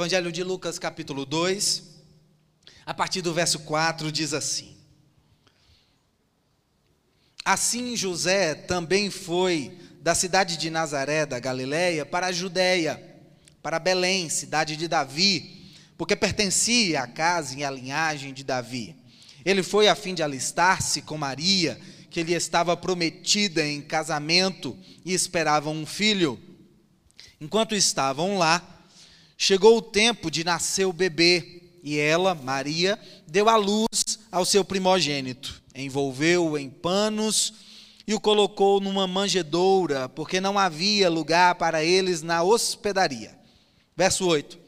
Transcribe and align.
Evangelho 0.00 0.32
de 0.32 0.42
Lucas, 0.42 0.78
capítulo 0.78 1.26
2, 1.26 1.82
a 2.86 2.94
partir 2.94 3.20
do 3.20 3.34
verso 3.34 3.58
4, 3.58 4.10
diz 4.10 4.32
assim: 4.32 4.74
Assim 7.44 7.94
José 7.94 8.54
também 8.54 9.10
foi 9.10 9.76
da 10.00 10.14
cidade 10.14 10.56
de 10.56 10.70
Nazaré, 10.70 11.26
da 11.26 11.38
Galiléia, 11.38 12.06
para 12.06 12.28
a 12.28 12.32
Judéia, 12.32 12.98
para 13.62 13.78
Belém, 13.78 14.30
cidade 14.30 14.74
de 14.74 14.88
Davi, 14.88 15.70
porque 15.98 16.16
pertencia 16.16 17.02
à 17.02 17.06
casa 17.06 17.58
e 17.58 17.62
à 17.62 17.70
linhagem 17.70 18.32
de 18.32 18.42
Davi. 18.42 18.96
Ele 19.44 19.62
foi 19.62 19.86
a 19.86 19.94
fim 19.94 20.14
de 20.14 20.22
alistar-se 20.22 21.02
com 21.02 21.18
Maria, 21.18 21.78
que 22.08 22.22
lhe 22.22 22.32
estava 22.32 22.74
prometida 22.74 23.66
em 23.66 23.82
casamento 23.82 24.78
e 25.04 25.12
esperavam 25.12 25.74
um 25.74 25.84
filho. 25.84 26.40
Enquanto 27.38 27.74
estavam 27.74 28.38
lá, 28.38 28.79
chegou 29.42 29.78
o 29.78 29.82
tempo 29.82 30.30
de 30.30 30.44
nascer 30.44 30.84
o 30.84 30.92
bebê, 30.92 31.62
e 31.82 31.98
ela, 31.98 32.34
Maria, 32.34 33.00
deu 33.26 33.48
à 33.48 33.56
luz 33.56 34.18
ao 34.30 34.44
seu 34.44 34.62
primogênito, 34.62 35.62
envolveu-o 35.74 36.58
em 36.58 36.68
panos 36.68 37.54
e 38.06 38.12
o 38.12 38.20
colocou 38.20 38.82
numa 38.82 39.06
manjedoura, 39.06 40.10
porque 40.10 40.42
não 40.42 40.58
havia 40.58 41.08
lugar 41.08 41.54
para 41.54 41.82
eles 41.82 42.20
na 42.20 42.42
hospedaria. 42.42 43.34
Verso 43.96 44.26
8. 44.26 44.58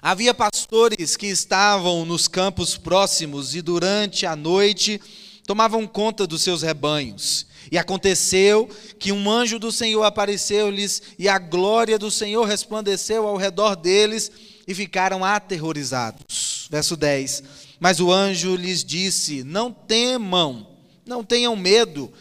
Havia 0.00 0.32
pastores 0.32 1.16
que 1.16 1.26
estavam 1.26 2.04
nos 2.04 2.28
campos 2.28 2.76
próximos 2.76 3.56
e 3.56 3.62
durante 3.62 4.24
a 4.24 4.36
noite 4.36 5.00
tomavam 5.44 5.84
conta 5.84 6.28
dos 6.28 6.42
seus 6.42 6.62
rebanhos. 6.62 7.44
E 7.72 7.78
aconteceu 7.78 8.68
que 8.98 9.12
um 9.12 9.30
anjo 9.30 9.58
do 9.58 9.72
Senhor 9.72 10.02
apareceu-lhes 10.02 11.00
e 11.18 11.26
a 11.26 11.38
glória 11.38 11.98
do 11.98 12.10
Senhor 12.10 12.44
resplandeceu 12.44 13.26
ao 13.26 13.38
redor 13.38 13.76
deles 13.76 14.30
e 14.68 14.74
ficaram 14.74 15.24
aterrorizados. 15.24 16.68
Verso 16.70 16.98
10. 16.98 17.42
Mas 17.80 17.98
o 17.98 18.12
anjo 18.12 18.56
lhes 18.56 18.84
disse: 18.84 19.42
Não 19.42 19.72
temam, 19.72 20.68
não 21.06 21.24
tenham 21.24 21.56
medo. 21.56 22.12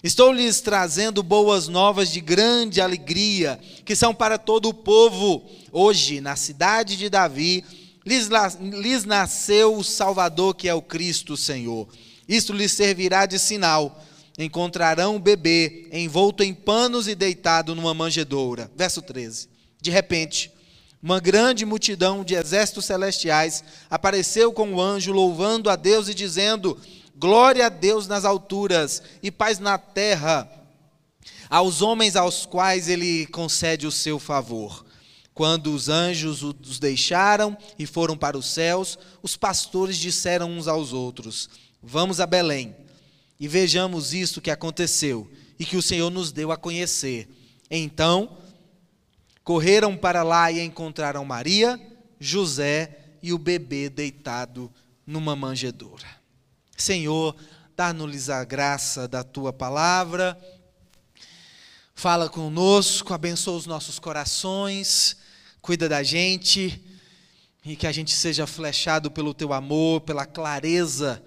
Estou 0.00 0.32
lhes 0.32 0.60
trazendo 0.60 1.24
boas 1.24 1.66
novas 1.66 2.12
de 2.12 2.20
grande 2.20 2.80
alegria, 2.80 3.58
que 3.84 3.96
são 3.96 4.14
para 4.14 4.38
todo 4.38 4.68
o 4.68 4.74
povo. 4.74 5.44
Hoje, 5.72 6.20
na 6.20 6.36
cidade 6.36 6.96
de 6.96 7.10
Davi, 7.10 7.64
lhes, 8.06 8.28
lhes 8.60 9.04
nasceu 9.04 9.76
o 9.76 9.82
Salvador, 9.82 10.54
que 10.54 10.68
é 10.68 10.74
o 10.74 10.80
Cristo 10.80 11.36
Senhor. 11.36 11.88
Isto 12.28 12.52
lhes 12.52 12.70
servirá 12.70 13.26
de 13.26 13.40
sinal. 13.40 14.00
Encontrarão 14.36 15.16
o 15.16 15.20
bebê 15.20 15.88
envolto 15.92 16.42
em 16.42 16.52
panos 16.52 17.06
e 17.06 17.14
deitado 17.14 17.74
numa 17.74 17.94
manjedoura. 17.94 18.70
Verso 18.74 19.00
13. 19.00 19.48
De 19.80 19.90
repente, 19.90 20.50
uma 21.00 21.20
grande 21.20 21.64
multidão 21.64 22.24
de 22.24 22.34
exércitos 22.34 22.86
celestiais 22.86 23.62
apareceu 23.88 24.52
com 24.52 24.74
o 24.74 24.80
anjo, 24.80 25.12
louvando 25.12 25.70
a 25.70 25.76
Deus 25.76 26.08
e 26.08 26.14
dizendo: 26.14 26.76
Glória 27.14 27.66
a 27.66 27.68
Deus 27.68 28.08
nas 28.08 28.24
alturas 28.24 29.02
e 29.22 29.30
paz 29.30 29.60
na 29.60 29.78
terra, 29.78 30.50
aos 31.48 31.80
homens 31.80 32.16
aos 32.16 32.44
quais 32.44 32.88
ele 32.88 33.26
concede 33.26 33.86
o 33.86 33.92
seu 33.92 34.18
favor. 34.18 34.84
Quando 35.32 35.72
os 35.72 35.88
anjos 35.88 36.42
os 36.42 36.78
deixaram 36.80 37.56
e 37.78 37.86
foram 37.86 38.16
para 38.16 38.38
os 38.38 38.46
céus, 38.46 38.98
os 39.22 39.36
pastores 39.36 39.96
disseram 39.96 40.50
uns 40.50 40.66
aos 40.66 40.92
outros: 40.92 41.48
Vamos 41.80 42.18
a 42.18 42.26
Belém 42.26 42.74
e 43.38 43.48
vejamos 43.48 44.14
isto 44.14 44.40
que 44.40 44.50
aconteceu 44.50 45.30
e 45.58 45.64
que 45.64 45.76
o 45.76 45.82
Senhor 45.82 46.10
nos 46.10 46.32
deu 46.32 46.52
a 46.52 46.56
conhecer. 46.56 47.28
Então, 47.70 48.38
correram 49.42 49.96
para 49.96 50.22
lá 50.22 50.50
e 50.50 50.60
encontraram 50.60 51.24
Maria, 51.24 51.80
José 52.18 53.16
e 53.22 53.32
o 53.32 53.38
bebê 53.38 53.88
deitado 53.88 54.72
numa 55.06 55.34
manjedoura. 55.34 56.06
Senhor, 56.76 57.36
dá-nos 57.76 58.30
a 58.30 58.44
graça 58.44 59.08
da 59.08 59.22
tua 59.22 59.52
palavra. 59.52 60.38
Fala 61.94 62.28
conosco, 62.28 63.14
abençoa 63.14 63.56
os 63.56 63.66
nossos 63.66 63.98
corações, 63.98 65.16
cuida 65.60 65.88
da 65.88 66.02
gente 66.02 66.82
e 67.64 67.76
que 67.76 67.86
a 67.86 67.92
gente 67.92 68.12
seja 68.12 68.46
flechado 68.46 69.10
pelo 69.10 69.32
teu 69.32 69.52
amor, 69.52 70.00
pela 70.02 70.26
clareza 70.26 71.22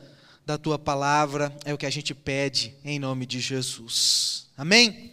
da 0.47 0.57
tua 0.57 0.79
palavra, 0.79 1.53
é 1.65 1.73
o 1.73 1.77
que 1.77 1.85
a 1.85 1.89
gente 1.89 2.15
pede 2.15 2.73
em 2.85 2.97
nome 2.97 3.25
de 3.25 3.37
Jesus. 3.37 4.47
Amém? 4.55 5.11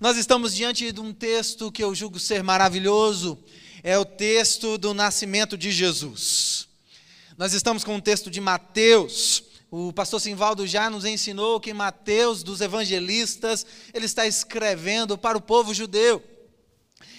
Nós 0.00 0.16
estamos 0.16 0.52
diante 0.52 0.90
de 0.90 1.00
um 1.00 1.12
texto 1.12 1.70
que 1.70 1.84
eu 1.84 1.94
julgo 1.94 2.18
ser 2.18 2.42
maravilhoso, 2.42 3.38
é 3.80 3.96
o 3.96 4.04
texto 4.04 4.76
do 4.76 4.92
nascimento 4.92 5.56
de 5.56 5.70
Jesus. 5.70 6.66
Nós 7.38 7.52
estamos 7.52 7.84
com 7.84 7.94
um 7.94 8.00
texto 8.00 8.28
de 8.28 8.40
Mateus. 8.40 9.44
O 9.70 9.92
pastor 9.92 10.20
Simvaldo 10.20 10.66
já 10.66 10.90
nos 10.90 11.04
ensinou 11.04 11.60
que 11.60 11.72
Mateus, 11.72 12.42
dos 12.42 12.60
evangelistas, 12.60 13.64
ele 13.94 14.06
está 14.06 14.26
escrevendo 14.26 15.16
para 15.16 15.38
o 15.38 15.40
povo 15.40 15.72
judeu 15.72 16.20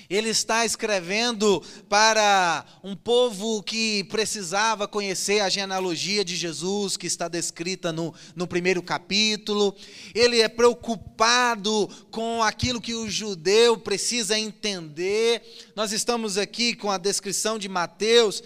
ele 0.10 0.30
está 0.30 0.66
escrevendo 0.66 1.62
para 1.90 2.66
um 2.82 2.96
povo 2.96 3.62
que 3.62 4.06
precisava 4.06 4.88
conhecer 4.88 5.42
a 5.42 5.50
genealogia 5.50 6.24
de 6.24 6.36
Jesus, 6.36 6.96
que 6.96 7.08
está 7.08 7.28
descrita 7.28 7.92
no, 7.92 8.14
no 8.36 8.48
primeiro 8.48 8.82
capítulo. 8.82 9.76
Ele 10.16 10.40
é 10.40 10.48
preocupado 10.48 11.90
com 12.10 12.42
aquilo 12.42 12.80
que 12.80 12.94
o 12.94 13.10
judeu 13.10 13.78
precisa 13.78 14.40
entender. 14.40 15.42
Nós 15.76 15.92
estamos 15.92 16.38
aqui 16.38 16.74
com 16.74 16.90
a 16.90 16.98
descrição 16.98 17.60
de 17.60 17.68
Mateus, 17.68 18.42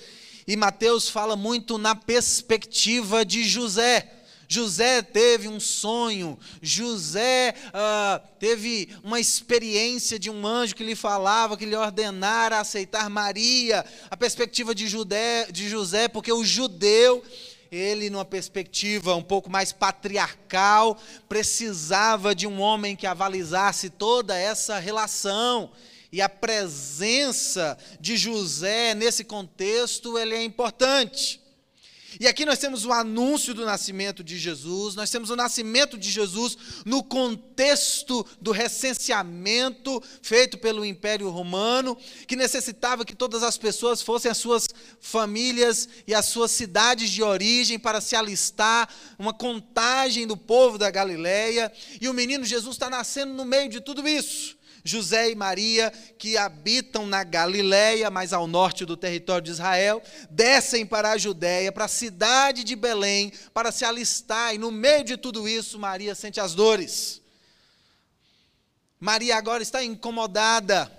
e 0.48 0.56
Mateus 0.56 1.10
fala 1.10 1.36
muito 1.36 1.78
na 1.78 1.94
perspectiva 1.94 3.24
de 3.24 3.44
José. 3.44 4.21
José 4.54 5.02
teve 5.02 5.48
um 5.48 5.62
sonho, 5.62 6.38
José 6.62 7.56
uh, 7.68 8.22
teve 8.38 8.90
uma 9.02 9.18
experiência 9.18 10.20
de 10.20 10.30
um 10.30 10.46
anjo 10.46 10.76
que 10.76 10.84
lhe 10.84 10.96
falava, 10.96 11.56
que 11.56 11.66
lhe 11.66 11.76
ordenara 11.76 12.60
aceitar 12.60 13.10
Maria, 13.10 13.86
a 14.10 14.18
perspectiva 14.18 14.76
de, 14.76 14.88
Judé, 14.88 15.48
de 15.50 15.70
José, 15.70 16.10
porque 16.10 16.34
o 16.34 16.44
judeu 16.44 17.24
ele, 17.72 18.10
numa 18.10 18.26
perspectiva 18.26 19.16
um 19.16 19.24
pouco 19.24 19.50
mais 19.50 19.72
patriarcal, 19.72 21.00
precisava 21.30 22.36
de 22.36 22.46
um 22.46 22.60
homem 22.60 22.98
que 22.98 23.08
avalizasse 23.08 23.90
toda 23.90 24.38
essa 24.38 24.78
relação. 24.78 25.72
E 26.12 26.22
a 26.22 26.28
presença 26.28 27.78
de 28.02 28.18
José 28.18 28.94
nesse 28.94 29.24
contexto 29.24 30.18
ele 30.18 30.36
é 30.36 30.44
importante. 30.44 31.41
E 32.22 32.28
aqui 32.28 32.46
nós 32.46 32.60
temos 32.60 32.86
o 32.86 32.92
anúncio 32.92 33.52
do 33.52 33.66
nascimento 33.66 34.24
de 34.24 34.38
Jesus, 34.38 34.94
nós 34.94 35.10
temos 35.10 35.32
o 35.32 35.36
nascimento 35.36 35.98
de 35.98 36.12
Jesus 36.12 36.56
no 36.86 37.04
contexto 37.04 38.24
do 38.40 38.52
recenseamento 38.52 40.00
feito 40.22 40.56
pelo 40.60 40.86
Império 40.86 41.32
Romano, 41.32 41.98
que 42.28 42.36
necessitava 42.36 43.04
que 43.04 43.16
todas 43.16 43.42
as 43.42 43.58
pessoas 43.58 44.04
fossem 44.04 44.30
as 44.30 44.38
suas 44.38 44.68
famílias 45.00 45.90
e 46.06 46.14
as 46.14 46.28
suas 46.28 46.52
cidades 46.52 47.10
de 47.10 47.24
origem 47.24 47.80
para 47.80 48.00
se 48.00 48.16
alistar, 48.16 48.88
uma 49.18 49.34
contagem 49.34 50.28
do 50.28 50.38
povo 50.38 50.78
da 50.78 50.92
Galileia, 50.92 51.74
e 52.00 52.08
o 52.08 52.14
menino 52.14 52.46
Jesus 52.46 52.76
está 52.76 52.88
nascendo 52.88 53.34
no 53.34 53.46
meio 53.46 53.68
de 53.68 53.82
tudo 53.82 54.08
isso. 54.08 54.61
José 54.84 55.30
e 55.30 55.36
Maria, 55.36 55.92
que 56.18 56.38
habitam 56.38 57.06
na 57.06 57.24
Galiléia, 57.24 58.10
mais 58.10 58.34
ao 58.34 58.48
norte 58.48 58.86
do 58.86 58.98
território 58.98 59.46
de 59.46 59.52
Israel, 59.52 60.02
descem 60.30 60.86
para 60.86 61.12
a 61.12 61.18
Judéia, 61.18 61.72
para 61.72 61.86
a 61.86 61.90
cidade 61.90 62.64
de 62.64 62.76
Belém, 62.76 63.32
para 63.54 63.72
se 63.72 63.86
alistar, 63.86 64.56
e 64.56 64.58
no 64.58 64.72
meio 64.72 65.04
de 65.04 65.18
tudo 65.18 65.48
isso, 65.48 65.78
Maria 65.78 66.16
sente 66.16 66.40
as 66.40 66.56
dores. 66.56 67.22
Maria 69.00 69.36
agora 69.36 69.62
está 69.62 69.84
incomodada. 69.84 70.92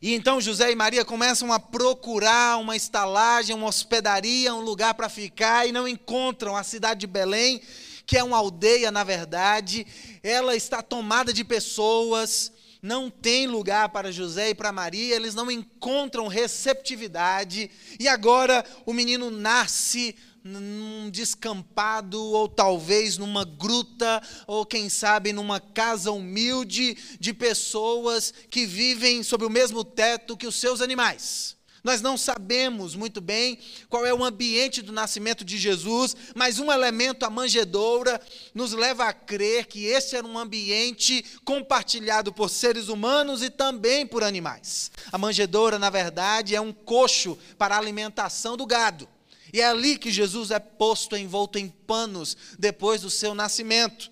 E 0.00 0.14
então 0.14 0.40
José 0.40 0.72
e 0.72 0.74
Maria 0.74 1.04
começam 1.04 1.52
a 1.52 1.60
procurar 1.60 2.58
uma 2.58 2.74
estalagem, 2.74 3.54
uma 3.54 3.68
hospedaria, 3.68 4.52
um 4.52 4.60
lugar 4.60 4.94
para 4.94 5.08
ficar, 5.08 5.68
e 5.68 5.72
não 5.72 5.86
encontram 5.86 6.56
a 6.56 6.64
cidade 6.64 7.00
de 7.00 7.06
Belém, 7.06 7.62
que 8.04 8.18
é 8.18 8.24
uma 8.24 8.36
aldeia, 8.36 8.90
na 8.90 9.04
verdade, 9.04 9.86
ela 10.20 10.56
está 10.56 10.82
tomada 10.82 11.32
de 11.32 11.44
pessoas 11.44 12.50
não 12.82 13.08
tem 13.08 13.46
lugar 13.46 13.90
para 13.90 14.10
José 14.10 14.50
e 14.50 14.54
para 14.54 14.72
Maria, 14.72 15.14
eles 15.14 15.36
não 15.36 15.48
encontram 15.48 16.26
receptividade, 16.26 17.70
e 17.98 18.08
agora 18.08 18.64
o 18.84 18.92
menino 18.92 19.30
nasce 19.30 20.16
num 20.42 21.08
descampado, 21.08 22.20
ou 22.20 22.48
talvez 22.48 23.16
numa 23.16 23.44
gruta, 23.44 24.20
ou 24.48 24.66
quem 24.66 24.88
sabe 24.88 25.32
numa 25.32 25.60
casa 25.60 26.10
humilde 26.10 26.96
de 27.20 27.32
pessoas 27.32 28.34
que 28.50 28.66
vivem 28.66 29.22
sob 29.22 29.44
o 29.44 29.50
mesmo 29.50 29.84
teto 29.84 30.36
que 30.36 30.48
os 30.48 30.56
seus 30.56 30.80
animais. 30.80 31.56
Nós 31.84 32.00
não 32.00 32.16
sabemos 32.16 32.94
muito 32.94 33.20
bem 33.20 33.58
qual 33.88 34.06
é 34.06 34.14
o 34.14 34.22
ambiente 34.22 34.80
do 34.80 34.92
nascimento 34.92 35.44
de 35.44 35.58
Jesus, 35.58 36.16
mas 36.34 36.60
um 36.60 36.70
elemento, 36.70 37.24
a 37.24 37.30
manjedoura, 37.30 38.20
nos 38.54 38.72
leva 38.72 39.06
a 39.06 39.12
crer 39.12 39.66
que 39.66 39.86
esse 39.86 40.14
era 40.14 40.26
um 40.26 40.38
ambiente 40.38 41.24
compartilhado 41.44 42.32
por 42.32 42.48
seres 42.48 42.88
humanos 42.88 43.42
e 43.42 43.50
também 43.50 44.06
por 44.06 44.22
animais. 44.22 44.92
A 45.10 45.18
manjedoura, 45.18 45.76
na 45.76 45.90
verdade, 45.90 46.54
é 46.54 46.60
um 46.60 46.72
coxo 46.72 47.36
para 47.58 47.74
a 47.74 47.78
alimentação 47.78 48.56
do 48.56 48.64
gado. 48.64 49.08
E 49.52 49.60
é 49.60 49.66
ali 49.66 49.98
que 49.98 50.10
Jesus 50.10 50.52
é 50.52 50.60
posto 50.60 51.16
envolto 51.16 51.58
em 51.58 51.68
panos 51.68 52.36
depois 52.58 53.02
do 53.02 53.10
seu 53.10 53.34
nascimento. 53.34 54.10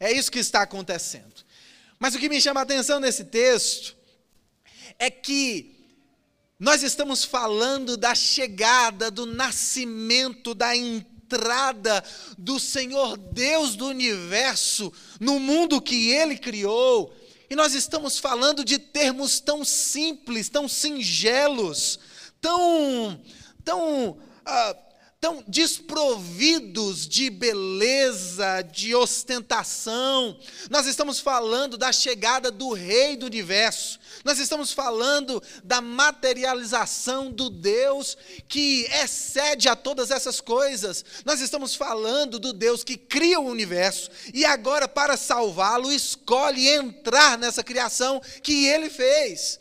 É 0.00 0.12
isso 0.12 0.32
que 0.32 0.40
está 0.40 0.62
acontecendo. 0.62 1.32
Mas 1.98 2.14
o 2.14 2.18
que 2.18 2.28
me 2.28 2.40
chama 2.40 2.60
a 2.60 2.64
atenção 2.64 2.98
nesse 2.98 3.24
texto 3.24 3.96
é 4.98 5.08
que 5.10 5.73
nós 6.58 6.82
estamos 6.82 7.24
falando 7.24 7.96
da 7.96 8.14
chegada, 8.14 9.10
do 9.10 9.26
nascimento, 9.26 10.54
da 10.54 10.74
entrada 10.76 12.02
do 12.38 12.60
Senhor 12.60 13.16
Deus 13.16 13.74
do 13.74 13.86
universo 13.86 14.92
no 15.18 15.40
mundo 15.40 15.82
que 15.82 16.10
ele 16.10 16.38
criou. 16.38 17.14
E 17.50 17.56
nós 17.56 17.74
estamos 17.74 18.18
falando 18.18 18.64
de 18.64 18.78
termos 18.78 19.40
tão 19.40 19.64
simples, 19.64 20.48
tão 20.48 20.68
singelos, 20.68 21.98
tão, 22.40 23.20
tão 23.64 24.10
uh, 24.10 24.83
tão 25.24 25.42
desprovidos 25.48 27.08
de 27.08 27.30
beleza, 27.30 28.60
de 28.60 28.94
ostentação. 28.94 30.38
Nós 30.68 30.84
estamos 30.84 31.18
falando 31.18 31.78
da 31.78 31.90
chegada 31.92 32.50
do 32.50 32.74
Rei 32.74 33.16
do 33.16 33.24
universo. 33.24 33.98
Nós 34.22 34.38
estamos 34.38 34.70
falando 34.70 35.42
da 35.64 35.80
materialização 35.80 37.30
do 37.30 37.48
Deus 37.48 38.18
que 38.46 38.86
excede 39.02 39.66
a 39.66 39.74
todas 39.74 40.10
essas 40.10 40.42
coisas. 40.42 41.02
Nós 41.24 41.40
estamos 41.40 41.74
falando 41.74 42.38
do 42.38 42.52
Deus 42.52 42.84
que 42.84 42.98
cria 42.98 43.40
o 43.40 43.48
universo 43.48 44.10
e 44.34 44.44
agora, 44.44 44.86
para 44.86 45.16
salvá-lo, 45.16 45.90
escolhe 45.90 46.68
entrar 46.68 47.38
nessa 47.38 47.64
criação 47.64 48.20
que 48.42 48.66
ele 48.66 48.90
fez. 48.90 49.58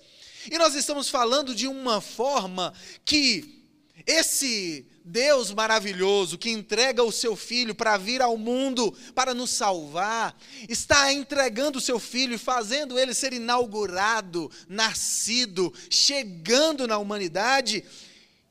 E 0.52 0.58
nós 0.58 0.76
estamos 0.76 1.08
falando 1.08 1.56
de 1.56 1.70
uma 1.70 2.02
forma 2.02 2.74
que 3.06 3.64
esse 4.06 4.92
Deus 5.06 5.52
maravilhoso 5.52 6.38
que 6.38 6.50
entrega 6.50 7.04
o 7.04 7.12
seu 7.12 7.36
filho 7.36 7.76
para 7.76 7.98
vir 7.98 8.22
ao 8.22 8.38
mundo 8.38 8.96
para 9.14 9.34
nos 9.34 9.50
salvar, 9.50 10.38
está 10.70 11.12
entregando 11.12 11.78
o 11.78 11.82
seu 11.82 12.00
filho 12.00 12.36
e 12.36 12.38
fazendo 12.38 12.98
ele 12.98 13.14
ser 13.14 13.34
inaugurado, 13.34 14.50
nascido, 14.68 15.74
chegando 15.90 16.88
na 16.88 16.98
humanidade. 16.98 17.84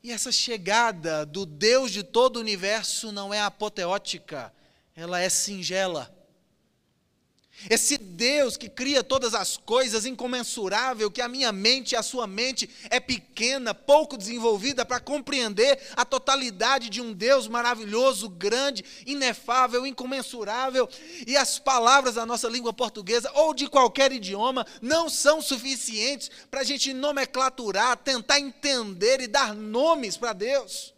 E 0.03 0.11
essa 0.11 0.31
chegada 0.31 1.25
do 1.25 1.45
Deus 1.45 1.91
de 1.91 2.03
todo 2.03 2.37
o 2.37 2.41
universo 2.41 3.11
não 3.11 3.33
é 3.33 3.41
apoteótica, 3.41 4.53
ela 4.95 5.19
é 5.19 5.29
singela. 5.29 6.13
Esse 7.69 7.97
Deus 7.97 8.57
que 8.57 8.69
cria 8.69 9.03
todas 9.03 9.33
as 9.33 9.55
coisas, 9.55 10.05
incomensurável, 10.05 11.09
que 11.09 11.21
a 11.21 11.27
minha 11.27 11.51
mente 11.51 11.93
e 11.93 11.95
a 11.95 12.03
sua 12.03 12.27
mente 12.27 12.69
é 12.89 12.99
pequena, 12.99 13.73
pouco 13.73 14.17
desenvolvida 14.17 14.85
para 14.85 14.99
compreender 14.99 15.79
a 15.95 16.03
totalidade 16.03 16.89
de 16.89 17.01
um 17.01 17.13
Deus 17.13 17.47
maravilhoso, 17.47 18.29
grande, 18.29 18.83
inefável, 19.05 19.85
incomensurável. 19.85 20.89
E 21.25 21.37
as 21.37 21.57
palavras 21.57 22.15
da 22.15 22.25
nossa 22.25 22.49
língua 22.49 22.73
portuguesa 22.73 23.31
ou 23.33 23.53
de 23.53 23.67
qualquer 23.67 24.11
idioma 24.11 24.65
não 24.81 25.09
são 25.09 25.41
suficientes 25.41 26.29
para 26.51 26.61
a 26.61 26.65
gente 26.65 26.93
nomenclaturar, 26.93 27.97
tentar 27.97 28.39
entender 28.39 29.21
e 29.21 29.27
dar 29.27 29.53
nomes 29.53 30.17
para 30.17 30.33
Deus. 30.33 30.93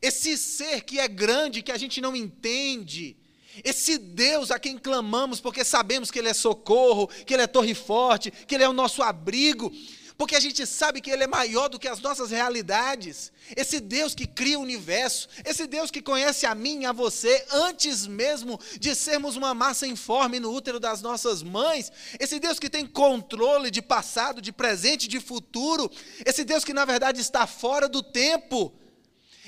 Esse 0.00 0.38
ser 0.38 0.82
que 0.82 0.98
é 0.98 1.08
grande, 1.08 1.62
que 1.62 1.72
a 1.72 1.78
gente 1.78 2.00
não 2.00 2.14
entende, 2.14 3.16
esse 3.64 3.98
Deus 3.98 4.50
a 4.50 4.58
quem 4.58 4.78
clamamos, 4.78 5.40
porque 5.40 5.64
sabemos 5.64 6.10
que 6.10 6.18
Ele 6.18 6.28
é 6.28 6.34
socorro, 6.34 7.08
que 7.08 7.34
Ele 7.34 7.42
é 7.42 7.46
torre 7.46 7.74
forte, 7.74 8.30
que 8.30 8.54
Ele 8.54 8.64
é 8.64 8.68
o 8.68 8.72
nosso 8.72 9.02
abrigo, 9.02 9.72
porque 10.18 10.34
a 10.34 10.40
gente 10.40 10.66
sabe 10.66 11.00
que 11.00 11.10
Ele 11.10 11.22
é 11.22 11.28
maior 11.28 11.68
do 11.68 11.78
que 11.78 11.86
as 11.86 12.00
nossas 12.00 12.32
realidades. 12.32 13.30
Esse 13.56 13.78
Deus 13.78 14.16
que 14.16 14.26
cria 14.26 14.58
o 14.58 14.62
universo, 14.62 15.28
esse 15.44 15.64
Deus 15.64 15.92
que 15.92 16.02
conhece 16.02 16.44
a 16.44 16.56
mim 16.56 16.82
e 16.82 16.86
a 16.86 16.92
você 16.92 17.46
antes 17.52 18.04
mesmo 18.04 18.58
de 18.80 18.96
sermos 18.96 19.36
uma 19.36 19.54
massa 19.54 19.86
informe 19.86 20.40
no 20.40 20.52
útero 20.52 20.80
das 20.80 21.00
nossas 21.00 21.40
mães, 21.40 21.92
esse 22.18 22.40
Deus 22.40 22.58
que 22.58 22.68
tem 22.68 22.84
controle 22.84 23.70
de 23.70 23.80
passado, 23.80 24.42
de 24.42 24.50
presente, 24.50 25.06
de 25.06 25.20
futuro, 25.20 25.88
esse 26.26 26.44
Deus 26.44 26.64
que 26.64 26.74
na 26.74 26.84
verdade 26.84 27.20
está 27.20 27.46
fora 27.46 27.88
do 27.88 28.02
tempo 28.02 28.74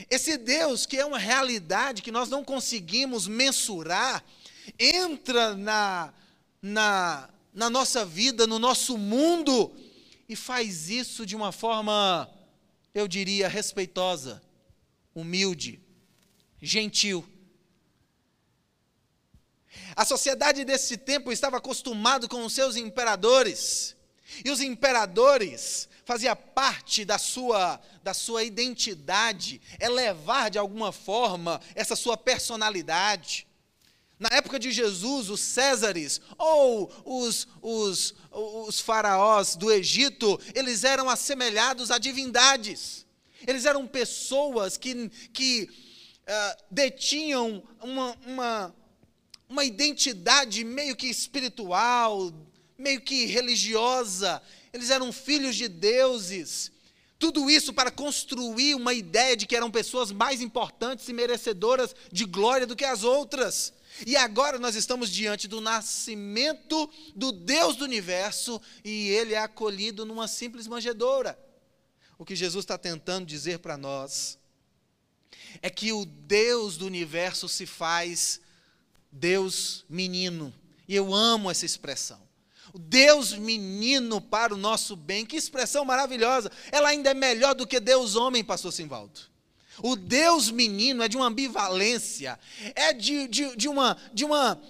esse 0.09 0.37
Deus, 0.39 0.87
que 0.87 0.97
é 0.97 1.05
uma 1.05 1.19
realidade 1.19 2.03
que 2.03 2.13
nós 2.13 2.29
não 2.29 2.45
conseguimos 2.45 3.27
mensurar, 3.27 4.25
entra 4.79 5.55
na, 5.55 6.15
na, 6.63 7.29
na 7.53 7.69
nossa 7.69 8.05
vida, 8.05 8.47
no 8.47 8.59
nosso 8.59 8.97
mundo, 8.97 9.75
e 10.29 10.37
faz 10.37 10.89
isso 10.89 11.27
de 11.27 11.35
uma 11.35 11.53
forma, 11.53 12.31
eu 12.95 13.09
diria, 13.09 13.49
respeitosa, 13.49 14.41
humilde, 15.15 15.81
gentil. 16.63 17.27
A 19.97 20.05
sociedade 20.05 20.65
desse 20.65 20.97
tempo 20.97 21.33
estava 21.33 21.57
acostumado 21.57 22.29
com 22.29 22.45
os 22.45 22.53
seus 22.53 22.77
imperadores. 22.77 23.97
E 24.45 24.51
os 24.51 24.61
imperadores 24.61 25.89
fazia 26.11 26.35
parte 26.35 27.05
da 27.05 27.19
sua, 27.19 27.81
da 28.03 28.13
sua 28.13 28.43
identidade, 28.43 29.61
é 29.79 29.89
de 30.49 30.59
alguma 30.59 30.91
forma 30.91 31.61
essa 31.73 31.95
sua 31.95 32.17
personalidade. 32.17 33.47
Na 34.19 34.29
época 34.33 34.59
de 34.59 34.73
Jesus, 34.73 35.31
os 35.31 35.41
Césares 35.41 36.21
ou 36.37 36.93
os, 37.05 37.47
os, 37.63 38.13
os 38.33 38.81
faraós 38.81 39.55
do 39.55 39.71
Egito, 39.71 40.37
eles 40.53 40.83
eram 40.83 41.09
assemelhados 41.09 41.93
a 41.93 41.99
divindades. 41.99 43.07
Eles 43.47 43.65
eram 43.65 43.87
pessoas 43.87 44.77
que, 44.77 45.09
que 45.33 45.71
uh, 46.27 46.65
detinham 46.69 47.63
uma, 47.81 48.19
uma, 48.27 48.77
uma 49.49 49.65
identidade 49.65 50.65
meio 50.65 50.97
que 50.97 51.07
espiritual, 51.07 52.33
meio 52.81 53.01
que 53.01 53.27
religiosa, 53.27 54.43
eles 54.73 54.91
eram 54.91 55.13
filhos 55.13 55.55
de 55.57 55.69
deuses. 55.69 56.73
Tudo 57.19 57.51
isso 57.51 57.73
para 57.75 57.91
construir 57.91 58.75
uma 58.75 58.95
ideia 58.95 59.37
de 59.37 59.47
que 59.47 59.55
eram 59.55 59.71
pessoas 59.71 60.11
mais 60.11 60.41
importantes 60.41 61.07
e 61.09 61.13
merecedoras 61.13 61.95
de 62.11 62.25
glória 62.25 62.67
do 62.67 62.75
que 62.75 62.85
as 62.85 63.05
outras. 63.05 63.75
E 64.07 64.17
agora 64.17 64.59
nós 64.59 64.75
estamos 64.75 65.11
diante 65.11 65.47
do 65.47 65.61
nascimento 65.61 66.89
do 67.15 67.31
Deus 67.31 67.77
do 67.77 67.85
universo 67.85 68.61
e 68.83 69.09
ele 69.11 69.35
é 69.35 69.39
acolhido 69.39 70.07
numa 70.07 70.27
simples 70.27 70.67
manjedoura. 70.67 71.39
O 72.17 72.25
que 72.25 72.35
Jesus 72.35 72.65
está 72.65 72.79
tentando 72.79 73.27
dizer 73.27 73.59
para 73.59 73.77
nós 73.77 74.39
é 75.61 75.69
que 75.69 75.93
o 75.93 76.07
Deus 76.07 76.77
do 76.77 76.87
universo 76.87 77.49
se 77.49 77.67
faz 77.67 78.41
Deus 79.13 79.85
menino. 79.89 80.55
E 80.89 80.95
eu 80.95 81.13
amo 81.15 81.51
essa 81.51 81.67
expressão. 81.67 82.30
Deus 82.79 83.33
menino 83.33 84.21
para 84.21 84.55
o 84.55 84.57
nosso 84.57 84.95
bem, 84.97 85.27
que 85.27 85.37
expressão 85.37 85.85
maravilhosa. 85.85 86.51
Ela 86.71 86.91
ainda 86.91 87.11
é 87.11 87.15
melhor 87.15 87.55
do 87.55 87.67
que 87.67 87.81
Deus 87.81 88.17
homem, 88.17 88.45
pastor 88.45 88.73
Simvaldo. 88.73 89.21
O 89.83 89.97
Deus 89.97 90.51
menino 90.51 91.03
é 91.03 91.09
de 91.09 91.17
uma 91.17 91.27
ambivalência, 91.27 92.39
é 92.75 92.93
de, 92.93 93.27
de, 93.29 93.57
de, 93.57 93.69
uma, 93.69 93.97
de 94.13 94.25
uma 94.25 94.61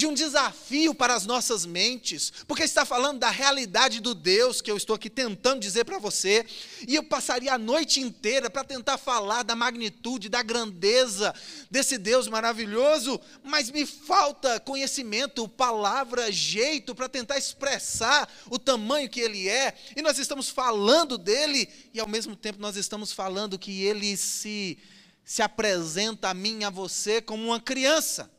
de 0.00 0.06
um 0.06 0.14
desafio 0.14 0.94
para 0.94 1.14
as 1.14 1.26
nossas 1.26 1.66
mentes, 1.66 2.32
porque 2.48 2.62
está 2.62 2.86
falando 2.86 3.18
da 3.18 3.28
realidade 3.28 4.00
do 4.00 4.14
Deus 4.14 4.62
que 4.62 4.70
eu 4.70 4.76
estou 4.78 4.96
aqui 4.96 5.10
tentando 5.10 5.60
dizer 5.60 5.84
para 5.84 5.98
você, 5.98 6.46
e 6.88 6.94
eu 6.94 7.04
passaria 7.04 7.52
a 7.52 7.58
noite 7.58 8.00
inteira 8.00 8.48
para 8.48 8.64
tentar 8.64 8.96
falar 8.96 9.42
da 9.42 9.54
magnitude, 9.54 10.30
da 10.30 10.42
grandeza 10.42 11.34
desse 11.70 11.98
Deus 11.98 12.28
maravilhoso, 12.28 13.20
mas 13.44 13.70
me 13.70 13.84
falta 13.84 14.58
conhecimento, 14.60 15.46
palavra, 15.46 16.32
jeito 16.32 16.94
para 16.94 17.06
tentar 17.06 17.36
expressar 17.36 18.26
o 18.48 18.58
tamanho 18.58 19.10
que 19.10 19.20
ele 19.20 19.50
é, 19.50 19.74
e 19.94 20.00
nós 20.00 20.18
estamos 20.18 20.48
falando 20.48 21.18
dele, 21.18 21.68
e 21.92 22.00
ao 22.00 22.08
mesmo 22.08 22.34
tempo 22.34 22.58
nós 22.58 22.74
estamos 22.74 23.12
falando 23.12 23.58
que 23.58 23.82
ele 23.82 24.16
se, 24.16 24.78
se 25.22 25.42
apresenta 25.42 26.30
a 26.30 26.34
mim 26.34 26.64
a 26.64 26.70
você 26.70 27.20
como 27.20 27.44
uma 27.44 27.60
criança 27.60 28.30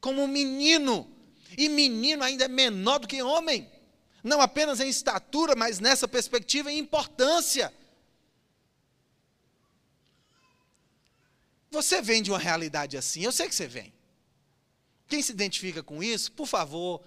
como 0.00 0.26
menino. 0.26 1.10
E 1.56 1.68
menino 1.68 2.22
ainda 2.22 2.44
é 2.44 2.48
menor 2.48 2.98
do 2.98 3.08
que 3.08 3.22
homem. 3.22 3.70
Não 4.22 4.40
apenas 4.40 4.80
em 4.80 4.88
estatura, 4.88 5.54
mas 5.54 5.78
nessa 5.78 6.08
perspectiva 6.08 6.70
em 6.70 6.78
importância. 6.78 7.72
Você 11.70 12.00
vem 12.00 12.22
de 12.22 12.30
uma 12.30 12.38
realidade 12.38 12.96
assim, 12.96 13.22
eu 13.22 13.32
sei 13.32 13.48
que 13.48 13.54
você 13.54 13.66
vem. 13.66 13.92
Quem 15.08 15.22
se 15.22 15.32
identifica 15.32 15.82
com 15.82 16.02
isso, 16.02 16.32
por 16.32 16.46
favor, 16.46 17.02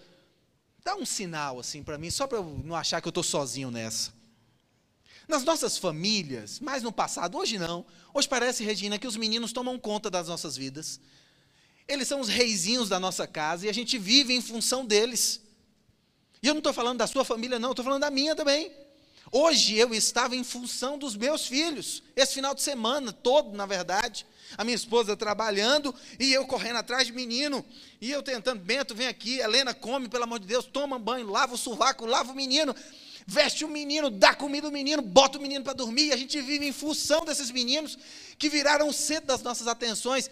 dá 0.84 0.96
um 0.96 1.06
sinal 1.06 1.60
assim 1.60 1.84
para 1.84 1.98
mim, 1.98 2.10
só 2.10 2.28
para 2.28 2.38
eu 2.38 2.62
não 2.64 2.76
achar 2.76 3.02
que 3.02 3.08
eu 3.08 3.12
estou 3.12 3.24
sozinho 3.24 3.72
nessa. 3.72 4.14
Nas 5.28 5.44
nossas 5.44 5.78
famílias, 5.78 6.60
mais 6.60 6.82
no 6.82 6.92
passado, 6.92 7.38
hoje 7.38 7.58
não. 7.58 7.86
Hoje 8.14 8.28
parece, 8.28 8.64
Regina, 8.64 8.98
que 8.98 9.06
os 9.06 9.16
meninos 9.16 9.54
tomam 9.54 9.78
conta 9.78 10.10
das 10.10 10.28
nossas 10.28 10.56
vidas. 10.56 11.00
Eles 11.90 12.08
são 12.08 12.20
os 12.22 12.30
reizinhos 12.30 12.88
da 12.88 13.00
nossa 13.00 13.26
casa 13.26 13.66
e 13.66 13.70
a 13.70 13.74
gente 13.74 13.98
vive 13.98 14.32
em 14.32 14.42
função 14.42 14.86
deles. 14.86 15.42
E 16.42 16.48
eu 16.48 16.54
não 16.54 16.60
estou 16.60 16.72
falando 16.72 17.00
da 17.00 17.08
sua 17.08 17.26
família, 17.26 17.58
não, 17.58 17.72
estou 17.72 17.84
falando 17.84 18.02
da 18.02 18.12
minha 18.12 18.36
também. 18.36 18.72
Hoje 19.32 19.76
eu 19.76 19.94
estava 19.94 20.36
em 20.36 20.44
função 20.44 21.00
dos 21.00 21.16
meus 21.16 21.48
filhos, 21.48 22.02
esse 22.16 22.36
final 22.36 22.54
de 22.54 22.62
semana 22.62 23.12
todo, 23.12 23.56
na 23.58 23.66
verdade. 23.66 24.26
A 24.56 24.64
minha 24.64 24.76
esposa 24.76 25.18
trabalhando 25.18 25.94
e 26.20 26.32
eu 26.32 26.46
correndo 26.46 26.78
atrás 26.78 27.08
de 27.08 27.14
menino. 27.14 27.66
E 28.00 28.12
eu 28.12 28.22
tentando, 28.22 28.62
Bento, 28.62 28.94
vem 28.94 29.08
aqui, 29.08 29.40
Helena, 29.40 29.74
come, 29.74 30.08
pelo 30.08 30.24
amor 30.24 30.40
de 30.40 30.46
Deus, 30.46 30.66
toma 30.66 31.00
banho, 31.00 31.28
lava 31.28 31.56
o 31.56 31.58
sovaco, 31.58 32.06
lava 32.06 32.32
o 32.32 32.36
menino, 32.36 32.76
veste 33.26 33.66
o 33.66 33.68
menino, 33.68 34.12
dá 34.12 34.36
comida 34.36 34.68
ao 34.68 34.74
menino, 34.74 35.02
bota 35.02 35.40
o 35.40 35.42
menino 35.42 35.64
para 35.64 35.74
dormir. 35.74 36.08
E 36.08 36.12
a 36.12 36.18
gente 36.18 36.40
vive 36.40 36.68
em 36.68 36.72
função 36.72 37.26
desses 37.26 37.50
meninos 37.50 37.98
que 38.38 38.48
viraram 38.48 38.88
o 38.88 38.94
centro 38.94 39.28
das 39.28 39.42
nossas 39.42 39.68
atenções. 39.68 40.30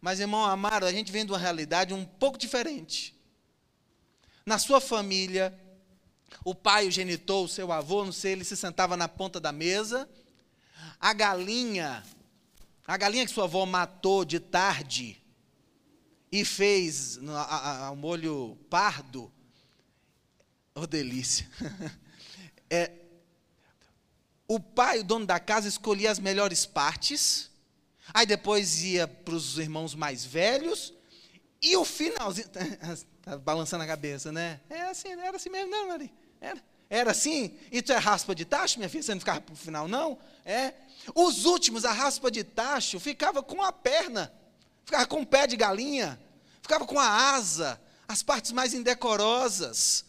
Mas, 0.00 0.20
irmão 0.20 0.44
amado, 0.44 0.86
a 0.86 0.92
gente 0.92 1.10
vem 1.10 1.26
de 1.26 1.32
uma 1.32 1.38
realidade 1.38 1.92
um 1.92 2.04
pouco 2.04 2.38
diferente. 2.38 3.16
Na 4.46 4.58
sua 4.58 4.80
família, 4.80 5.58
o 6.44 6.54
pai 6.54 6.86
o 6.88 6.90
genitor, 6.90 7.44
o 7.44 7.48
seu 7.48 7.72
avô, 7.72 8.04
não 8.04 8.12
sei, 8.12 8.32
ele 8.32 8.44
se 8.44 8.56
sentava 8.56 8.96
na 8.96 9.08
ponta 9.08 9.40
da 9.40 9.52
mesa. 9.52 10.08
A 11.00 11.12
galinha, 11.12 12.04
a 12.86 12.96
galinha 12.96 13.26
que 13.26 13.32
sua 13.32 13.44
avó 13.44 13.66
matou 13.66 14.24
de 14.24 14.38
tarde 14.38 15.22
e 16.30 16.44
fez 16.44 17.18
ao 17.86 17.96
molho 17.96 18.56
pardo, 18.70 19.32
oh 20.74 20.86
delícia. 20.86 21.48
É, 22.70 22.92
o 24.46 24.60
pai, 24.60 24.98
o 24.98 25.04
dono 25.04 25.24
da 25.24 25.40
casa, 25.40 25.66
escolhia 25.66 26.10
as 26.10 26.18
melhores 26.18 26.66
partes, 26.66 27.47
aí 28.12 28.26
depois 28.26 28.82
ia 28.82 29.06
para 29.06 29.34
os 29.34 29.58
irmãos 29.58 29.94
mais 29.94 30.24
velhos, 30.24 30.92
e 31.60 31.76
o 31.76 31.84
finalzinho. 31.84 32.46
Está 32.46 33.36
balançando 33.42 33.84
a 33.84 33.86
cabeça, 33.86 34.30
né? 34.32 34.60
É 34.70 34.82
assim, 34.82 35.10
era 35.10 35.36
assim 35.36 35.50
mesmo, 35.50 35.70
não, 35.70 35.88
Maria? 35.88 36.10
Era, 36.40 36.62
era 36.88 37.10
assim? 37.10 37.56
E 37.70 37.82
tu 37.82 37.92
é 37.92 37.96
raspa 37.96 38.34
de 38.34 38.44
tacho, 38.44 38.78
minha 38.78 38.88
filha? 38.88 39.02
Você 39.02 39.12
não 39.12 39.20
ficava 39.20 39.40
para 39.40 39.52
o 39.52 39.56
final, 39.56 39.88
não? 39.88 40.18
É. 40.44 40.72
Os 41.14 41.44
últimos, 41.44 41.84
a 41.84 41.92
raspa 41.92 42.30
de 42.30 42.44
tacho, 42.44 43.00
ficava 43.00 43.42
com 43.42 43.62
a 43.62 43.72
perna, 43.72 44.32
ficava 44.84 45.06
com 45.06 45.22
o 45.22 45.26
pé 45.26 45.46
de 45.46 45.56
galinha, 45.56 46.18
ficava 46.62 46.86
com 46.86 46.98
a 46.98 47.34
asa, 47.34 47.80
as 48.06 48.22
partes 48.22 48.52
mais 48.52 48.74
indecorosas, 48.74 50.04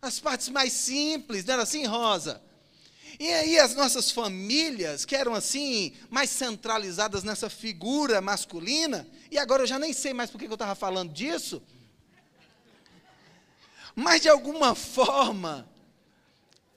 as 0.00 0.18
partes 0.18 0.48
mais 0.48 0.72
simples, 0.72 1.44
não 1.44 1.54
era 1.54 1.62
assim, 1.62 1.86
Rosa? 1.86 2.42
E 3.22 3.32
aí 3.32 3.56
as 3.56 3.72
nossas 3.76 4.10
famílias, 4.10 5.04
que 5.04 5.14
eram 5.14 5.32
assim, 5.32 5.92
mais 6.10 6.28
centralizadas 6.28 7.22
nessa 7.22 7.48
figura 7.48 8.20
masculina, 8.20 9.06
e 9.30 9.38
agora 9.38 9.62
eu 9.62 9.66
já 9.68 9.78
nem 9.78 9.92
sei 9.92 10.12
mais 10.12 10.28
por 10.28 10.40
que 10.40 10.46
eu 10.46 10.52
estava 10.54 10.74
falando 10.74 11.12
disso, 11.12 11.62
mas 13.94 14.22
de 14.22 14.28
alguma 14.28 14.74
forma, 14.74 15.68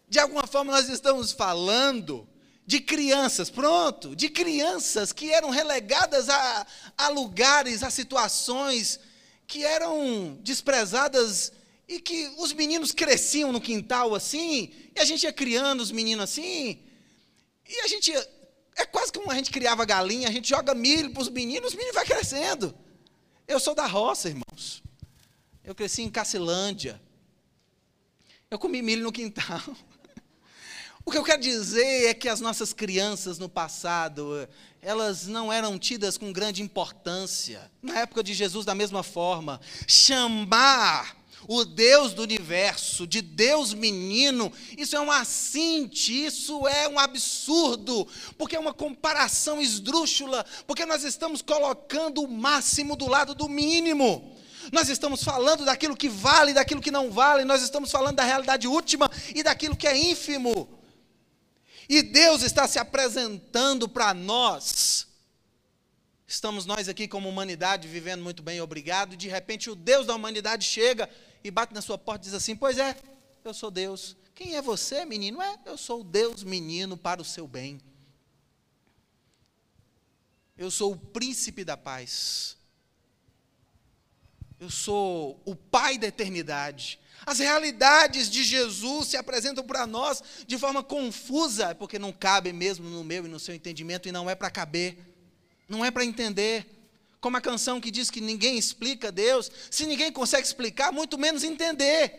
de 0.08 0.20
alguma 0.20 0.46
forma 0.46 0.72
nós 0.72 0.88
estamos 0.88 1.32
falando 1.32 2.30
de 2.64 2.80
crianças, 2.80 3.50
pronto, 3.50 4.16
de 4.16 4.30
crianças 4.30 5.12
que 5.12 5.34
eram 5.34 5.50
relegadas 5.50 6.30
a, 6.30 6.68
a 6.96 7.08
lugares, 7.08 7.82
a 7.82 7.90
situações 7.90 9.00
que 9.48 9.66
eram 9.66 10.38
desprezadas 10.44 11.52
e 11.88 12.00
que 12.00 12.28
os 12.38 12.52
meninos 12.54 12.92
cresciam 12.92 13.52
no 13.52 13.62
quintal 13.62 14.16
assim, 14.16 14.72
e 14.96 15.00
a 15.00 15.06
gente 15.06 15.24
ia 15.24 15.34
criando 15.34 15.82
os 15.82 15.92
meninos 15.92 16.24
assim, 16.24 16.80
e 17.68 17.80
a 17.82 17.88
gente, 17.88 18.12
é 18.76 18.86
quase 18.86 19.12
como 19.12 19.32
a 19.32 19.36
gente 19.36 19.52
criava 19.52 19.86
galinha, 19.86 20.28
a 20.28 20.32
gente 20.32 20.50
joga 20.50 20.74
milho 20.74 21.12
para 21.12 21.22
os 21.22 21.30
meninos, 21.30 21.70
os 21.70 21.76
meninos 21.76 21.96
vão 21.96 22.06
crescendo. 22.06 22.76
Eu 23.48 23.60
sou 23.60 23.76
da 23.76 23.86
roça, 23.86 24.30
irmãos. 24.30 24.84
Eu 25.64 25.74
cresci 25.74 26.02
em 26.02 26.10
Cacilândia. 26.10 27.02
Eu 28.50 28.60
comi 28.60 28.82
milho 28.82 29.04
no 29.04 29.12
quintal. 29.12 29.62
O 31.08 31.12
que 31.12 31.20
eu 31.20 31.24
quero 31.24 31.40
dizer 31.40 32.08
é 32.08 32.16
que 32.16 32.28
as 32.28 32.42
nossas 32.42 32.74
crianças 32.74 33.38
no 33.38 33.48
passado, 33.48 34.50
elas 34.82 35.28
não 35.28 35.54
eram 35.54 35.78
tidas 35.78 36.18
com 36.18 36.34
grande 36.34 36.64
importância. 36.64 37.72
Na 37.80 38.00
época 38.00 38.24
de 38.24 38.34
Jesus, 38.34 38.66
da 38.66 38.74
mesma 38.74 39.04
forma. 39.04 39.62
Chamar 39.88 41.16
o 41.48 41.64
Deus 41.64 42.14
do 42.14 42.24
universo, 42.24 43.06
de 43.06 43.22
Deus 43.22 43.74
menino, 43.74 44.52
isso 44.78 44.96
é 44.96 45.00
um 45.00 45.12
assinte, 45.12 46.26
isso 46.26 46.68
é 46.68 46.88
um 46.88 46.98
absurdo, 46.98 48.08
porque 48.38 48.56
é 48.56 48.60
uma 48.60 48.74
comparação 48.74 49.62
esdrúxula, 49.62 50.46
porque 50.66 50.86
nós 50.86 51.04
estamos 51.04 51.42
colocando 51.42 52.22
o 52.22 52.28
máximo 52.28 52.96
do 52.96 53.08
lado 53.08 53.36
do 53.36 53.48
mínimo. 53.48 54.36
Nós 54.72 54.90
estamos 54.90 55.24
falando 55.24 55.64
daquilo 55.64 55.96
que 55.96 56.10
vale, 56.10 56.54
daquilo 56.54 56.82
que 56.82 56.92
não 56.92 57.12
vale, 57.12 57.46
nós 57.46 57.62
estamos 57.62 57.92
falando 57.92 58.16
da 58.16 58.24
realidade 58.24 58.68
última 58.68 59.10
e 59.34 59.44
daquilo 59.44 59.76
que 59.76 59.88
é 59.88 59.96
ínfimo. 59.96 60.68
E 61.88 62.02
Deus 62.02 62.42
está 62.42 62.68
se 62.68 62.80
apresentando 62.80 63.88
para 63.88 64.14
nós. 64.14 65.08
Estamos 66.28 66.66
nós 66.66 66.90
aqui 66.90 67.08
como 67.08 67.30
humanidade 67.30 67.88
vivendo 67.88 68.24
muito 68.24 68.42
bem, 68.42 68.60
obrigado, 68.60 69.14
e 69.14 69.18
de 69.18 69.28
repente 69.28 69.70
o 69.70 69.76
Deus 69.76 70.08
da 70.08 70.16
humanidade 70.16 70.66
chega 70.66 71.08
e 71.46 71.52
bate 71.52 71.76
na 71.76 71.82
sua 71.82 71.96
porta 71.96 72.24
e 72.24 72.26
diz 72.26 72.34
assim: 72.34 72.56
Pois 72.56 72.80
é, 72.80 72.98
eu 73.44 73.54
sou 73.54 73.70
Deus. 73.70 74.18
Quem 74.34 74.56
é 74.56 74.62
você, 74.64 75.06
menino? 75.06 75.40
É, 75.40 75.60
eu 75.66 75.78
sou 75.78 76.02
o 76.02 76.04
Deus 76.04 76.44
menino 76.44 76.98
para 76.98 77.22
o 77.22 77.26
seu 77.26 77.48
bem. 77.48 77.80
Eu 80.58 80.72
sou 80.72 80.94
o 80.94 80.98
príncipe 80.98 81.64
da 81.64 81.78
paz. 81.78 82.58
Eu 84.60 84.72
sou 84.72 85.40
o 85.46 85.56
pai 85.56 86.00
da 86.00 86.08
eternidade. 86.08 87.00
As 87.26 87.38
realidades 87.38 88.28
de 88.28 88.44
Jesus 88.44 89.10
se 89.10 89.18
apresentam 89.18 89.64
para 89.64 89.86
nós 89.86 90.24
de 90.48 90.58
forma 90.58 90.82
confusa, 90.82 91.76
porque 91.76 92.00
não 92.00 92.12
cabe 92.12 92.52
mesmo 92.52 92.90
no 92.90 93.04
meu 93.04 93.26
e 93.26 93.30
no 93.30 93.40
seu 93.40 93.54
entendimento, 93.54 94.10
e 94.10 94.12
não 94.12 94.28
é 94.28 94.34
para 94.34 94.50
caber, 94.50 94.98
não 95.70 95.86
é 95.86 95.92
para 95.92 96.06
entender. 96.06 96.85
Como 97.26 97.38
a 97.38 97.42
canção 97.42 97.82
que 97.82 97.90
diz 97.90 98.12
que 98.12 98.22
ninguém 98.22 98.56
explica 98.56 99.12
Deus, 99.12 99.50
se 99.72 99.88
ninguém 99.88 100.12
consegue 100.12 100.46
explicar, 100.46 100.92
muito 100.92 101.18
menos 101.18 101.44
entender. 101.44 102.14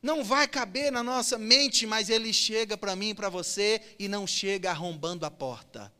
Não 0.00 0.22
vai 0.22 0.46
caber 0.46 0.92
na 0.92 1.02
nossa 1.02 1.36
mente, 1.36 1.88
mas 1.88 2.08
ele 2.08 2.32
chega 2.32 2.76
para 2.76 2.94
mim 2.94 3.16
para 3.16 3.28
você 3.28 3.82
e 3.98 4.06
não 4.06 4.28
chega 4.28 4.70
arrombando 4.70 5.26
a 5.26 5.30
porta. 5.44 5.92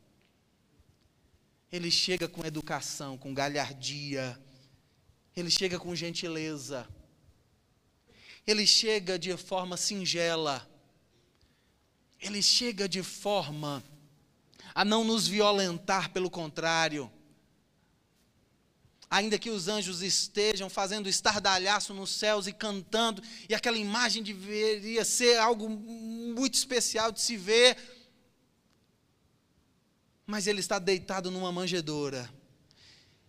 Ele 1.73 1.91
chega 1.91 2.29
com 2.29 2.47
educação, 2.47 3.19
com 3.19 3.35
galhardia, 3.35 4.41
ele 5.37 5.51
chega 5.51 5.77
com 5.77 5.93
gentileza 5.93 6.89
ele 8.47 8.65
chega 8.67 9.19
de 9.19 9.37
forma 9.37 9.77
singela, 9.77 10.57
ele 12.21 12.41
chega 12.41 12.89
de 12.89 13.03
forma 13.03 13.83
a 14.75 14.85
não 14.85 15.03
nos 15.03 15.27
violentar, 15.27 16.13
pelo 16.13 16.31
contrário. 16.31 17.11
Ainda 19.11 19.41
que 19.41 19.51
os 19.51 19.67
anjos 19.67 20.03
estejam 20.03 20.71
fazendo 20.71 21.09
estardalhaço 21.09 21.93
nos 21.93 22.11
céus 22.11 22.47
e 22.47 22.53
cantando, 22.53 23.21
e 23.49 23.55
aquela 23.55 23.77
imagem 23.77 24.23
deveria 24.23 25.05
ser 25.05 25.37
algo 25.39 25.69
muito 25.69 26.55
especial 26.55 27.11
de 27.11 27.21
se 27.21 27.37
ver, 27.37 27.77
mas 30.25 30.47
ele 30.47 30.61
está 30.61 30.79
deitado 30.79 31.29
numa 31.29 31.51
manjedoura. 31.51 32.31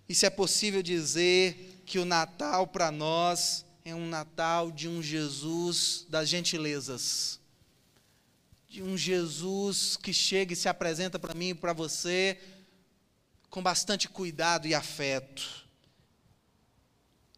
E 0.08 0.14
se 0.14 0.26
é 0.26 0.30
possível 0.30 0.84
dizer 0.84 1.82
que 1.84 1.98
o 1.98 2.06
Natal 2.06 2.68
para 2.68 2.92
nós 2.92 3.66
é 3.84 3.96
um 3.96 4.08
Natal 4.08 4.72
de 4.72 4.88
um 4.88 5.02
Jesus 5.02 6.06
das 6.08 6.30
gentilezas. 6.30 7.40
De 8.70 8.84
um 8.84 8.96
Jesus 8.96 9.98
que 9.98 10.14
chega 10.14 10.54
e 10.54 10.56
se 10.56 10.70
apresenta 10.70 11.18
para 11.18 11.34
mim 11.34 11.50
e 11.50 11.56
para 11.56 11.74
você 11.74 12.40
com 13.50 13.64
bastante 13.64 14.08
cuidado 14.08 14.68
e 14.68 14.76
afeto. 14.76 15.71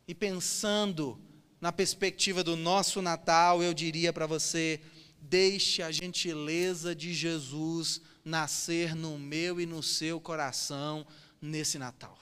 E 0.07 0.13
pensando 0.13 1.19
na 1.61 1.71
perspectiva 1.71 2.43
do 2.43 2.55
nosso 2.55 3.01
Natal, 3.01 3.63
eu 3.63 3.73
diria 3.73 4.11
para 4.11 4.27
você: 4.27 4.81
deixe 5.21 5.81
a 5.81 5.91
gentileza 5.91 6.93
de 6.93 7.13
Jesus 7.13 8.01
nascer 8.23 8.95
no 8.95 9.17
meu 9.17 9.59
e 9.59 9.65
no 9.65 9.81
seu 9.81 10.19
coração 10.19 11.05
nesse 11.41 11.77
Natal. 11.77 12.17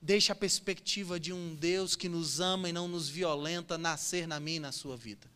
Deixe 0.00 0.30
a 0.30 0.34
perspectiva 0.34 1.18
de 1.18 1.32
um 1.32 1.54
Deus 1.54 1.96
que 1.96 2.08
nos 2.08 2.38
ama 2.38 2.68
e 2.68 2.72
não 2.72 2.86
nos 2.86 3.08
violenta 3.08 3.78
nascer 3.78 4.26
na 4.26 4.38
minha 4.38 4.58
e 4.58 4.60
na 4.60 4.72
sua 4.72 4.96
vida. 4.96 5.26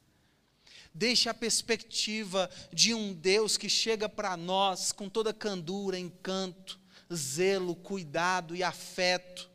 Deixe 0.93 1.29
a 1.29 1.35
perspectiva 1.35 2.51
de 2.73 2.93
um 2.93 3.15
Deus 3.15 3.57
que 3.57 3.69
chega 3.69 4.09
para 4.09 4.37
nós 4.37 4.93
com 4.93 5.09
toda 5.09 5.33
candura, 5.33 5.99
encanto, 5.99 6.79
zelo, 7.15 7.75
cuidado 7.77 8.55
e 8.55 8.63
afeto. 8.63 9.49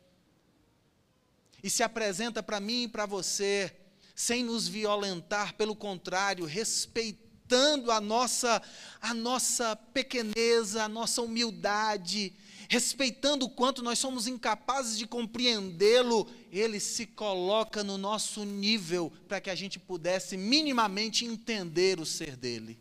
E 1.64 1.70
se 1.70 1.82
apresenta 1.82 2.42
para 2.42 2.60
mim 2.60 2.82
e 2.82 2.88
para 2.88 3.06
você, 3.06 3.74
sem 4.14 4.44
nos 4.44 4.68
violentar, 4.68 5.54
pelo 5.54 5.74
contrário, 5.74 6.44
respeitando 6.44 7.90
a 7.90 8.02
nossa 8.02 8.60
a 9.00 9.14
nossa 9.14 9.74
pequeneza, 9.74 10.84
a 10.84 10.88
nossa 10.90 11.22
humildade, 11.22 12.34
respeitando 12.68 13.46
o 13.46 13.48
quanto 13.48 13.82
nós 13.82 13.98
somos 13.98 14.26
incapazes 14.26 14.98
de 14.98 15.06
compreendê-lo, 15.06 16.30
ele 16.52 16.78
se 16.78 17.06
coloca 17.06 17.82
no 17.82 17.96
nosso 17.96 18.44
nível 18.44 19.10
para 19.26 19.40
que 19.40 19.48
a 19.48 19.54
gente 19.54 19.78
pudesse 19.78 20.36
minimamente 20.36 21.24
entender 21.24 21.98
o 21.98 22.04
ser 22.04 22.36
dele. 22.36 22.78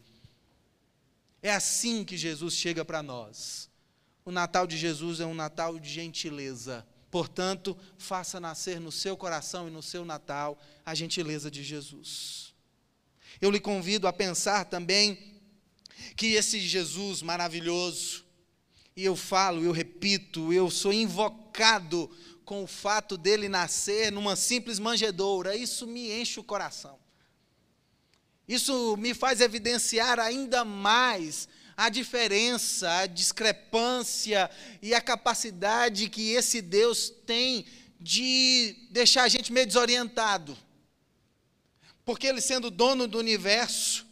É 1.42 1.54
assim 1.54 2.04
que 2.04 2.18
Jesus 2.18 2.54
chega 2.54 2.84
para 2.84 3.02
nós. 3.02 3.70
O 4.26 4.32
Natal 4.32 4.68
de 4.68 4.78
Jesus 4.78 5.22
é 5.22 5.26
um 5.26 5.34
Natal 5.34 5.80
de 5.80 5.90
gentileza. 5.90 6.86
Portanto, 7.14 7.78
faça 7.96 8.40
nascer 8.40 8.80
no 8.80 8.92
seu 8.92 9.16
coração 9.16 9.68
e 9.68 9.72
no 9.72 9.84
seu 9.84 10.04
Natal 10.04 10.60
a 10.84 10.96
gentileza 10.96 11.52
de 11.52 11.64
Jesus. 11.64 12.56
Eu 13.40 13.52
lhe 13.52 13.60
convido 13.60 14.08
a 14.08 14.12
pensar 14.12 14.66
também 14.66 15.40
que 16.18 16.34
esse 16.34 16.60
Jesus 16.60 17.22
maravilhoso, 17.22 18.26
e 18.96 19.06
eu 19.06 19.16
falo, 19.16 19.64
eu 19.64 19.72
repito, 19.72 20.52
eu 20.52 20.72
sou 20.72 20.92
invocado 20.92 22.10
com 22.44 22.64
o 22.64 22.68
fato 22.68 23.16
dele 23.16 23.48
nascer 23.48 24.12
numa 24.12 24.36
simples 24.36 24.80
manjedoura, 24.80 25.56
isso 25.56 25.86
me 25.86 26.12
enche 26.20 26.40
o 26.40 26.44
coração. 26.44 26.98
Isso 28.48 28.98
me 28.98 29.14
faz 29.14 29.40
evidenciar 29.40 30.20
ainda 30.20 30.66
mais 30.66 31.48
a 31.76 31.90
diferença, 31.90 32.92
a 33.00 33.08
discrepância 33.08 34.50
e 34.82 34.94
a 34.94 35.02
capacidade 35.02 36.10
que 36.10 36.32
esse 36.32 36.62
Deus 36.62 37.10
tem 37.26 37.66
de 38.00 38.76
deixar 38.92 39.24
a 39.24 39.30
gente 39.30 39.52
meio 39.52 39.66
desorientado. 39.66 40.58
Porque 42.06 42.28
ele, 42.28 42.42
sendo 42.42 42.70
dono 42.70 43.08
do 43.08 43.18
universo, 43.18 44.06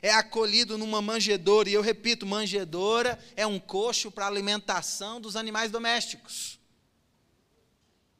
é 0.00 0.10
acolhido 0.10 0.78
numa 0.78 1.02
manjedoura, 1.02 1.68
e 1.68 1.74
eu 1.74 1.82
repito, 1.82 2.26
manjedoura 2.26 3.18
é 3.36 3.46
um 3.46 3.58
coxo 3.58 4.10
para 4.10 4.26
alimentação 4.26 5.20
dos 5.20 5.36
animais 5.36 5.70
domésticos. 5.70 6.58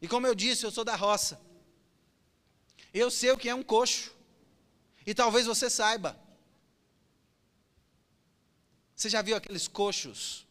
E 0.01 0.07
como 0.07 0.27
eu 0.27 0.35
disse, 0.35 0.65
eu 0.65 0.71
sou 0.71 0.85
da 0.85 0.95
roça. 0.95 1.41
Eu 2.93 3.11
sei 3.11 3.31
o 3.31 3.39
que 3.39 3.49
é 3.49 3.55
um 3.55 3.63
coxo. 3.63 4.13
E 5.07 5.15
talvez 5.15 5.47
você 5.47 5.69
saiba. 5.69 6.19
Você 8.99 9.09
já 9.09 9.23
viu 9.23 9.37
aqueles 9.37 9.69
coxos 9.69 10.45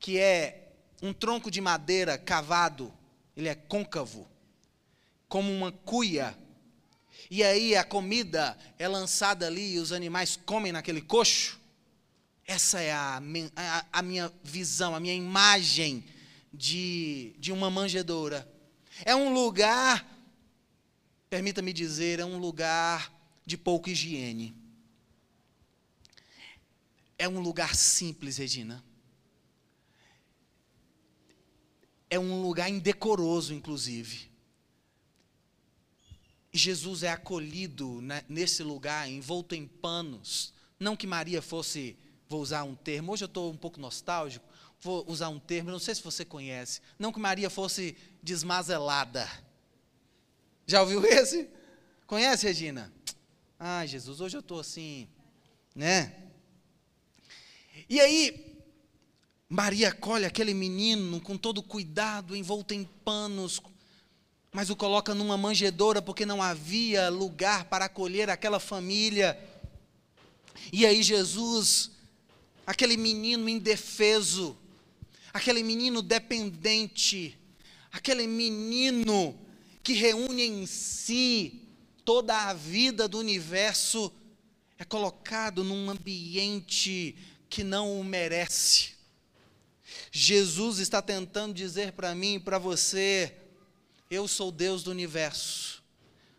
que 0.00 0.18
é 0.18 0.72
um 1.00 1.12
tronco 1.12 1.52
de 1.52 1.60
madeira 1.60 2.18
cavado, 2.18 2.92
ele 3.36 3.48
é 3.48 3.54
côncavo, 3.54 4.28
como 5.28 5.52
uma 5.52 5.70
cuia 5.70 6.36
e 7.30 7.44
aí 7.44 7.76
a 7.76 7.84
comida 7.84 8.58
é 8.76 8.88
lançada 8.88 9.46
ali 9.46 9.74
e 9.74 9.78
os 9.78 9.92
animais 9.92 10.36
comem 10.44 10.72
naquele 10.72 11.00
coxo. 11.00 11.60
Essa 12.44 12.80
é 12.80 12.90
a, 12.90 13.22
a, 13.54 13.86
a 13.92 14.02
minha 14.02 14.32
visão, 14.42 14.92
a 14.92 14.98
minha 14.98 15.14
imagem 15.14 16.04
de, 16.52 17.36
de 17.38 17.52
uma 17.52 17.70
manjedoura. 17.70 18.50
É 19.04 19.14
um 19.14 19.32
lugar, 19.32 20.04
permita-me 21.30 21.72
dizer, 21.72 22.18
é 22.18 22.24
um 22.24 22.38
lugar 22.38 23.12
de 23.46 23.56
pouca 23.56 23.92
higiene. 23.92 24.60
É 27.22 27.28
um 27.28 27.38
lugar 27.38 27.76
simples, 27.76 28.36
Regina. 28.36 28.82
É 32.10 32.18
um 32.18 32.42
lugar 32.42 32.68
indecoroso, 32.68 33.54
inclusive. 33.54 34.28
Jesus 36.52 37.04
é 37.04 37.10
acolhido 37.10 38.02
né, 38.02 38.24
nesse 38.28 38.64
lugar, 38.64 39.08
envolto 39.08 39.54
em 39.54 39.68
panos. 39.68 40.52
Não 40.80 40.96
que 40.96 41.06
Maria 41.06 41.40
fosse, 41.40 41.96
vou 42.28 42.42
usar 42.42 42.64
um 42.64 42.74
termo, 42.74 43.12
hoje 43.12 43.22
eu 43.22 43.26
estou 43.26 43.52
um 43.52 43.56
pouco 43.56 43.78
nostálgico, 43.78 44.44
vou 44.80 45.08
usar 45.08 45.28
um 45.28 45.38
termo, 45.38 45.70
não 45.70 45.78
sei 45.78 45.94
se 45.94 46.02
você 46.02 46.24
conhece. 46.24 46.80
Não 46.98 47.12
que 47.12 47.20
Maria 47.20 47.48
fosse 47.48 47.96
desmazelada. 48.20 49.30
Já 50.66 50.80
ouviu 50.80 51.04
esse? 51.06 51.48
Conhece, 52.04 52.48
Regina? 52.48 52.92
Ah, 53.60 53.86
Jesus, 53.86 54.20
hoje 54.20 54.36
eu 54.36 54.40
estou 54.40 54.58
assim, 54.58 55.08
né? 55.72 56.21
E 57.88 58.00
aí, 58.00 58.52
Maria 59.48 59.88
acolhe 59.88 60.24
aquele 60.24 60.54
menino 60.54 61.20
com 61.20 61.36
todo 61.36 61.62
cuidado, 61.62 62.34
envolto 62.34 62.72
em 62.72 62.84
panos, 63.04 63.60
mas 64.50 64.70
o 64.70 64.76
coloca 64.76 65.14
numa 65.14 65.36
manjedoura 65.36 66.00
porque 66.00 66.24
não 66.24 66.42
havia 66.42 67.08
lugar 67.08 67.64
para 67.64 67.86
acolher 67.86 68.30
aquela 68.30 68.60
família. 68.60 69.38
E 70.72 70.86
aí 70.86 71.02
Jesus, 71.02 71.90
aquele 72.66 72.96
menino 72.96 73.48
indefeso, 73.48 74.56
aquele 75.32 75.62
menino 75.62 76.02
dependente, 76.02 77.38
aquele 77.90 78.26
menino 78.26 79.38
que 79.82 79.94
reúne 79.94 80.42
em 80.42 80.66
si 80.66 81.68
toda 82.04 82.48
a 82.48 82.54
vida 82.54 83.08
do 83.08 83.18
universo, 83.18 84.12
é 84.78 84.84
colocado 84.84 85.62
num 85.62 85.90
ambiente 85.90 87.16
que 87.52 87.62
não 87.62 88.00
o 88.00 88.02
merece. 88.02 88.92
Jesus 90.10 90.78
está 90.78 91.02
tentando 91.02 91.52
dizer 91.52 91.92
para 91.92 92.14
mim 92.14 92.36
e 92.36 92.40
para 92.40 92.56
você, 92.56 93.36
eu 94.10 94.26
sou 94.26 94.50
Deus 94.50 94.82
do 94.82 94.90
universo, 94.90 95.82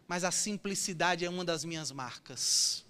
mas 0.08 0.24
a 0.24 0.32
simplicidade 0.32 1.24
é 1.24 1.30
uma 1.30 1.46
das 1.46 1.64
minhas 1.64 1.92
marcas. 1.92 2.84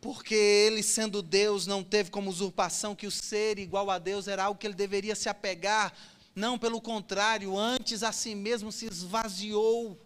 Porque 0.00 0.34
ele, 0.34 0.82
sendo 0.82 1.22
Deus, 1.22 1.64
não 1.64 1.84
teve 1.84 2.10
como 2.10 2.28
usurpação 2.28 2.96
que 2.96 3.06
o 3.06 3.10
ser 3.10 3.60
igual 3.60 3.88
a 3.88 3.98
Deus 3.98 4.26
era 4.26 4.42
algo 4.42 4.58
que 4.58 4.66
ele 4.66 4.74
deveria 4.74 5.14
se 5.14 5.28
apegar. 5.28 5.94
Não, 6.34 6.58
pelo 6.58 6.80
contrário, 6.80 7.56
antes 7.56 8.02
a 8.02 8.10
si 8.10 8.34
mesmo 8.34 8.72
se 8.72 8.86
esvaziou. 8.86 9.96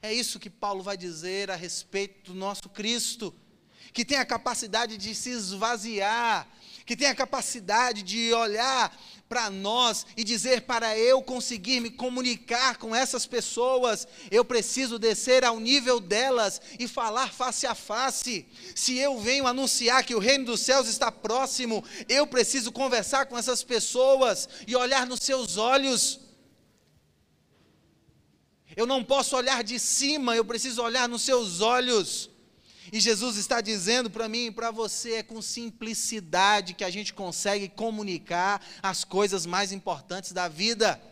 É 0.00 0.14
isso 0.14 0.38
que 0.38 0.50
Paulo 0.50 0.80
vai 0.80 0.96
dizer 0.96 1.50
a 1.50 1.56
respeito 1.56 2.32
do 2.32 2.38
nosso 2.38 2.68
Cristo, 2.68 3.34
que 3.92 4.04
tem 4.04 4.18
a 4.18 4.24
capacidade 4.24 4.96
de 4.96 5.14
se 5.14 5.30
esvaziar, 5.30 6.48
que 6.84 6.96
tem 6.96 7.08
a 7.08 7.14
capacidade 7.14 8.02
de 8.02 8.32
olhar 8.32 8.96
para 9.28 9.50
nós 9.50 10.06
e 10.16 10.22
dizer 10.22 10.62
para 10.62 10.98
eu 10.98 11.22
conseguir 11.22 11.80
me 11.80 11.90
comunicar 11.90 12.76
com 12.76 12.94
essas 12.94 13.26
pessoas, 13.26 14.06
eu 14.30 14.44
preciso 14.44 14.98
descer 14.98 15.44
ao 15.44 15.58
nível 15.58 15.98
delas 15.98 16.60
e 16.78 16.86
falar 16.86 17.32
face 17.32 17.66
a 17.66 17.74
face. 17.74 18.46
Se 18.74 18.98
eu 18.98 19.18
venho 19.18 19.46
anunciar 19.46 20.04
que 20.04 20.14
o 20.14 20.18
reino 20.18 20.44
dos 20.44 20.60
céus 20.60 20.86
está 20.86 21.10
próximo, 21.10 21.82
eu 22.08 22.26
preciso 22.26 22.70
conversar 22.70 23.26
com 23.26 23.38
essas 23.38 23.62
pessoas 23.62 24.48
e 24.66 24.76
olhar 24.76 25.06
nos 25.06 25.20
seus 25.20 25.56
olhos. 25.56 26.20
Eu 28.76 28.86
não 28.86 29.02
posso 29.02 29.36
olhar 29.36 29.62
de 29.62 29.78
cima, 29.78 30.36
eu 30.36 30.44
preciso 30.44 30.82
olhar 30.82 31.08
nos 31.08 31.22
seus 31.22 31.60
olhos. 31.60 32.28
E 32.94 33.00
Jesus 33.00 33.36
está 33.36 33.60
dizendo 33.60 34.08
para 34.08 34.28
mim 34.28 34.46
e 34.46 34.50
para 34.52 34.70
você, 34.70 35.14
é 35.14 35.22
com 35.24 35.42
simplicidade 35.42 36.74
que 36.74 36.84
a 36.84 36.90
gente 36.90 37.12
consegue 37.12 37.68
comunicar 37.68 38.64
as 38.80 39.02
coisas 39.02 39.44
mais 39.44 39.72
importantes 39.72 40.30
da 40.30 40.46
vida. 40.46 41.02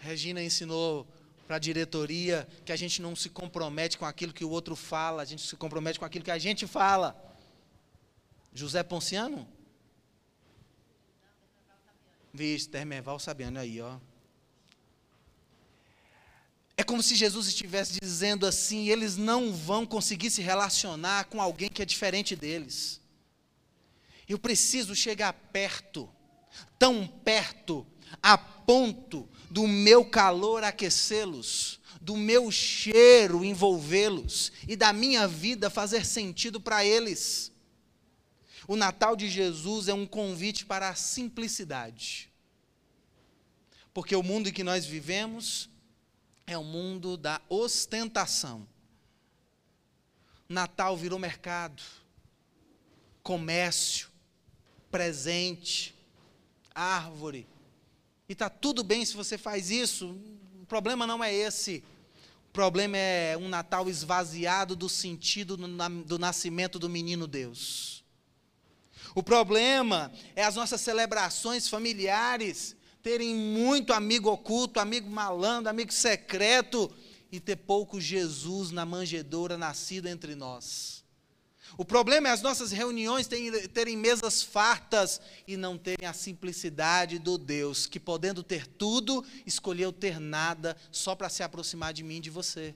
Regina 0.00 0.42
ensinou 0.42 1.06
para 1.46 1.56
a 1.56 1.58
diretoria 1.58 2.48
que 2.64 2.72
a 2.72 2.76
gente 2.76 3.02
não 3.02 3.14
se 3.14 3.28
compromete 3.28 3.98
com 3.98 4.06
aquilo 4.06 4.32
que 4.32 4.46
o 4.46 4.48
outro 4.48 4.74
fala, 4.74 5.20
a 5.20 5.26
gente 5.26 5.46
se 5.46 5.54
compromete 5.56 5.98
com 5.98 6.06
aquilo 6.06 6.24
que 6.24 6.30
a 6.30 6.38
gente 6.38 6.66
fala. 6.66 7.14
José 8.54 8.82
Ponciano? 8.82 9.46
Vixe, 12.32 12.66
Termeval 12.66 13.18
Sabiano 13.18 13.58
aí, 13.58 13.82
ó. 13.82 13.98
É 16.76 16.84
como 16.84 17.02
se 17.02 17.14
Jesus 17.14 17.46
estivesse 17.46 17.98
dizendo 18.00 18.46
assim: 18.46 18.88
eles 18.88 19.16
não 19.16 19.52
vão 19.52 19.86
conseguir 19.86 20.30
se 20.30 20.42
relacionar 20.42 21.24
com 21.24 21.40
alguém 21.40 21.70
que 21.70 21.80
é 21.80 21.84
diferente 21.84 22.36
deles. 22.36 23.00
Eu 24.28 24.38
preciso 24.38 24.94
chegar 24.94 25.32
perto, 25.32 26.08
tão 26.78 27.06
perto, 27.06 27.86
a 28.22 28.36
ponto 28.36 29.28
do 29.50 29.66
meu 29.66 30.04
calor 30.04 30.64
aquecê-los, 30.64 31.80
do 32.00 32.16
meu 32.16 32.50
cheiro 32.50 33.44
envolvê-los 33.44 34.52
e 34.66 34.76
da 34.76 34.92
minha 34.92 35.26
vida 35.26 35.70
fazer 35.70 36.04
sentido 36.04 36.60
para 36.60 36.84
eles. 36.84 37.52
O 38.68 38.76
Natal 38.76 39.14
de 39.14 39.28
Jesus 39.28 39.88
é 39.88 39.94
um 39.94 40.04
convite 40.04 40.66
para 40.66 40.88
a 40.88 40.94
simplicidade. 40.94 42.28
Porque 43.94 44.14
o 44.14 44.22
mundo 44.22 44.48
em 44.48 44.52
que 44.52 44.64
nós 44.64 44.84
vivemos 44.84 45.70
é 46.46 46.56
o 46.56 46.62
mundo 46.62 47.16
da 47.16 47.40
ostentação. 47.48 48.66
Natal 50.48 50.96
virou 50.96 51.18
mercado, 51.18 51.82
comércio, 53.22 54.08
presente, 54.90 55.94
árvore. 56.72 57.46
E 58.28 58.32
está 58.32 58.48
tudo 58.48 58.84
bem 58.84 59.04
se 59.04 59.14
você 59.14 59.36
faz 59.36 59.70
isso, 59.70 60.16
o 60.62 60.66
problema 60.66 61.06
não 61.06 61.22
é 61.22 61.34
esse. 61.34 61.82
O 62.48 62.52
problema 62.52 62.96
é 62.96 63.36
um 63.36 63.48
Natal 63.48 63.88
esvaziado 63.88 64.76
do 64.76 64.88
sentido 64.88 65.56
do 65.56 66.18
nascimento 66.18 66.78
do 66.78 66.88
menino 66.88 67.26
Deus. 67.26 68.04
O 69.14 69.22
problema 69.22 70.12
é 70.34 70.44
as 70.44 70.54
nossas 70.54 70.80
celebrações 70.80 71.68
familiares 71.68 72.75
terem 73.06 73.36
muito 73.36 73.92
amigo 73.92 74.28
oculto, 74.28 74.80
amigo 74.80 75.08
malandro, 75.08 75.70
amigo 75.70 75.92
secreto 75.92 76.92
e 77.30 77.38
ter 77.38 77.54
pouco 77.54 78.00
Jesus 78.00 78.72
na 78.72 78.84
manjedoura 78.84 79.56
nascido 79.56 80.08
entre 80.08 80.34
nós. 80.34 81.04
O 81.78 81.84
problema 81.84 82.26
é 82.26 82.32
as 82.32 82.42
nossas 82.42 82.72
reuniões 82.72 83.28
terem, 83.28 83.96
mesas 83.96 84.42
fartas 84.42 85.20
e 85.46 85.56
não 85.56 85.78
terem 85.78 86.04
a 86.04 86.12
simplicidade 86.12 87.20
do 87.20 87.38
Deus, 87.38 87.86
que 87.86 88.00
podendo 88.00 88.42
ter 88.42 88.66
tudo, 88.66 89.24
escolheu 89.46 89.92
ter 89.92 90.18
nada 90.18 90.76
só 90.90 91.14
para 91.14 91.28
se 91.28 91.44
aproximar 91.44 91.92
de 91.92 92.02
mim 92.02 92.16
e 92.16 92.22
de 92.22 92.30
você. 92.30 92.74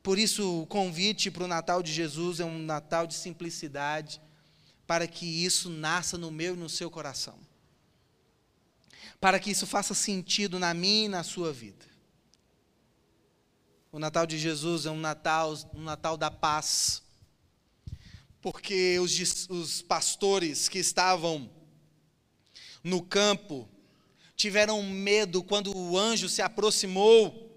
Por 0.00 0.16
isso, 0.16 0.62
o 0.62 0.66
convite 0.66 1.28
para 1.28 1.42
o 1.42 1.48
Natal 1.48 1.82
de 1.82 1.92
Jesus 1.92 2.38
é 2.38 2.44
um 2.44 2.60
Natal 2.60 3.08
de 3.08 3.14
simplicidade, 3.14 4.22
para 4.86 5.08
que 5.08 5.26
isso 5.26 5.68
nasça 5.70 6.16
no 6.16 6.30
meu 6.30 6.54
e 6.54 6.58
no 6.58 6.68
seu 6.68 6.88
coração. 6.88 7.36
Para 9.22 9.40
que 9.40 9.50
isso 9.50 9.66
faça 9.66 9.94
sentido 9.94 10.58
na 10.58 10.74
minha 10.74 11.06
e 11.06 11.08
na 11.08 11.22
sua 11.22 11.50
vida. 11.50 11.86
O 13.90 13.98
Natal 13.98 14.26
de 14.26 14.38
Jesus 14.38 14.84
é 14.84 14.90
um 14.90 15.00
Natal, 15.00 15.54
um 15.74 15.82
Natal 15.82 16.18
da 16.18 16.30
paz 16.30 17.02
porque 18.42 18.98
os, 18.98 19.48
os 19.48 19.80
pastores 19.80 20.68
que 20.68 20.80
estavam 20.80 21.48
no 22.82 23.00
campo 23.00 23.68
tiveram 24.34 24.82
medo 24.82 25.44
quando 25.44 25.74
o 25.74 25.96
anjo 25.96 26.28
se 26.28 26.42
aproximou. 26.42 27.48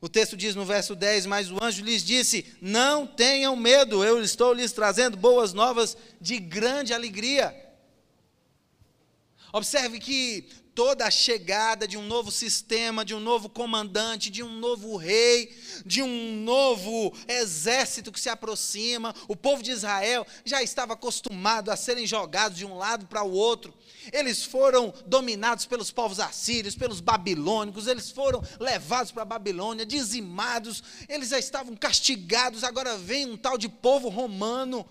O 0.00 0.08
texto 0.08 0.36
diz 0.36 0.54
no 0.54 0.66
verso 0.66 0.94
10: 0.94 1.24
Mas 1.24 1.50
o 1.50 1.64
anjo 1.64 1.82
lhes 1.82 2.04
disse: 2.04 2.54
Não 2.60 3.06
tenham 3.06 3.56
medo, 3.56 4.04
eu 4.04 4.22
estou 4.22 4.52
lhes 4.52 4.72
trazendo 4.72 5.16
boas 5.16 5.54
novas 5.54 5.96
de 6.20 6.38
grande 6.38 6.92
alegria. 6.92 7.56
Observe 9.52 9.98
que 9.98 10.46
toda 10.78 11.06
a 11.06 11.10
chegada 11.10 11.88
de 11.88 11.96
um 11.96 12.06
novo 12.06 12.30
sistema, 12.30 13.04
de 13.04 13.12
um 13.12 13.18
novo 13.18 13.48
comandante, 13.48 14.30
de 14.30 14.44
um 14.44 14.60
novo 14.60 14.96
rei, 14.96 15.52
de 15.84 16.00
um 16.00 16.36
novo 16.44 17.12
exército 17.26 18.12
que 18.12 18.20
se 18.20 18.28
aproxima. 18.28 19.12
O 19.26 19.34
povo 19.34 19.60
de 19.60 19.72
Israel 19.72 20.24
já 20.44 20.62
estava 20.62 20.92
acostumado 20.92 21.72
a 21.72 21.76
serem 21.76 22.06
jogados 22.06 22.56
de 22.56 22.64
um 22.64 22.76
lado 22.76 23.06
para 23.06 23.24
o 23.24 23.32
outro. 23.32 23.74
Eles 24.12 24.44
foram 24.44 24.94
dominados 25.04 25.66
pelos 25.66 25.90
povos 25.90 26.20
assírios, 26.20 26.76
pelos 26.76 27.00
babilônicos, 27.00 27.88
eles 27.88 28.08
foram 28.08 28.40
levados 28.60 29.10
para 29.10 29.22
a 29.22 29.26
Babilônia, 29.26 29.84
dizimados, 29.84 30.80
eles 31.08 31.30
já 31.30 31.40
estavam 31.40 31.74
castigados. 31.74 32.62
Agora 32.62 32.96
vem 32.96 33.26
um 33.26 33.36
tal 33.36 33.58
de 33.58 33.68
povo 33.68 34.08
romano 34.08 34.88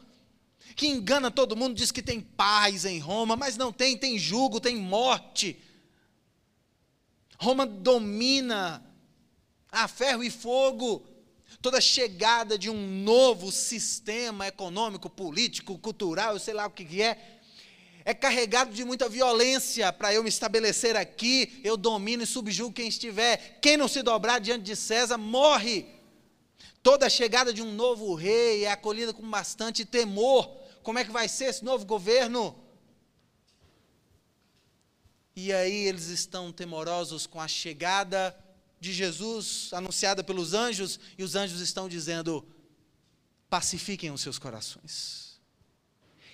que 0.76 0.88
engana 0.88 1.32
todo 1.32 1.56
mundo, 1.56 1.76
diz 1.76 1.92
que 1.92 2.02
tem 2.02 2.22
paz 2.22 2.86
em 2.86 3.00
Roma, 3.00 3.36
mas 3.36 3.58
não 3.58 3.72
tem, 3.72 3.98
tem 3.98 4.18
jugo, 4.18 4.60
tem 4.60 4.76
morte. 4.76 5.58
Roma 7.38 7.66
domina 7.66 8.84
a 9.72 9.88
ferro 9.88 10.24
e 10.24 10.30
fogo 10.30 11.06
toda 11.62 11.82
chegada 11.82 12.58
de 12.58 12.70
um 12.70 13.04
novo 13.04 13.52
sistema 13.52 14.48
econômico, 14.48 15.10
político, 15.10 15.78
cultural, 15.78 16.40
sei 16.40 16.54
lá 16.54 16.68
o 16.68 16.72
que 16.72 17.02
é, 17.02 17.40
é 18.06 18.14
carregado 18.14 18.74
de 18.74 18.86
muita 18.86 19.10
violência 19.10 19.92
para 19.92 20.14
eu 20.14 20.24
me 20.24 20.30
estabelecer 20.30 20.96
aqui, 20.96 21.60
eu 21.64 21.76
domino 21.76 22.24
e 22.24 22.28
subjugo 22.28 22.74
quem 22.74 22.88
estiver. 22.88 23.60
Quem 23.62 23.76
não 23.76 23.88
se 23.88 24.02
dobrar 24.02 24.40
diante 24.40 24.64
de 24.64 24.76
César 24.76 25.18
morre. 25.18 25.86
Toda 26.88 27.10
chegada 27.10 27.52
de 27.52 27.62
um 27.62 27.74
novo 27.74 28.16
rei 28.16 28.64
é 28.64 28.72
acolhida 28.72 29.14
com 29.14 29.30
bastante 29.30 29.84
temor. 29.84 30.48
Como 30.82 30.98
é 30.98 31.04
que 31.04 31.12
vai 31.12 31.28
ser 31.28 31.48
esse 31.50 31.62
novo 31.62 31.86
governo? 31.86 32.58
E 35.36 35.52
aí 35.52 35.86
eles 35.86 36.08
estão 36.08 36.50
temorosos 36.50 37.28
com 37.28 37.42
a 37.42 37.48
chegada 37.50 38.34
de 38.80 38.94
Jesus 38.94 39.70
anunciada 39.74 40.24
pelos 40.24 40.54
anjos, 40.54 40.98
e 41.18 41.26
os 41.26 41.36
anjos 41.36 41.60
estão 41.60 41.90
dizendo: 41.90 42.48
pacifiquem 43.50 44.10
os 44.12 44.22
seus 44.22 44.40
corações. 44.40 45.42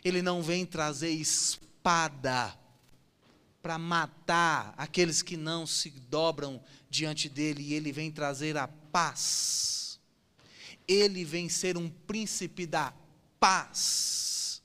Ele 0.03 0.21
não 0.21 0.43
vem 0.43 0.67
trazer 0.67 1.09
espada 1.09 2.55
para 3.59 3.79
matar 3.79 4.75
aqueles 4.77 5.23
que 5.23 5.35
não 5.35 5.65
se 5.65 5.89
dobram 5.89 6.63
diante 6.91 7.27
dele, 7.27 7.73
ele 7.73 7.91
vem 7.91 8.11
trazer 8.11 8.55
a 8.55 8.67
paz. 8.67 9.82
Ele 10.87 11.23
vem 11.23 11.49
ser 11.49 11.77
um 11.77 11.89
príncipe 11.89 12.65
da 12.65 12.93
paz. 13.39 14.61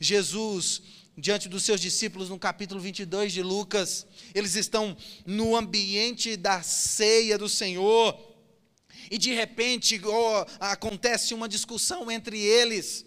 Jesus 0.00 0.82
diante 1.16 1.48
dos 1.48 1.64
seus 1.64 1.80
discípulos 1.80 2.28
no 2.28 2.38
capítulo 2.38 2.80
22 2.80 3.32
de 3.32 3.42
Lucas. 3.42 4.06
Eles 4.34 4.54
estão 4.54 4.96
no 5.26 5.54
ambiente 5.54 6.36
da 6.36 6.62
ceia 6.62 7.36
do 7.36 7.48
Senhor. 7.48 8.18
E 9.10 9.18
de 9.18 9.32
repente 9.32 10.00
oh, 10.04 10.46
acontece 10.58 11.34
uma 11.34 11.48
discussão 11.48 12.10
entre 12.10 12.38
eles. 12.38 13.04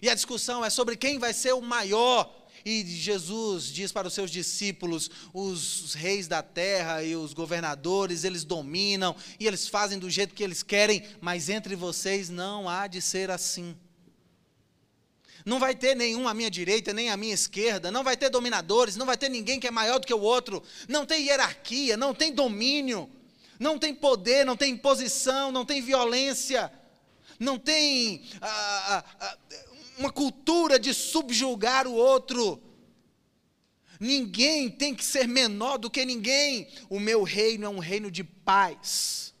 E 0.00 0.08
a 0.08 0.14
discussão 0.14 0.64
é 0.64 0.70
sobre 0.70 0.96
quem 0.96 1.18
vai 1.18 1.32
ser 1.32 1.52
o 1.52 1.60
maior. 1.60 2.41
E 2.64 2.84
Jesus 2.84 3.64
diz 3.64 3.90
para 3.92 4.08
os 4.08 4.14
seus 4.14 4.30
discípulos: 4.30 5.10
os 5.32 5.94
reis 5.94 6.28
da 6.28 6.42
terra 6.42 7.02
e 7.02 7.16
os 7.16 7.32
governadores, 7.32 8.24
eles 8.24 8.44
dominam 8.44 9.14
e 9.38 9.46
eles 9.46 9.68
fazem 9.68 9.98
do 9.98 10.10
jeito 10.10 10.34
que 10.34 10.42
eles 10.42 10.62
querem, 10.62 11.02
mas 11.20 11.48
entre 11.48 11.74
vocês 11.74 12.28
não 12.28 12.68
há 12.68 12.86
de 12.86 13.00
ser 13.00 13.30
assim. 13.30 13.76
Não 15.44 15.58
vai 15.58 15.74
ter 15.74 15.96
nenhum 15.96 16.28
à 16.28 16.34
minha 16.34 16.50
direita, 16.50 16.92
nem 16.92 17.10
à 17.10 17.16
minha 17.16 17.34
esquerda, 17.34 17.90
não 17.90 18.04
vai 18.04 18.16
ter 18.16 18.30
dominadores, 18.30 18.96
não 18.96 19.06
vai 19.06 19.16
ter 19.16 19.28
ninguém 19.28 19.58
que 19.58 19.66
é 19.66 19.70
maior 19.70 19.98
do 19.98 20.06
que 20.06 20.14
o 20.14 20.20
outro, 20.20 20.62
não 20.88 21.04
tem 21.04 21.26
hierarquia, 21.26 21.96
não 21.96 22.14
tem 22.14 22.32
domínio, 22.32 23.10
não 23.58 23.78
tem 23.78 23.94
poder, 23.94 24.46
não 24.46 24.56
tem 24.56 24.74
imposição, 24.74 25.50
não 25.50 25.64
tem 25.64 25.82
violência, 25.82 26.72
não 27.38 27.58
tem 27.58 28.22
ah, 28.40 28.48
ah, 28.88 29.04
ah, 29.20 29.38
uma 29.98 30.10
cultura 30.10 30.78
de 30.78 30.92
subjugar 30.92 31.86
o 31.86 31.94
outro. 31.94 32.60
Ninguém 33.98 34.68
tem 34.68 34.94
que 34.94 35.04
ser 35.04 35.28
menor 35.28 35.78
do 35.78 35.90
que 35.90 36.04
ninguém. 36.04 36.68
O 36.88 36.98
meu 36.98 37.22
reino 37.22 37.66
é 37.66 37.68
um 37.68 37.78
reino 37.78 38.10
de 38.10 38.24
paz. 38.24 39.32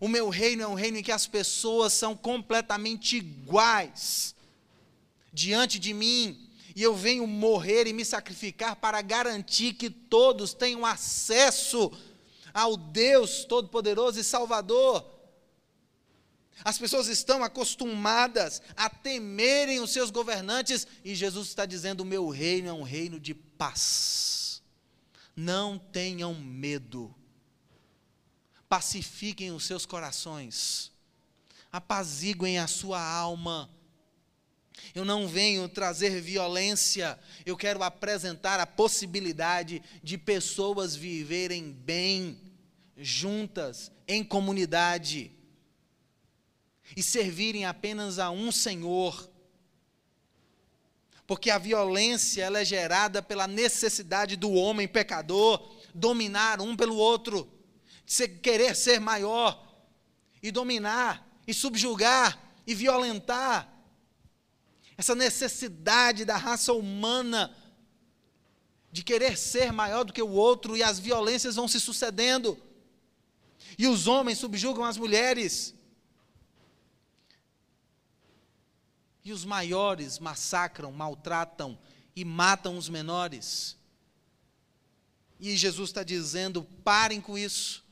O 0.00 0.08
meu 0.08 0.28
reino 0.28 0.62
é 0.62 0.66
um 0.66 0.74
reino 0.74 0.98
em 0.98 1.02
que 1.02 1.12
as 1.12 1.26
pessoas 1.26 1.92
são 1.92 2.14
completamente 2.14 3.16
iguais 3.16 4.34
diante 5.32 5.78
de 5.78 5.92
mim, 5.92 6.48
e 6.74 6.82
eu 6.82 6.94
venho 6.94 7.26
morrer 7.26 7.86
e 7.86 7.92
me 7.92 8.06
sacrificar 8.06 8.74
para 8.76 9.02
garantir 9.02 9.74
que 9.74 9.90
todos 9.90 10.54
tenham 10.54 10.84
acesso 10.84 11.92
ao 12.54 12.74
Deus 12.74 13.44
Todo-Poderoso 13.44 14.18
e 14.18 14.24
Salvador. 14.24 15.04
As 16.64 16.78
pessoas 16.78 17.06
estão 17.08 17.44
acostumadas 17.44 18.62
a 18.76 18.88
temerem 18.88 19.80
os 19.80 19.92
seus 19.92 20.10
governantes, 20.10 20.86
e 21.04 21.14
Jesus 21.14 21.48
está 21.48 21.66
dizendo: 21.66 22.00
o 22.00 22.06
meu 22.06 22.28
reino 22.28 22.68
é 22.68 22.72
um 22.72 22.82
reino 22.82 23.20
de 23.20 23.34
paz. 23.34 24.62
Não 25.34 25.78
tenham 25.78 26.34
medo, 26.34 27.14
pacifiquem 28.68 29.52
os 29.52 29.64
seus 29.64 29.84
corações, 29.84 30.90
apaziguem 31.70 32.58
a 32.58 32.66
sua 32.66 33.02
alma, 33.02 33.70
eu 34.94 35.04
não 35.04 35.28
venho 35.28 35.68
trazer 35.68 36.20
violência, 36.20 37.18
eu 37.44 37.56
quero 37.56 37.82
apresentar 37.82 38.60
a 38.60 38.66
possibilidade 38.66 39.82
de 40.02 40.16
pessoas 40.16 40.94
viverem 40.96 41.72
bem, 41.72 42.40
juntas, 42.96 43.90
em 44.08 44.24
comunidade, 44.24 45.32
e 46.94 47.02
servirem 47.02 47.64
apenas 47.64 48.18
a 48.18 48.30
um 48.30 48.52
Senhor. 48.52 49.30
Porque 51.26 51.50
a 51.50 51.58
violência 51.58 52.44
ela 52.44 52.60
é 52.60 52.64
gerada 52.64 53.22
pela 53.22 53.48
necessidade 53.48 54.36
do 54.36 54.52
homem 54.52 54.86
pecador 54.86 55.74
dominar 55.94 56.60
um 56.60 56.76
pelo 56.76 56.96
outro, 56.96 57.50
de 58.04 58.28
querer 58.28 58.76
ser 58.76 59.00
maior 59.00 59.66
e 60.42 60.52
dominar 60.52 61.26
e 61.46 61.54
subjugar 61.54 62.38
e 62.66 62.74
violentar 62.74 63.72
essa 64.96 65.14
necessidade 65.14 66.24
da 66.24 66.36
raça 66.36 66.72
humana 66.72 67.54
de 68.90 69.02
querer 69.02 69.36
ser 69.36 69.72
maior 69.72 70.04
do 70.04 70.12
que 70.12 70.22
o 70.22 70.30
outro 70.30 70.74
e 70.76 70.82
as 70.82 70.98
violências 70.98 71.56
vão 71.56 71.68
se 71.68 71.78
sucedendo. 71.78 72.58
E 73.76 73.86
os 73.86 74.06
homens 74.06 74.38
subjugam 74.38 74.84
as 74.84 74.96
mulheres. 74.96 75.74
E 79.26 79.32
os 79.32 79.44
maiores 79.44 80.20
massacram, 80.20 80.92
maltratam 80.92 81.76
e 82.14 82.24
matam 82.24 82.78
os 82.78 82.88
menores. 82.88 83.76
E 85.40 85.56
Jesus 85.56 85.90
está 85.90 86.04
dizendo: 86.04 86.62
parem 86.84 87.20
com 87.20 87.36
isso. 87.36 87.84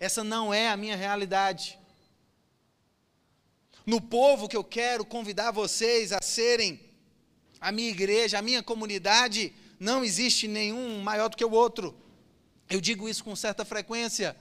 Essa 0.00 0.24
não 0.24 0.52
é 0.52 0.68
a 0.68 0.76
minha 0.76 0.96
realidade. 0.96 1.78
No 3.86 4.00
povo 4.00 4.48
que 4.48 4.56
eu 4.56 4.64
quero 4.64 5.04
convidar 5.04 5.52
vocês 5.52 6.10
a 6.10 6.20
serem 6.20 6.80
a 7.60 7.70
minha 7.70 7.90
igreja, 7.90 8.36
a 8.36 8.42
minha 8.42 8.64
comunidade, 8.64 9.54
não 9.78 10.04
existe 10.04 10.48
nenhum 10.48 11.00
maior 11.04 11.28
do 11.28 11.36
que 11.36 11.44
o 11.44 11.52
outro. 11.52 11.96
Eu 12.68 12.80
digo 12.80 13.08
isso 13.08 13.22
com 13.22 13.36
certa 13.36 13.64
frequência. 13.64 14.36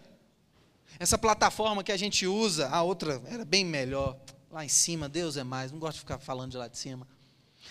Essa 0.98 1.16
plataforma 1.16 1.84
que 1.84 1.92
a 1.92 1.98
gente 1.98 2.26
usa, 2.26 2.70
a 2.70 2.82
outra 2.82 3.22
era 3.28 3.46
bem 3.46 3.64
melhor. 3.64 4.20
Lá 4.56 4.64
em 4.64 4.70
cima, 4.70 5.10
Deus 5.10 5.36
é 5.36 5.44
mais, 5.44 5.70
não 5.70 5.80
gosto 5.80 5.96
de 5.96 6.00
ficar 6.00 6.18
falando 6.18 6.52
de 6.52 6.58
lá 6.58 6.70
de 6.70 6.78
cima. 6.78 7.06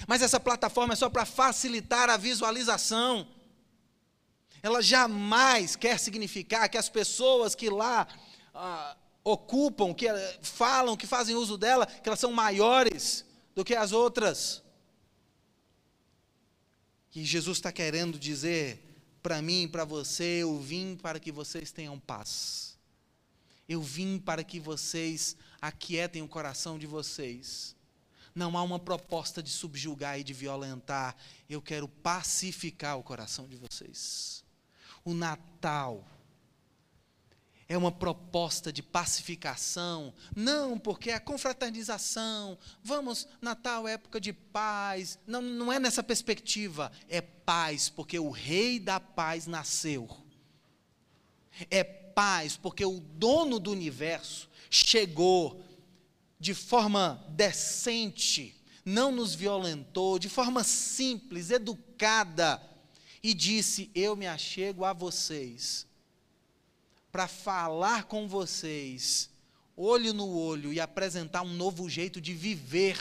Mas 0.07 0.21
essa 0.21 0.39
plataforma 0.39 0.93
é 0.93 0.97
só 0.97 1.09
para 1.09 1.25
facilitar 1.25 2.11
a 2.11 2.19
visualização. 2.19 3.27
Ela 4.63 4.83
jamais 4.83 5.77
quer 5.77 5.99
significar 5.99 6.69
que 6.69 6.77
as 6.77 6.91
pessoas 6.91 7.55
que 7.55 7.71
lá 7.71 8.07
ah, 8.55 8.99
ocupam, 9.25 9.95
que 9.95 10.07
eh, 10.07 10.39
falam, 10.43 10.95
que 10.95 11.07
fazem 11.07 11.35
uso 11.35 11.57
dela, 11.57 11.87
que 11.87 12.07
elas 12.07 12.21
são 12.21 12.31
maiores 12.31 13.25
do 13.55 13.65
que 13.65 13.75
as 13.75 13.93
outras. 13.93 14.63
E 17.15 17.25
Jesus 17.25 17.57
está 17.57 17.73
querendo 17.73 18.19
dizer 18.19 19.17
para 19.23 19.41
mim 19.41 19.63
e 19.63 19.69
para 19.69 19.87
você: 19.87 20.43
eu 20.43 20.59
vim 20.59 20.97
para 20.97 21.19
que 21.19 21.33
vocês 21.33 21.73
tenham 21.73 21.99
paz. 21.99 22.74
Eu 23.69 23.81
vim 23.81 24.19
para 24.19 24.45
que 24.45 24.61
vocês 24.61 25.37
aquietem 25.61 26.23
o 26.23 26.29
coração 26.29 26.79
de 26.79 26.87
vocês. 26.87 27.75
Não 28.35 28.59
há 28.59 28.63
uma 28.63 28.79
proposta 28.79 29.43
de 29.43 29.51
subjugar 29.51 30.19
e 30.19 30.25
de 30.25 30.33
violentar. 30.33 31.17
Eu 31.49 31.63
quero 31.63 31.89
pacificar 31.89 32.99
o 32.99 33.03
coração 33.03 33.47
de 33.49 33.57
vocês. 33.57 34.45
O 35.05 35.15
Natal 35.15 36.05
é 37.69 37.77
uma 37.77 37.93
proposta 37.93 38.73
de 38.73 38.83
pacificação, 38.83 40.13
não 40.35 40.79
porque 40.79 41.11
é 41.11 41.15
a 41.15 41.21
confraternização, 41.21 42.59
vamos, 42.83 43.27
Natal 43.41 43.89
é 43.89 43.93
época 43.93 44.21
de 44.21 44.33
paz, 44.33 45.19
não, 45.27 45.41
não 45.41 45.73
é 45.73 45.79
nessa 45.79 46.03
perspectiva, 46.03 46.93
é 47.09 47.21
paz, 47.21 47.89
porque 47.89 48.19
o 48.19 48.31
Rei 48.31 48.79
da 48.79 49.01
Paz 49.01 49.47
nasceu, 49.47 50.09
é 51.71 52.04
paz, 52.15 52.57
porque 52.57 52.85
o 52.85 53.01
dono 53.01 53.59
do 53.59 53.71
universo 53.71 54.49
chegou 54.71 55.63
de 56.39 56.55
forma 56.55 57.25
decente, 57.31 58.55
não 58.85 59.11
nos 59.11 59.35
violentou, 59.35 60.19
de 60.19 60.29
forma 60.29 60.63
simples, 60.63 61.51
educada, 61.51 62.61
e 63.23 63.33
disse: 63.33 63.91
Eu 63.95 64.15
me 64.15 64.27
achego 64.27 64.85
a 64.85 64.93
vocês 64.93 65.87
para 67.11 67.29
falar 67.29 68.05
com 68.05 68.27
vocês, 68.27 69.31
olho 69.77 70.13
no 70.13 70.29
olho, 70.37 70.73
e 70.73 70.81
apresentar 70.81 71.43
um 71.43 71.55
novo 71.55 71.89
jeito 71.89 72.21
de 72.21 72.35
viver. 72.35 72.99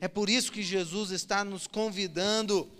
É 0.00 0.08
por 0.08 0.28
isso 0.28 0.52
que 0.52 0.62
Jesus 0.62 1.10
está 1.10 1.44
nos 1.44 1.66
convidando 1.66 2.70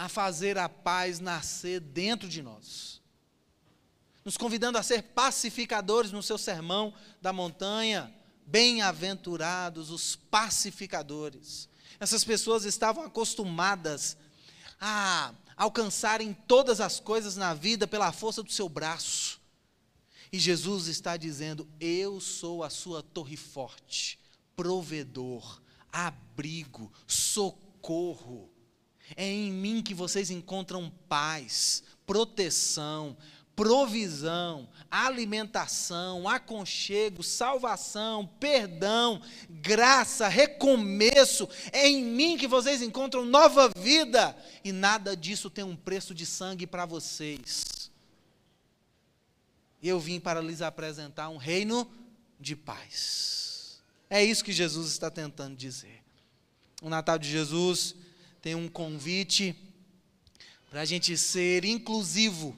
a 0.00 0.08
fazer 0.08 0.56
a 0.56 0.66
paz 0.66 1.20
nascer 1.20 1.78
dentro 1.78 2.26
de 2.26 2.40
nós. 2.40 3.02
Nos 4.24 4.34
convidando 4.34 4.78
a 4.78 4.82
ser 4.82 5.02
pacificadores 5.02 6.10
no 6.10 6.22
seu 6.22 6.38
sermão 6.38 6.94
da 7.20 7.34
montanha. 7.34 8.10
Bem-aventurados 8.46 9.90
os 9.90 10.16
pacificadores. 10.16 11.68
Essas 12.00 12.24
pessoas 12.24 12.64
estavam 12.64 13.04
acostumadas 13.04 14.16
a 14.80 15.34
alcançarem 15.54 16.32
todas 16.32 16.80
as 16.80 16.98
coisas 16.98 17.36
na 17.36 17.52
vida 17.52 17.86
pela 17.86 18.10
força 18.10 18.42
do 18.42 18.50
seu 18.50 18.70
braço. 18.70 19.38
E 20.32 20.38
Jesus 20.38 20.86
está 20.86 21.18
dizendo: 21.18 21.68
Eu 21.78 22.22
sou 22.22 22.64
a 22.64 22.70
sua 22.70 23.02
torre 23.02 23.36
forte, 23.36 24.18
provedor, 24.56 25.60
abrigo, 25.92 26.90
socorro. 27.06 28.50
É 29.16 29.26
em 29.26 29.52
mim 29.52 29.82
que 29.82 29.94
vocês 29.94 30.30
encontram 30.30 30.92
paz, 31.08 31.82
proteção, 32.06 33.16
provisão, 33.60 34.66
alimentação, 34.90 36.26
aconchego, 36.26 37.22
salvação, 37.22 38.26
perdão, 38.40 39.20
graça, 39.50 40.28
recomeço. 40.28 41.46
É 41.70 41.86
em 41.86 42.02
mim 42.02 42.38
que 42.38 42.46
vocês 42.46 42.80
encontram 42.80 43.24
nova 43.24 43.70
vida. 43.76 44.34
E 44.64 44.72
nada 44.72 45.14
disso 45.14 45.50
tem 45.50 45.62
um 45.62 45.76
preço 45.76 46.14
de 46.14 46.24
sangue 46.24 46.66
para 46.66 46.86
vocês. 46.86 47.90
Eu 49.82 50.00
vim 50.00 50.18
para 50.18 50.40
lhes 50.40 50.62
apresentar 50.62 51.28
um 51.28 51.36
reino 51.36 51.86
de 52.40 52.56
paz. 52.56 53.82
É 54.08 54.24
isso 54.24 54.42
que 54.42 54.52
Jesus 54.52 54.90
está 54.90 55.10
tentando 55.10 55.54
dizer. 55.54 56.02
O 56.80 56.88
Natal 56.88 57.18
de 57.18 57.28
Jesus 57.28 57.94
tem 58.42 58.54
um 58.54 58.68
convite 58.68 59.54
para 60.70 60.82
a 60.82 60.84
gente 60.84 61.16
ser 61.16 61.64
inclusivo 61.64 62.56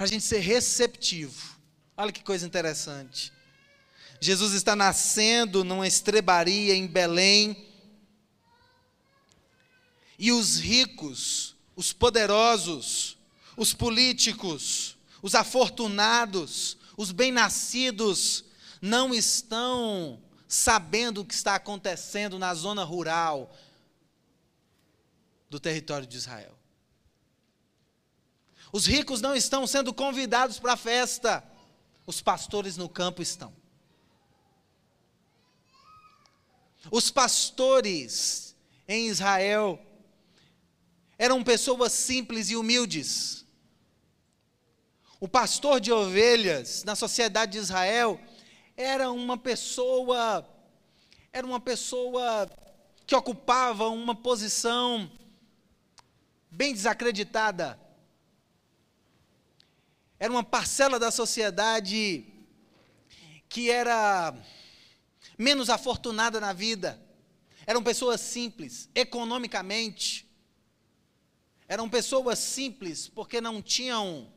para 0.00 0.06
a 0.06 0.08
gente 0.08 0.24
ser 0.24 0.38
receptivo. 0.38 1.58
Olha 1.94 2.10
que 2.10 2.24
coisa 2.24 2.46
interessante. 2.46 3.30
Jesus 4.18 4.54
está 4.54 4.74
nascendo 4.74 5.62
numa 5.62 5.86
estrebaria 5.86 6.74
em 6.74 6.86
Belém. 6.86 7.68
E 10.18 10.32
os 10.32 10.58
ricos, 10.58 11.54
os 11.76 11.92
poderosos, 11.92 13.18
os 13.58 13.74
políticos, 13.74 14.96
os 15.20 15.34
afortunados, 15.34 16.78
os 16.96 17.12
bem-nascidos, 17.12 18.42
não 18.80 19.12
estão 19.12 20.18
sabendo 20.48 21.20
o 21.20 21.26
que 21.26 21.34
está 21.34 21.56
acontecendo 21.56 22.38
na 22.38 22.54
zona 22.54 22.84
rural 22.84 23.54
do 25.50 25.58
território 25.58 26.06
de 26.06 26.16
Israel. 26.16 26.56
Os 28.72 28.86
ricos 28.86 29.20
não 29.20 29.34
estão 29.34 29.66
sendo 29.66 29.92
convidados 29.92 30.60
para 30.60 30.74
a 30.74 30.76
festa, 30.76 31.44
os 32.06 32.22
pastores 32.22 32.76
no 32.76 32.88
campo 32.88 33.20
estão. 33.20 33.52
Os 36.90 37.10
pastores 37.10 38.56
em 38.86 39.08
Israel 39.08 39.78
eram 41.18 41.42
pessoas 41.42 41.92
simples 41.92 42.48
e 42.48 42.56
humildes. 42.56 43.44
O 45.18 45.28
pastor 45.28 45.80
de 45.80 45.92
ovelhas 45.92 46.84
na 46.84 46.94
sociedade 46.94 47.52
de 47.52 47.58
Israel 47.58 48.18
era 48.76 49.10
uma 49.10 49.36
pessoa 49.36 50.48
era 51.32 51.46
uma 51.46 51.60
pessoa 51.60 52.50
que 53.06 53.14
ocupava 53.14 53.88
uma 53.88 54.14
posição 54.14 55.10
bem 56.50 56.72
desacreditada 56.72 57.78
era 60.20 60.30
uma 60.30 60.44
parcela 60.44 60.98
da 60.98 61.10
sociedade 61.10 62.26
que 63.48 63.70
era 63.70 64.36
menos 65.38 65.70
afortunada 65.70 66.38
na 66.38 66.52
vida. 66.52 67.00
Eram 67.66 67.82
pessoas 67.82 68.20
simples, 68.20 68.90
economicamente. 68.94 70.28
Eram 71.66 71.88
pessoas 71.88 72.38
simples 72.38 73.08
porque 73.08 73.40
não 73.40 73.62
tinham 73.62 74.30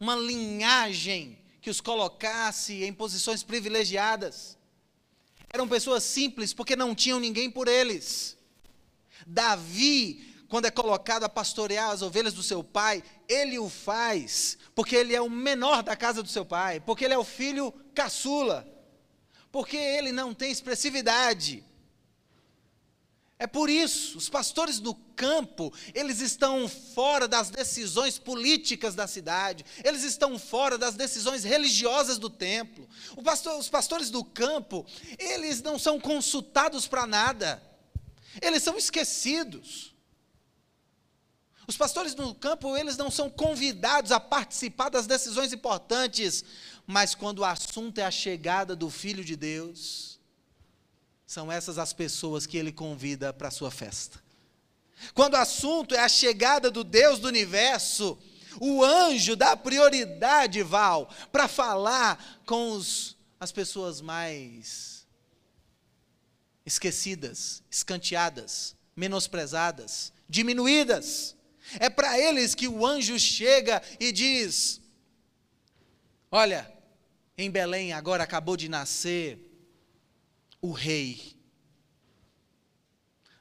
uma 0.00 0.16
linhagem 0.16 1.38
que 1.60 1.68
os 1.68 1.82
colocasse 1.82 2.82
em 2.82 2.94
posições 2.94 3.42
privilegiadas. 3.42 4.56
Eram 5.50 5.68
pessoas 5.68 6.02
simples 6.02 6.54
porque 6.54 6.74
não 6.74 6.94
tinham 6.94 7.20
ninguém 7.20 7.50
por 7.50 7.68
eles. 7.68 8.38
Davi 9.26 10.34
quando 10.48 10.66
é 10.66 10.70
colocado 10.70 11.24
a 11.24 11.28
pastorear 11.28 11.90
as 11.90 12.02
ovelhas 12.02 12.34
do 12.34 12.42
seu 12.42 12.62
pai, 12.62 13.02
ele 13.28 13.58
o 13.58 13.68
faz 13.68 14.56
porque 14.76 14.94
ele 14.94 15.14
é 15.14 15.22
o 15.22 15.30
menor 15.30 15.82
da 15.82 15.96
casa 15.96 16.22
do 16.22 16.28
seu 16.28 16.44
pai, 16.44 16.80
porque 16.80 17.06
ele 17.06 17.14
é 17.14 17.18
o 17.18 17.24
filho 17.24 17.72
caçula, 17.94 18.68
porque 19.50 19.76
ele 19.76 20.12
não 20.12 20.34
tem 20.34 20.52
expressividade. 20.52 21.64
É 23.38 23.46
por 23.46 23.70
isso, 23.70 24.18
os 24.18 24.28
pastores 24.28 24.78
do 24.78 24.94
campo, 24.94 25.72
eles 25.94 26.20
estão 26.20 26.68
fora 26.68 27.26
das 27.26 27.48
decisões 27.48 28.18
políticas 28.18 28.94
da 28.94 29.06
cidade, 29.06 29.64
eles 29.82 30.02
estão 30.04 30.38
fora 30.38 30.76
das 30.76 30.94
decisões 30.94 31.42
religiosas 31.42 32.18
do 32.18 32.28
templo. 32.28 32.86
Pastor, 33.24 33.58
os 33.58 33.68
pastores 33.68 34.10
do 34.10 34.22
campo, 34.22 34.84
eles 35.18 35.62
não 35.62 35.78
são 35.78 35.98
consultados 35.98 36.86
para 36.86 37.06
nada, 37.06 37.62
eles 38.42 38.62
são 38.62 38.76
esquecidos. 38.76 39.95
Os 41.66 41.76
pastores 41.76 42.14
no 42.14 42.34
campo, 42.34 42.76
eles 42.76 42.96
não 42.96 43.10
são 43.10 43.28
convidados 43.28 44.12
a 44.12 44.20
participar 44.20 44.88
das 44.88 45.06
decisões 45.06 45.52
importantes, 45.52 46.44
mas 46.86 47.14
quando 47.14 47.40
o 47.40 47.44
assunto 47.44 47.98
é 47.98 48.04
a 48.04 48.10
chegada 48.10 48.76
do 48.76 48.88
Filho 48.88 49.24
de 49.24 49.34
Deus, 49.34 50.20
são 51.26 51.50
essas 51.50 51.76
as 51.76 51.92
pessoas 51.92 52.46
que 52.46 52.56
ele 52.56 52.70
convida 52.70 53.32
para 53.32 53.48
a 53.48 53.50
sua 53.50 53.70
festa. 53.70 54.22
Quando 55.12 55.34
o 55.34 55.38
assunto 55.38 55.94
é 55.94 55.98
a 55.98 56.08
chegada 56.08 56.70
do 56.70 56.84
Deus 56.84 57.18
do 57.18 57.28
universo, 57.28 58.16
O 58.60 58.82
anjo 58.82 59.36
dá 59.36 59.56
prioridade, 59.56 60.62
Val, 60.62 61.10
para 61.30 61.48
falar 61.48 62.40
com 62.46 62.72
os, 62.72 63.16
as 63.38 63.52
pessoas 63.52 64.00
mais 64.00 65.06
esquecidas, 66.64 67.62
escanteadas, 67.70 68.74
menosprezadas, 68.94 70.12
diminuídas. 70.28 71.35
É 71.80 71.90
para 71.90 72.18
eles 72.18 72.54
que 72.54 72.68
o 72.68 72.86
anjo 72.86 73.18
chega 73.18 73.82
e 73.98 74.12
diz: 74.12 74.80
Olha, 76.30 76.72
em 77.36 77.50
Belém 77.50 77.92
agora 77.92 78.24
acabou 78.24 78.56
de 78.56 78.68
nascer 78.68 79.38
o 80.60 80.72
rei. 80.72 81.36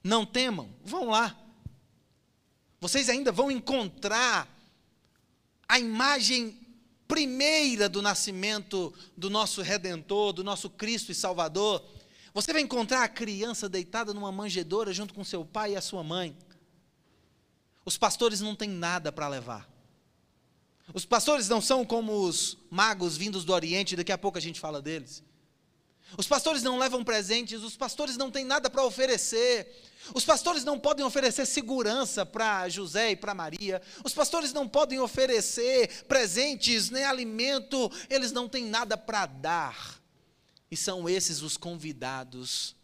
Não 0.04 0.26
temam, 0.26 0.70
vão 0.84 1.06
lá. 1.06 1.36
Vocês 2.80 3.10
ainda 3.10 3.32
vão 3.32 3.50
encontrar 3.50 4.48
a 5.68 5.80
imagem 5.80 6.60
primeira 7.08 7.88
do 7.88 8.02
nascimento 8.02 8.94
do 9.16 9.30
nosso 9.30 9.62
redentor, 9.62 10.34
do 10.34 10.44
nosso 10.44 10.70
Cristo 10.70 11.12
e 11.12 11.16
Salvador. 11.16 11.84
Você 12.34 12.52
vai 12.52 12.62
encontrar 12.62 13.04
a 13.04 13.10
criança 13.10 13.70
deitada 13.70 14.14
numa 14.14 14.32
manjedoura 14.32 14.94
junto 14.94 15.14
com 15.14 15.24
seu 15.24 15.46
pai 15.46 15.74
e 15.74 15.76
a 15.76 15.82
sua 15.82 16.04
mãe. 16.04 16.36
Os 17.86 17.98
pastores 17.98 18.42
não 18.42 18.56
têm 18.56 18.70
nada 18.70 19.12
para 19.12 19.28
levar. 19.28 19.70
Os 20.94 21.06
pastores 21.06 21.48
não 21.48 21.62
são 21.62 21.86
como 21.86 22.24
os 22.24 22.58
magos 22.70 23.16
vindos 23.16 23.46
do 23.46 23.54
Oriente, 23.54 23.96
daqui 23.96 24.12
a 24.12 24.18
pouco 24.18 24.38
a 24.38 24.42
gente 24.42 24.60
fala 24.60 24.82
deles. 24.82 25.24
Os 26.18 26.28
pastores 26.28 26.62
não 26.62 26.78
levam 26.78 27.04
presentes, 27.04 27.62
os 27.62 27.76
pastores 27.76 28.16
não 28.16 28.30
têm 28.30 28.46
nada 28.46 28.70
para 28.70 28.86
oferecer. 28.86 29.84
Os 30.14 30.24
pastores 30.24 30.64
não 30.64 30.80
podem 30.80 31.04
oferecer 31.04 31.46
segurança 31.46 32.26
para 32.26 32.70
José 32.70 33.12
e 33.12 33.16
para 33.16 33.34
Maria. 33.34 33.82
Os 34.04 34.14
pastores 34.14 34.54
não 34.54 34.68
podem 34.68 35.00
oferecer 35.00 36.06
presentes 36.06 36.90
nem 36.90 37.04
alimento, 37.04 37.92
eles 38.10 38.32
não 38.32 38.48
têm 38.48 38.66
nada 38.66 38.96
para 38.96 39.26
dar. 39.26 40.00
E 40.70 40.78
são 40.78 41.10
esses 41.10 41.42
os 41.42 41.58
convidados 41.58 42.76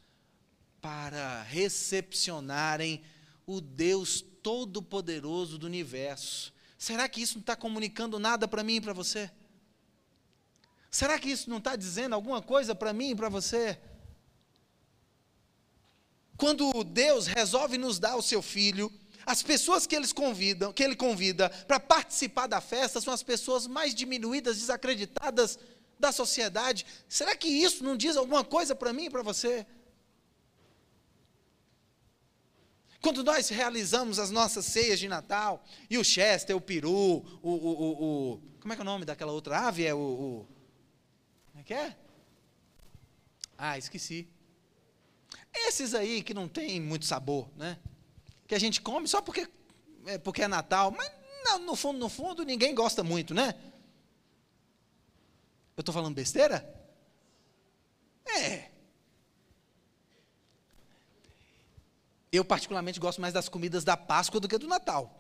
para 0.82 1.44
recepcionarem 1.44 3.04
o 3.46 3.62
Deus 3.62 4.26
Todo-Poderoso 4.42 5.58
do 5.58 5.66
universo. 5.66 6.54
Será 6.78 7.08
que 7.08 7.22
isso 7.22 7.36
não 7.36 7.42
está 7.42 7.56
comunicando 7.56 8.20
nada 8.20 8.48
para 8.48 8.64
mim 8.64 8.76
e 8.76 8.82
para 8.82 8.94
você? 8.94 9.30
Será 10.90 11.18
que 11.18 11.30
isso 11.30 11.50
não 11.50 11.58
está 11.58 11.76
dizendo 11.76 12.16
alguma 12.16 12.42
coisa 12.42 12.76
para 12.76 12.92
mim 12.92 13.12
e 13.12 13.16
para 13.16 13.30
você? 13.30 13.80
Quando 16.36 16.84
Deus 16.84 17.28
resolve 17.28 17.78
nos 17.78 18.00
dar 18.00 18.16
o 18.16 18.22
seu 18.22 18.42
filho, 18.42 18.92
as 19.26 19.44
pessoas 19.44 19.86
que 19.86 19.96
eles 19.96 20.12
convidam, 20.12 20.74
que 20.74 20.84
ele 20.84 20.96
convida 20.96 21.50
para 21.68 21.80
participar 21.80 22.48
da 22.48 22.60
festa 22.60 23.00
são 23.00 23.14
as 23.14 23.24
pessoas 23.24 23.68
mais 23.68 23.94
diminuídas, 23.94 24.58
desacreditadas 24.58 25.60
da 26.00 26.12
sociedade. 26.12 26.86
Será 27.08 27.36
que 27.36 27.48
isso 27.48 27.84
não 27.84 27.96
diz 27.96 28.18
alguma 28.18 28.44
coisa 28.44 28.76
para 28.76 28.92
mim 28.92 29.06
e 29.06 29.10
para 29.10 29.22
você? 29.22 29.66
Quando 33.02 33.24
nós 33.24 33.50
realizamos 33.50 34.20
as 34.20 34.30
nossas 34.30 34.66
ceias 34.66 35.00
de 35.00 35.08
Natal, 35.08 35.64
e 35.90 35.98
o 35.98 36.04
Chester, 36.04 36.56
o 36.56 36.62
peru, 36.62 36.92
o, 36.92 37.50
o, 37.50 37.50
o, 37.52 38.34
o 38.34 38.42
como 38.60 38.74
é 38.74 38.76
que 38.76 38.82
é 38.82 38.84
o 38.84 38.86
nome 38.86 39.06
daquela 39.06 39.32
outra 39.32 39.68
ave? 39.68 39.86
É 39.86 39.94
o, 39.94 39.98
o 39.98 40.48
como 41.48 41.62
é 41.62 41.64
que 41.64 41.74
é? 41.74 41.98
Ah, 43.58 43.78
esqueci. 43.78 44.28
Esses 45.54 45.94
aí 45.94 46.22
que 46.22 46.34
não 46.34 46.48
tem 46.48 46.80
muito 46.80 47.06
sabor, 47.06 47.50
né? 47.58 47.78
Que 48.48 48.56
a 48.56 48.60
gente 48.60 48.82
come 48.82 49.08
só 49.08 49.22
porque 49.22 49.50
é, 50.06 50.18
porque 50.18 50.44
é 50.44 50.48
Natal, 50.48 50.92
mas 50.92 51.12
no 51.62 51.76
fundo, 51.76 52.00
no 52.00 52.10
fundo, 52.10 52.44
ninguém 52.44 52.74
gosta 52.74 53.04
muito, 53.04 53.34
né? 53.34 53.56
Eu 55.76 55.82
estou 55.82 55.94
falando 55.94 56.16
besteira? 56.16 56.68
É. 58.26 58.71
Eu, 62.32 62.46
particularmente, 62.46 63.00
gosto 63.00 63.20
mais 63.20 63.34
das 63.34 63.50
comidas 63.50 63.84
da 63.84 63.98
Páscoa 63.98 64.40
do 64.40 64.48
que 64.48 64.58
do 64.58 64.68
Natal. 64.68 65.18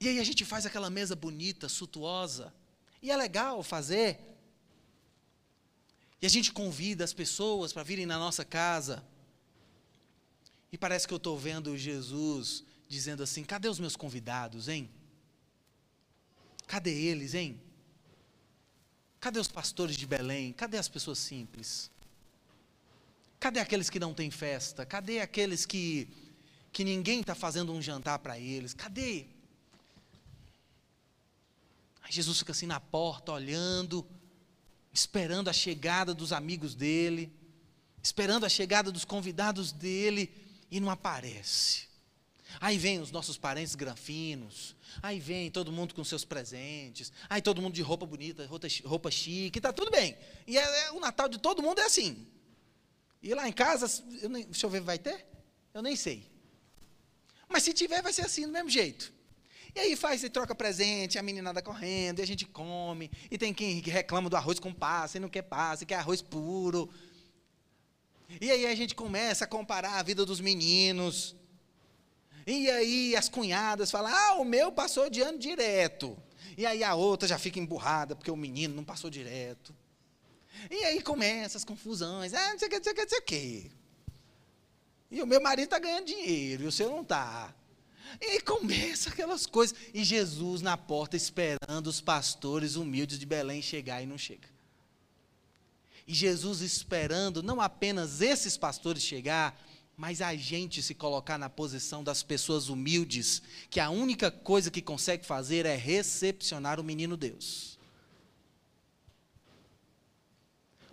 E 0.00 0.08
aí 0.08 0.18
a 0.18 0.24
gente 0.24 0.44
faz 0.44 0.66
aquela 0.66 0.90
mesa 0.90 1.14
bonita, 1.16 1.68
suntuosa. 1.68 2.52
E 3.00 3.10
é 3.10 3.16
legal 3.16 3.62
fazer. 3.62 4.18
E 6.20 6.26
a 6.26 6.28
gente 6.28 6.52
convida 6.52 7.04
as 7.04 7.12
pessoas 7.12 7.72
para 7.72 7.82
virem 7.82 8.06
na 8.06 8.18
nossa 8.18 8.44
casa. 8.44 9.04
E 10.72 10.76
parece 10.76 11.06
que 11.06 11.14
eu 11.14 11.18
estou 11.18 11.38
vendo 11.38 11.76
Jesus 11.76 12.64
dizendo 12.88 13.22
assim: 13.22 13.44
cadê 13.44 13.68
os 13.68 13.78
meus 13.78 13.96
convidados, 13.96 14.68
hein? 14.68 14.90
Cadê 16.66 16.92
eles, 16.92 17.34
hein? 17.34 17.60
Cadê 19.20 19.38
os 19.38 19.48
pastores 19.48 19.96
de 19.96 20.06
Belém? 20.06 20.52
Cadê 20.52 20.78
as 20.78 20.88
pessoas 20.88 21.18
simples? 21.18 21.90
Cadê 23.40 23.60
aqueles 23.60 23.88
que 23.88 24.00
não 24.00 24.12
têm 24.12 24.30
festa? 24.30 24.84
Cadê 24.84 25.20
aqueles 25.20 25.64
que, 25.64 26.08
que 26.72 26.82
ninguém 26.84 27.20
está 27.20 27.34
fazendo 27.34 27.72
um 27.72 27.80
jantar 27.80 28.18
para 28.18 28.38
eles? 28.38 28.74
Cadê? 28.74 29.26
Aí 32.02 32.10
Jesus 32.10 32.38
fica 32.38 32.52
assim 32.52 32.66
na 32.66 32.80
porta, 32.80 33.32
olhando, 33.32 34.06
esperando 34.92 35.48
a 35.48 35.52
chegada 35.52 36.12
dos 36.12 36.32
amigos 36.32 36.74
dele, 36.74 37.32
esperando 38.02 38.44
a 38.44 38.48
chegada 38.48 38.90
dos 38.90 39.04
convidados 39.04 39.70
dele, 39.70 40.32
e 40.70 40.80
não 40.80 40.90
aparece. 40.90 41.88
Aí 42.60 42.78
vem 42.78 42.98
os 42.98 43.10
nossos 43.10 43.36
parentes 43.36 43.74
granfinos, 43.74 44.74
aí 45.02 45.20
vem 45.20 45.50
todo 45.50 45.70
mundo 45.70 45.94
com 45.94 46.02
seus 46.02 46.24
presentes, 46.24 47.12
aí 47.28 47.42
todo 47.42 47.60
mundo 47.60 47.74
de 47.74 47.82
roupa 47.82 48.06
bonita, 48.06 48.46
roupa, 48.46 49.10
chique, 49.10 49.58
está 49.58 49.72
tudo 49.72 49.90
bem. 49.90 50.16
E 50.46 50.56
é, 50.56 50.86
é, 50.86 50.92
o 50.92 50.98
Natal 50.98 51.28
de 51.28 51.38
todo 51.38 51.62
mundo 51.62 51.78
é 51.80 51.84
assim. 51.84 52.26
E 53.22 53.34
lá 53.34 53.48
em 53.48 53.52
casa, 53.52 53.86
eu 54.22 54.28
nem, 54.28 54.44
deixa 54.44 54.66
eu 54.66 54.70
ver, 54.70 54.80
vai 54.80 54.98
ter? 54.98 55.26
Eu 55.74 55.82
nem 55.82 55.96
sei. 55.96 56.30
Mas 57.48 57.62
se 57.62 57.72
tiver, 57.72 58.02
vai 58.02 58.12
ser 58.12 58.22
assim, 58.22 58.46
do 58.46 58.52
mesmo 58.52 58.70
jeito. 58.70 59.12
E 59.74 59.80
aí 59.80 59.96
faz 59.96 60.22
e 60.22 60.30
troca 60.30 60.54
presente, 60.54 61.18
a 61.18 61.22
meninada 61.22 61.62
correndo, 61.62 62.20
e 62.20 62.22
a 62.22 62.26
gente 62.26 62.46
come. 62.46 63.10
E 63.30 63.36
tem 63.36 63.52
quem 63.52 63.80
reclama 63.80 64.30
do 64.30 64.36
arroz 64.36 64.58
com 64.58 64.72
passa, 64.72 65.16
e 65.16 65.20
não 65.20 65.28
quer 65.28 65.42
passa, 65.42 65.82
e 65.82 65.86
quer 65.86 65.96
arroz 65.96 66.22
puro. 66.22 66.88
E 68.40 68.50
aí 68.50 68.66
a 68.66 68.74
gente 68.74 68.94
começa 68.94 69.44
a 69.44 69.48
comparar 69.48 69.98
a 69.98 70.02
vida 70.02 70.24
dos 70.24 70.40
meninos. 70.40 71.34
E 72.46 72.70
aí 72.70 73.16
as 73.16 73.28
cunhadas 73.28 73.90
falam: 73.90 74.12
ah, 74.14 74.34
o 74.34 74.44
meu 74.44 74.70
passou 74.72 75.08
de 75.08 75.20
ano 75.20 75.38
direto. 75.38 76.16
E 76.56 76.66
aí 76.66 76.82
a 76.82 76.94
outra 76.94 77.28
já 77.28 77.38
fica 77.38 77.58
emburrada, 77.58 78.16
porque 78.16 78.30
o 78.30 78.36
menino 78.36 78.74
não 78.74 78.84
passou 78.84 79.08
direto. 79.08 79.74
E 80.70 80.84
aí 80.84 81.02
começa 81.02 81.56
as 81.56 81.64
confusões, 81.64 82.34
ah, 82.34 82.52
não 82.52 82.58
sei 82.58 82.68
o 82.68 82.70
que, 82.70 82.76
não 82.78 82.84
sei 82.84 82.92
o 82.92 82.96
que, 82.96 83.02
não 83.02 83.08
sei 83.08 83.18
o 83.18 83.22
que. 83.22 83.72
E 85.10 85.22
o 85.22 85.26
meu 85.26 85.40
marido 85.40 85.64
está 85.64 85.78
ganhando 85.78 86.06
dinheiro, 86.06 86.64
e 86.64 86.66
o 86.66 86.72
seu 86.72 86.90
não 86.90 87.02
está. 87.02 87.54
E 88.20 88.40
começa 88.40 89.10
aquelas 89.10 89.46
coisas. 89.46 89.76
E 89.92 90.02
Jesus 90.02 90.62
na 90.62 90.76
porta 90.76 91.16
esperando 91.16 91.86
os 91.86 92.00
pastores 92.00 92.76
humildes 92.76 93.18
de 93.18 93.26
Belém 93.26 93.60
chegar 93.62 94.02
e 94.02 94.06
não 94.06 94.18
chega. 94.18 94.48
E 96.06 96.14
Jesus 96.14 96.62
esperando 96.62 97.42
não 97.42 97.60
apenas 97.60 98.22
esses 98.22 98.56
pastores 98.56 99.02
chegar, 99.02 99.60
mas 99.96 100.22
a 100.22 100.34
gente 100.34 100.82
se 100.82 100.94
colocar 100.94 101.36
na 101.36 101.50
posição 101.50 102.02
das 102.02 102.22
pessoas 102.22 102.68
humildes, 102.68 103.42
que 103.68 103.80
a 103.80 103.90
única 103.90 104.30
coisa 104.30 104.70
que 104.70 104.80
consegue 104.80 105.26
fazer 105.26 105.66
é 105.66 105.76
recepcionar 105.76 106.80
o 106.80 106.84
menino 106.84 107.16
Deus. 107.16 107.77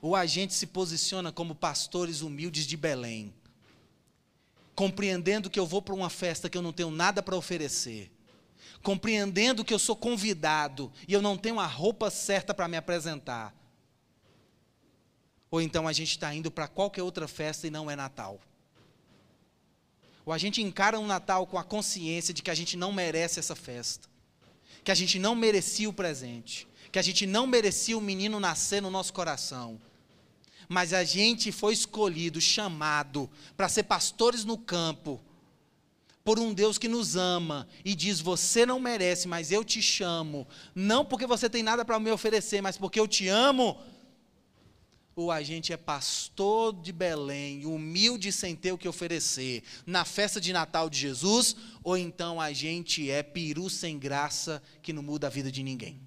Ou 0.06 0.16
a 0.16 0.28
gente 0.28 0.54
se 0.54 0.68
posiciona 0.68 1.32
como 1.32 1.56
pastores 1.56 2.22
humildes 2.22 2.68
de 2.68 2.78
Belém, 2.78 3.34
compreendendo 4.76 5.50
que 5.50 5.60
eu 5.60 5.66
vou 5.66 5.82
para 5.82 5.96
uma 5.96 6.12
festa 6.12 6.48
que 6.48 6.56
eu 6.56 6.62
não 6.62 6.72
tenho 6.72 6.92
nada 6.92 7.24
para 7.24 7.36
oferecer, 7.36 8.12
compreendendo 8.84 9.66
que 9.66 9.74
eu 9.74 9.80
sou 9.80 9.96
convidado 9.96 10.94
e 11.08 11.14
eu 11.14 11.24
não 11.24 11.36
tenho 11.36 11.60
a 11.60 11.66
roupa 11.66 12.12
certa 12.12 12.54
para 12.54 12.68
me 12.68 12.78
apresentar. 12.78 13.52
Ou 15.50 15.60
então 15.60 15.88
a 15.88 15.92
gente 15.92 16.12
está 16.12 16.32
indo 16.36 16.52
para 16.52 16.68
qualquer 16.68 17.02
outra 17.02 17.28
festa 17.28 17.66
e 17.66 17.72
não 17.72 17.90
é 17.90 17.96
Natal. 17.96 18.40
Ou 20.24 20.32
a 20.32 20.38
gente 20.38 20.62
encara 20.62 21.00
um 21.00 21.08
Natal 21.08 21.48
com 21.48 21.58
a 21.58 21.64
consciência 21.64 22.32
de 22.32 22.44
que 22.44 22.52
a 22.52 22.56
gente 22.56 22.78
não 22.78 22.94
merece 22.94 23.40
essa 23.40 23.56
festa, 23.56 24.08
que 24.84 24.92
a 24.92 24.96
gente 24.96 25.18
não 25.18 25.34
merecia 25.34 25.90
o 25.90 25.94
presente, 25.94 26.68
que 26.92 27.00
a 27.00 27.02
gente 27.02 27.26
não 27.26 27.48
merecia 27.48 27.98
o 27.98 28.02
menino 28.02 28.40
nascer 28.40 28.84
no 28.84 28.92
nosso 28.92 29.12
coração 29.12 29.82
mas 30.68 30.94
a 30.94 31.04
gente 31.04 31.52
foi 31.52 31.74
escolhido, 31.74 32.42
chamado 32.42 33.30
para 33.56 33.70
ser 33.70 33.84
pastores 33.84 34.44
no 34.44 34.58
campo, 34.58 35.22
por 36.24 36.40
um 36.40 36.54
Deus 36.54 36.80
que 36.80 36.88
nos 36.88 37.16
ama 37.16 37.68
e 37.86 37.94
diz: 37.94 38.20
Você 38.20 38.66
não 38.66 38.80
merece, 38.80 39.28
mas 39.28 39.52
eu 39.52 39.64
te 39.64 39.82
chamo, 39.82 40.48
não 40.74 41.06
porque 41.06 41.28
você 41.28 41.48
tem 41.48 41.62
nada 41.62 41.86
para 41.86 42.00
me 42.00 42.12
oferecer, 42.12 42.62
mas 42.62 42.78
porque 42.78 43.00
eu 43.00 43.08
te 43.08 43.28
amo. 43.28 43.78
ou 45.16 45.32
a 45.32 45.42
gente 45.42 45.72
é 45.72 45.78
pastor 45.78 46.74
de 46.74 46.92
Belém, 46.92 47.66
humilde 47.66 48.32
sem 48.34 48.54
ter 48.54 48.74
o 48.74 48.78
que 48.78 48.88
oferecer, 48.88 49.64
na 49.86 50.04
festa 50.04 50.42
de 50.42 50.52
Natal 50.52 50.90
de 50.90 50.98
Jesus, 50.98 51.56
ou 51.84 51.96
então 51.96 52.42
a 52.42 52.52
gente 52.52 53.10
é 53.10 53.24
peru 53.24 53.70
sem 53.70 53.98
graça 53.98 54.62
que 54.82 54.92
não 54.92 55.04
muda 55.04 55.28
a 55.28 55.30
vida 55.30 55.50
de 55.50 55.64
ninguém. 55.64 56.02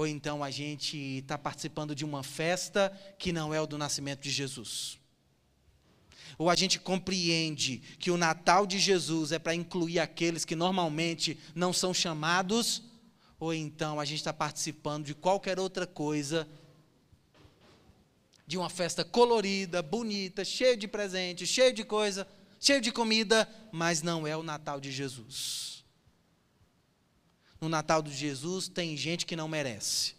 Ou 0.00 0.06
então 0.06 0.42
a 0.42 0.50
gente 0.50 0.96
está 0.96 1.36
participando 1.36 1.94
de 1.94 2.06
uma 2.06 2.22
festa 2.22 2.90
que 3.18 3.34
não 3.34 3.52
é 3.52 3.60
o 3.60 3.66
do 3.66 3.76
nascimento 3.76 4.22
de 4.22 4.30
Jesus. 4.30 4.98
Ou 6.38 6.48
a 6.48 6.54
gente 6.54 6.80
compreende 6.80 7.82
que 7.98 8.10
o 8.10 8.16
Natal 8.16 8.66
de 8.66 8.78
Jesus 8.78 9.30
é 9.30 9.38
para 9.38 9.54
incluir 9.54 9.98
aqueles 9.98 10.46
que 10.46 10.56
normalmente 10.56 11.38
não 11.54 11.70
são 11.70 11.92
chamados 11.92 12.82
ou 13.38 13.52
então 13.52 14.00
a 14.00 14.06
gente 14.06 14.20
está 14.20 14.32
participando 14.32 15.04
de 15.04 15.14
qualquer 15.14 15.60
outra 15.60 15.86
coisa, 15.86 16.48
de 18.46 18.56
uma 18.56 18.70
festa 18.70 19.04
colorida, 19.04 19.82
bonita, 19.82 20.46
cheia 20.46 20.78
de 20.78 20.88
presentes, 20.88 21.46
cheia 21.46 21.74
de 21.74 21.84
coisa, 21.84 22.26
cheia 22.58 22.80
de 22.80 22.90
comida, 22.90 23.46
mas 23.70 24.00
não 24.00 24.26
é 24.26 24.34
o 24.34 24.42
Natal 24.42 24.80
de 24.80 24.90
Jesus. 24.90 25.79
No 27.60 27.68
Natal 27.68 28.00
de 28.00 28.12
Jesus 28.12 28.68
tem 28.68 28.96
gente 28.96 29.26
que 29.26 29.36
não 29.36 29.46
merece. 29.46 30.14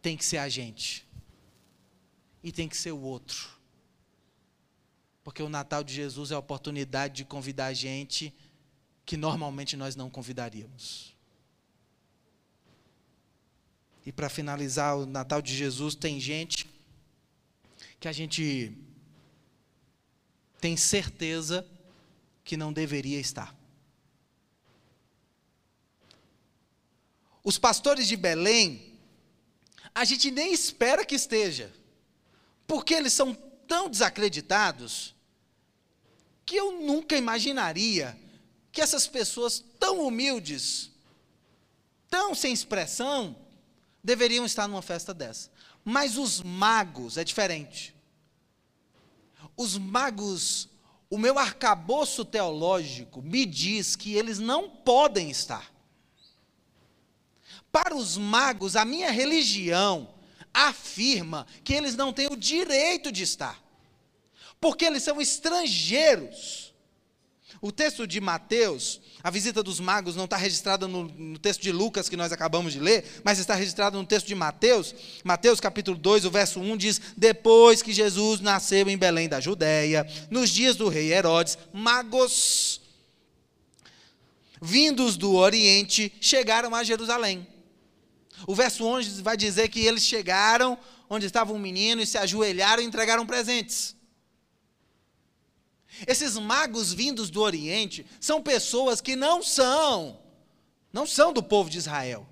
Tem 0.00 0.16
que 0.16 0.24
ser 0.24 0.38
a 0.38 0.48
gente. 0.48 1.06
E 2.42 2.52
tem 2.52 2.68
que 2.68 2.76
ser 2.76 2.92
o 2.92 3.00
outro. 3.00 3.48
Porque 5.24 5.42
o 5.42 5.48
Natal 5.48 5.82
de 5.82 5.94
Jesus 5.94 6.30
é 6.30 6.34
a 6.34 6.38
oportunidade 6.38 7.14
de 7.14 7.24
convidar 7.24 7.66
a 7.66 7.72
gente 7.72 8.34
que 9.04 9.16
normalmente 9.16 9.76
nós 9.76 9.96
não 9.96 10.10
convidaríamos. 10.10 11.16
E 14.04 14.10
para 14.10 14.28
finalizar 14.28 14.96
o 14.96 15.06
Natal 15.06 15.40
de 15.40 15.54
Jesus, 15.54 15.94
tem 15.94 16.20
gente 16.20 16.68
que 18.00 18.08
a 18.08 18.12
gente 18.12 18.76
tem 20.60 20.76
certeza 20.76 21.66
que 22.44 22.56
não 22.56 22.72
deveria 22.72 23.20
estar. 23.20 23.61
Os 27.44 27.58
pastores 27.58 28.06
de 28.06 28.16
Belém, 28.16 28.98
a 29.94 30.04
gente 30.04 30.30
nem 30.30 30.52
espera 30.52 31.04
que 31.04 31.14
esteja, 31.14 31.72
porque 32.66 32.94
eles 32.94 33.12
são 33.12 33.34
tão 33.66 33.88
desacreditados 33.88 35.14
que 36.44 36.56
eu 36.56 36.80
nunca 36.80 37.16
imaginaria 37.16 38.18
que 38.70 38.80
essas 38.80 39.06
pessoas 39.06 39.62
tão 39.78 40.06
humildes, 40.06 40.90
tão 42.08 42.34
sem 42.34 42.52
expressão, 42.52 43.36
deveriam 44.02 44.44
estar 44.44 44.68
numa 44.68 44.82
festa 44.82 45.12
dessa. 45.12 45.50
Mas 45.84 46.16
os 46.16 46.42
magos 46.42 47.16
é 47.16 47.24
diferente. 47.24 47.94
Os 49.56 49.76
magos, 49.76 50.68
o 51.10 51.18
meu 51.18 51.38
arcabouço 51.38 52.24
teológico 52.24 53.20
me 53.20 53.44
diz 53.44 53.96
que 53.96 54.14
eles 54.14 54.38
não 54.38 54.68
podem 54.68 55.30
estar. 55.30 55.71
Para 57.72 57.96
os 57.96 58.16
magos, 58.16 58.76
a 58.76 58.84
minha 58.84 59.10
religião 59.10 60.14
afirma 60.54 61.46
que 61.64 61.72
eles 61.72 61.96
não 61.96 62.12
têm 62.12 62.26
o 62.26 62.36
direito 62.36 63.10
de 63.10 63.22
estar, 63.22 63.60
porque 64.60 64.84
eles 64.84 65.02
são 65.02 65.20
estrangeiros. 65.20 66.72
O 67.60 67.72
texto 67.72 68.06
de 68.06 68.20
Mateus 68.20 69.00
a 69.22 69.30
visita 69.30 69.62
dos 69.62 69.78
magos 69.78 70.16
não 70.16 70.24
está 70.24 70.36
registrada 70.36 70.88
no, 70.88 71.04
no, 71.04 71.38
texto 71.38 71.62
de 71.62 71.70
Lucas 71.70 72.08
que 72.08 72.16
nós 72.16 72.32
acabamos 72.32 72.72
de 72.72 72.80
ler, 72.80 73.04
mas 73.22 73.38
está 73.38 73.54
registrada 73.54 73.96
no 73.96 74.04
texto 74.04 74.26
de 74.26 74.34
Mateus. 74.34 74.92
Mateus 75.22 75.60
capítulo 75.60 75.96
2, 75.96 76.24
o 76.24 76.30
verso 76.30 76.58
1 76.58 76.76
diz: 76.76 77.00
Depois 77.16 77.82
que 77.82 77.92
Jesus 77.92 78.40
nasceu 78.40 78.88
em 78.88 78.98
Belém 78.98 79.28
da 79.28 79.38
Judéia, 79.38 80.04
nos 80.28 80.50
dias 80.50 80.74
do 80.74 80.88
rei 80.88 81.12
Herodes, 81.12 81.56
magos 81.72 82.80
vindos 84.60 85.16
do 85.16 85.34
Oriente 85.34 86.12
chegaram 86.20 86.74
a 86.74 86.82
Jerusalém. 86.82 87.46
O 88.46 88.54
verso 88.54 88.84
11 88.84 89.22
vai 89.22 89.36
dizer 89.36 89.68
que 89.68 89.80
eles 89.80 90.02
chegaram 90.02 90.78
onde 91.08 91.26
estava 91.26 91.52
um 91.52 91.58
menino 91.58 92.00
e 92.00 92.06
se 92.06 92.18
ajoelharam 92.18 92.82
e 92.82 92.86
entregaram 92.86 93.26
presentes. 93.26 93.94
Esses 96.06 96.38
magos 96.38 96.92
vindos 96.92 97.30
do 97.30 97.40
Oriente 97.42 98.06
são 98.20 98.42
pessoas 98.42 99.00
que 99.00 99.14
não 99.14 99.42
são, 99.42 100.18
não 100.92 101.06
são 101.06 101.32
do 101.32 101.42
povo 101.42 101.68
de 101.68 101.78
Israel. 101.78 102.26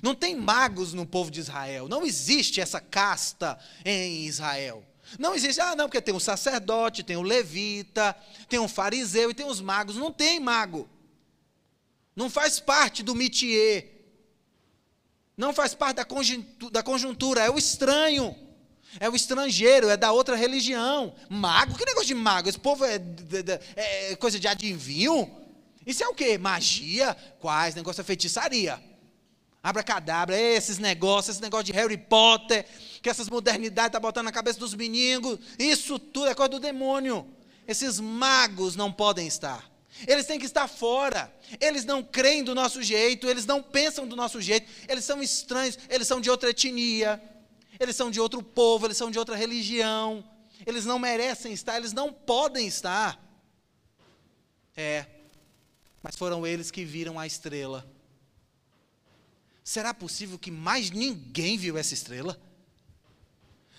Não 0.00 0.14
tem 0.14 0.34
magos 0.34 0.94
no 0.94 1.04
povo 1.04 1.30
de 1.30 1.40
Israel. 1.40 1.88
Não 1.88 2.06
existe 2.06 2.60
essa 2.60 2.80
casta 2.80 3.58
em 3.84 4.24
Israel. 4.24 4.82
Não 5.18 5.34
existe, 5.34 5.60
ah, 5.60 5.76
não, 5.76 5.86
porque 5.86 6.00
tem 6.00 6.14
um 6.14 6.20
sacerdote, 6.20 7.02
tem 7.02 7.16
um 7.16 7.22
levita, 7.22 8.16
tem 8.48 8.58
um 8.58 8.68
fariseu 8.68 9.30
e 9.30 9.34
tem 9.34 9.44
os 9.44 9.60
magos. 9.60 9.96
Não 9.96 10.10
tem 10.10 10.40
mago. 10.40 10.88
Não 12.16 12.30
faz 12.30 12.58
parte 12.58 13.02
do 13.02 13.14
métier. 13.14 13.91
Não 15.42 15.52
faz 15.52 15.74
parte 15.74 15.96
da 15.96 16.04
conjuntura, 16.04 16.70
da 16.70 16.84
conjuntura, 16.84 17.40
é 17.40 17.50
o 17.50 17.58
estranho. 17.58 18.32
É 19.00 19.08
o 19.08 19.16
estrangeiro, 19.16 19.88
é 19.88 19.96
da 19.96 20.12
outra 20.12 20.36
religião. 20.36 21.16
Mago? 21.28 21.76
Que 21.76 21.84
negócio 21.84 22.06
de 22.06 22.14
mago? 22.14 22.48
Esse 22.48 22.60
povo 22.60 22.84
é, 22.84 23.00
é, 23.74 24.12
é 24.12 24.16
coisa 24.16 24.38
de 24.38 24.46
adivinho? 24.46 25.28
Isso 25.84 26.04
é 26.04 26.06
o 26.06 26.14
quê? 26.14 26.38
Magia? 26.38 27.16
Quais? 27.40 27.74
Negócio 27.74 28.04
de 28.04 28.06
feitiçaria. 28.06 28.80
Abracadabra, 29.60 30.38
esses 30.38 30.78
negócios, 30.78 31.34
esse 31.34 31.42
negócio 31.42 31.64
de 31.64 31.72
Harry 31.72 31.96
Potter, 31.96 32.64
que 33.02 33.10
essas 33.10 33.28
modernidades 33.28 33.88
estão 33.88 34.00
tá 34.00 34.06
botando 34.06 34.26
na 34.26 34.32
cabeça 34.32 34.60
dos 34.60 34.74
meninos. 34.74 35.40
Isso 35.58 35.98
tudo 35.98 36.28
é 36.28 36.36
coisa 36.36 36.50
do 36.50 36.60
demônio. 36.60 37.26
Esses 37.66 37.98
magos 37.98 38.76
não 38.76 38.92
podem 38.92 39.26
estar. 39.26 39.71
Eles 40.06 40.26
têm 40.26 40.38
que 40.38 40.46
estar 40.46 40.66
fora. 40.68 41.32
Eles 41.60 41.84
não 41.84 42.02
creem 42.02 42.42
do 42.42 42.54
nosso 42.54 42.82
jeito, 42.82 43.28
eles 43.28 43.46
não 43.46 43.62
pensam 43.62 44.06
do 44.06 44.16
nosso 44.16 44.40
jeito, 44.40 44.70
eles 44.88 45.04
são 45.04 45.22
estranhos, 45.22 45.78
eles 45.88 46.06
são 46.06 46.20
de 46.20 46.30
outra 46.30 46.50
etnia 46.50 47.20
eles 47.82 47.96
são 47.96 48.10
de 48.10 48.20
outro 48.20 48.42
povo, 48.42 48.86
eles 48.86 48.96
são 48.96 49.10
de 49.10 49.18
outra 49.18 49.34
religião, 49.34 50.24
eles 50.64 50.84
não 50.84 50.98
merecem 50.98 51.52
estar, 51.52 51.76
eles 51.76 51.92
não 51.92 52.12
podem 52.12 52.66
estar. 52.66 53.20
É, 54.76 55.06
mas 56.02 56.16
foram 56.16 56.46
eles 56.46 56.70
que 56.70 56.84
viram 56.84 57.18
a 57.18 57.26
estrela. 57.26 57.84
Será 59.64 59.92
possível 59.92 60.38
que 60.38 60.50
mais 60.50 60.90
ninguém 60.90 61.56
viu 61.56 61.76
essa 61.76 61.94
estrela? 61.94 62.40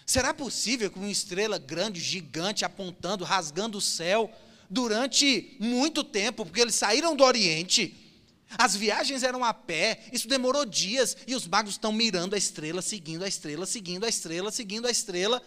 Será 0.05 0.33
possível 0.33 0.91
que 0.91 0.99
uma 0.99 1.09
estrela 1.09 1.57
grande, 1.57 2.01
gigante, 2.01 2.65
apontando, 2.65 3.23
rasgando 3.23 3.77
o 3.77 3.81
céu, 3.81 4.29
durante 4.69 5.55
muito 5.59 6.03
tempo, 6.03 6.45
porque 6.45 6.61
eles 6.61 6.75
saíram 6.75 7.15
do 7.15 7.23
Oriente, 7.23 7.95
as 8.57 8.75
viagens 8.75 9.23
eram 9.23 9.43
a 9.43 9.53
pé, 9.53 9.99
isso 10.11 10.27
demorou 10.27 10.65
dias, 10.65 11.17
e 11.27 11.35
os 11.35 11.47
magos 11.47 11.71
estão 11.71 11.91
mirando 11.91 12.35
a 12.35 12.37
estrela, 12.37 12.81
seguindo 12.81 13.23
a 13.23 13.27
estrela, 13.27 13.65
seguindo 13.65 14.05
a 14.05 14.09
estrela, 14.09 14.51
seguindo 14.51 14.87
a 14.87 14.91
estrela. 14.91 15.41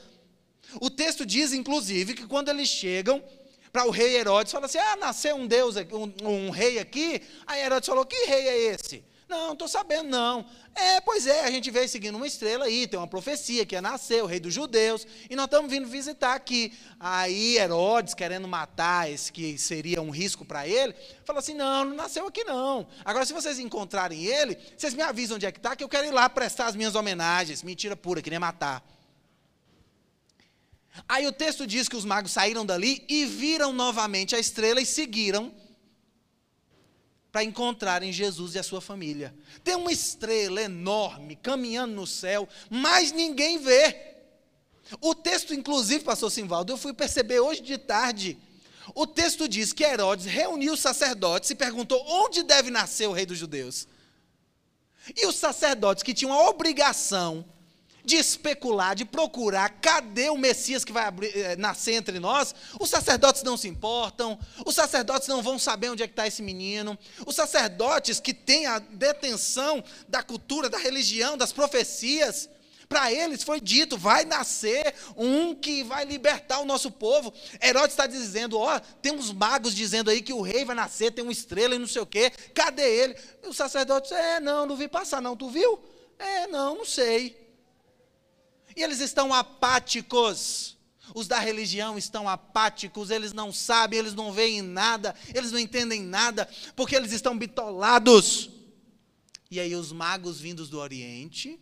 O 0.81 0.91
texto 0.91 1.25
diz, 1.25 1.53
inclusive, 1.53 2.15
que 2.15 2.27
quando 2.27 2.49
eles 2.49 2.69
chegam 2.69 3.23
para 3.73 3.87
o 3.87 3.91
rei 3.91 4.17
Herodes, 4.17 4.53
fala 4.53 4.67
assim: 4.67 4.79
ah, 4.79 4.97
nasceu 4.97 5.37
um 5.37 5.47
Deus, 5.47 5.77
um, 5.77 6.29
um 6.29 6.51
rei 6.51 6.79
aqui. 6.79 7.23
Aí 7.47 7.61
Herodes 7.63 7.89
falou: 7.89 8.05
que 8.05 8.27
rei 8.27 8.49
é 8.49 8.75
esse? 8.75 9.05
Não, 9.29 9.47
não 9.47 9.53
estou 9.55 9.67
sabendo, 9.67 10.09
não. 10.09 10.47
É, 10.73 11.01
pois 11.01 11.27
é, 11.27 11.45
a 11.45 11.51
gente 11.51 11.69
veio 11.71 11.89
seguindo 11.89 12.15
uma 12.15 12.27
estrela 12.27 12.67
aí, 12.67 12.87
tem 12.87 12.99
uma 12.99 13.09
profecia 13.09 13.67
que 13.67 13.75
ia 13.75 13.83
nascer, 13.83 14.23
o 14.23 14.27
rei 14.27 14.39
dos 14.39 14.55
judeus, 14.55 15.05
e 15.29 15.35
nós 15.35 15.47
estamos 15.47 15.69
vindo 15.69 15.89
visitar 15.89 16.35
aqui. 16.35 16.73
Aí 17.01 17.57
Herodes, 17.57 18.15
querendo 18.15 18.47
matar 18.47 19.11
esse 19.11 19.33
que 19.33 19.59
seria 19.59 20.01
um 20.01 20.11
risco 20.11 20.45
para 20.45 20.69
ele, 20.69 20.95
falou 21.25 21.41
assim: 21.41 21.55
não, 21.55 21.85
não 21.85 21.97
nasceu 21.97 22.27
aqui 22.27 22.45
não. 22.45 22.87
Agora, 23.05 23.27
se 23.27 23.33
vocês 23.33 23.59
encontrarem 23.59 24.25
ele, 24.25 24.57
vocês 24.77 24.95
me 24.95 25.03
avisam 25.03 25.37
onde 25.37 25.47
é 25.47 25.51
que 25.51 25.59
está, 25.59 25.75
que 25.75 25.83
eu 25.83 25.89
quero 25.89 26.07
ir 26.07 26.13
lá 26.13 26.29
prestar 26.29 26.67
as 26.67 26.77
minhas 26.77 26.95
homenagens. 26.95 27.65
Mentira 27.65 27.97
pura, 27.97 28.23
queria 28.23 28.39
matar. 28.39 28.85
Aí 31.09 31.27
o 31.27 31.33
texto 31.33 31.67
diz 31.67 31.89
que 31.89 31.97
os 31.97 32.05
magos 32.05 32.31
saíram 32.31 32.65
dali 32.65 33.05
e 33.09 33.27
viram 33.27 33.73
novamente 33.73 34.37
a 34.37 34.39
estrela 34.39 34.81
e 34.81 34.87
seguiram 34.87 35.53
para 37.37 37.45
encontrarem 37.45 38.11
Jesus 38.11 38.55
e 38.55 38.59
a 38.59 38.63
sua 38.63 38.81
família. 38.81 39.35
Tem 39.63 39.75
uma 39.75 39.93
estrela 39.93 40.59
enorme 40.63 41.37
caminhando 41.37 41.95
no 41.95 42.07
céu, 42.07 42.49
mas 42.71 43.13
ninguém 43.13 43.59
vê. 43.59 44.15
O 45.03 45.15
texto, 45.15 45.53
inclusive, 45.53 46.03
pastor 46.03 46.31
Simvaldo, 46.31 46.73
eu 46.73 46.79
fui 46.79 46.95
perceber 46.95 47.41
hoje 47.41 47.61
de 47.61 47.77
tarde. 47.77 48.39
O 48.95 49.07
texto 49.07 49.47
diz 49.47 49.75
que 49.75 49.85
Herodes 49.85 50.25
reuniu 50.25 50.73
os 50.73 50.81
sacerdotes 50.81 51.51
e 51.51 51.55
perguntou 51.55 52.03
onde 52.09 52.43
deve 52.43 52.71
nascer 52.71 53.07
o 53.07 53.13
rei 53.13 53.27
dos 53.27 53.37
judeus. 53.37 53.87
E 55.15 55.27
os 55.27 55.37
sacerdotes 55.37 56.03
que 56.03 56.15
tinham 56.15 56.33
a 56.33 56.49
obrigação 56.49 57.45
de 58.07 58.17
especular, 58.17 58.95
de 58.95 59.05
procurar 59.05 59.69
cadê 59.81 60.31
o 60.31 60.39
Messias 60.39 60.85
que 60.85 60.93
vai 60.93 61.05
abrir, 61.05 61.37
eh, 61.37 61.57
nascer 61.57 61.95
entre 61.95 62.21
nós, 62.21 62.55
os 62.79 62.89
sacerdotes 62.89 63.43
não 63.43 63.57
se 63.57 63.67
importam, 63.67 64.39
os 64.65 64.77
sacerdotes 64.77 65.27
não 65.27 65.43
vão 65.43 65.59
saber 65.59 65.91
onde 65.91 66.05
é 66.05 66.07
que 66.07 66.13
está 66.13 66.25
esse 66.25 66.41
menino, 66.41 66.97
os 67.27 67.35
sacerdotes 67.35 68.21
que 68.21 68.33
têm 68.33 68.65
a 68.67 68.79
detenção 68.79 69.83
da 70.07 70.23
cultura, 70.23 70.71
da 70.71 70.79
religião, 70.79 71.37
das 71.37 71.53
profecias, 71.53 72.49
para 72.89 73.13
eles 73.13 73.43
foi 73.43 73.61
dito: 73.61 73.99
vai 73.99 74.25
nascer 74.25 74.95
um 75.17 75.53
que 75.53 75.83
vai 75.83 76.05
libertar 76.05 76.61
o 76.61 76.65
nosso 76.65 76.89
povo. 76.89 77.35
Herodes 77.61 77.91
está 77.91 78.07
dizendo: 78.07 78.57
ó, 78.57 78.79
tem 79.03 79.13
uns 79.13 79.33
magos 79.33 79.75
dizendo 79.75 80.11
aí 80.11 80.23
que 80.23 80.33
o 80.33 80.43
rei 80.43 80.65
vai 80.65 80.77
nascer, 80.77 81.11
tem 81.11 81.25
uma 81.25 81.33
estrela 81.33 81.75
e 81.75 81.79
não 81.81 81.89
sei 81.89 82.03
o 82.03 82.07
quê. 82.07 82.31
Cadê 82.55 82.89
ele? 82.89 83.17
E 83.43 83.49
o 83.49 83.53
sacerdote 83.53 84.15
é, 84.15 84.39
não, 84.39 84.65
não 84.65 84.77
vi 84.77 84.87
passar, 84.87 85.21
não. 85.21 85.37
Tu 85.37 85.51
viu? 85.51 85.81
É, 86.17 86.47
não, 86.47 86.77
não 86.77 86.85
sei. 86.85 87.46
E 88.77 88.83
eles 88.83 89.01
estão 89.01 89.33
apáticos. 89.33 90.77
Os 91.15 91.27
da 91.27 91.39
religião 91.39 91.97
estão 91.97 92.29
apáticos, 92.29 93.11
eles 93.11 93.33
não 93.33 93.53
sabem, 93.53 93.99
eles 93.99 94.13
não 94.13 94.33
veem 94.33 94.61
nada, 94.61 95.15
eles 95.33 95.53
não 95.53 95.59
entendem 95.59 96.03
nada, 96.03 96.49
porque 96.75 96.95
eles 96.95 97.13
estão 97.13 97.39
bitolados. 97.39 98.51
E 99.51 99.59
aí 99.59 99.75
os 99.75 99.93
magos 99.93 100.41
vindos 100.41 100.69
do 100.69 100.79
Oriente 100.79 101.59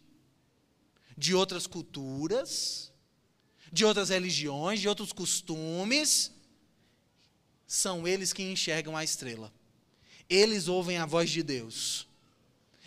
de 1.17 1.35
outras 1.35 1.67
culturas, 1.67 2.91
de 3.73 3.85
outras 3.85 4.09
religiões, 4.09 4.81
de 4.81 4.89
outros 4.89 5.13
costumes, 5.13 6.33
são 7.67 8.07
eles 8.07 8.33
que 8.33 8.43
enxergam 8.43 8.97
a 8.97 9.05
estrela. 9.05 9.53
Eles 10.29 10.69
ouvem 10.69 10.97
a 10.97 11.07
voz 11.07 11.31
de 11.31 11.43
Deus. 11.43 12.09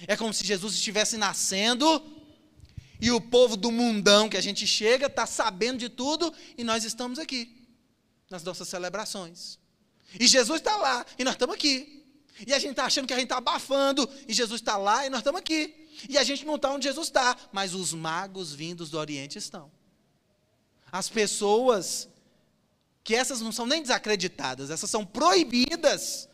É 0.06 0.18
como 0.18 0.34
se 0.34 0.46
Jesus 0.46 0.74
estivesse 0.74 1.18
nascendo 1.18 2.17
e 3.00 3.12
o 3.12 3.22
povo 3.22 3.56
do 3.56 3.72
mundão 3.72 4.30
que 4.30 4.38
a 4.38 4.42
gente 4.42 4.66
chega 4.66 5.08
está 5.08 5.26
sabendo 5.26 5.80
de 5.80 5.90
tudo 5.90 6.34
e 6.58 6.64
nós 6.64 6.84
estamos 6.84 7.20
aqui, 7.20 7.68
nas 8.30 8.44
nossas 8.44 8.68
celebrações. 8.68 9.60
E 10.20 10.28
Jesus 10.28 10.60
está 10.60 10.76
lá 10.78 11.06
e 11.18 11.24
nós 11.24 11.36
estamos 11.36 11.56
aqui. 11.56 12.06
E 12.46 12.54
a 12.54 12.60
gente 12.60 12.72
está 12.72 12.86
achando 12.86 13.08
que 13.08 13.14
a 13.14 13.18
gente 13.18 13.26
está 13.26 13.38
abafando 13.38 14.08
e 14.28 14.34
Jesus 14.34 14.62
está 14.62 14.78
lá 14.78 15.06
e 15.06 15.10
nós 15.10 15.20
estamos 15.20 15.40
aqui. 15.40 15.88
E 16.08 16.18
a 16.18 16.24
gente 16.24 16.46
não 16.46 16.56
está 16.56 16.72
onde 16.72 16.88
Jesus 16.88 17.08
está, 17.08 17.36
mas 17.52 17.74
os 17.74 17.94
magos 17.94 18.54
vindos 18.54 18.90
do 18.90 19.00
Oriente 19.00 19.38
estão. 19.38 19.72
As 20.92 21.10
pessoas, 21.10 22.08
que 23.04 23.16
essas 23.16 23.42
não 23.42 23.52
são 23.52 23.66
nem 23.66 23.82
desacreditadas, 23.82 24.70
essas 24.70 24.90
são 24.90 25.06
proibidas 25.06 26.30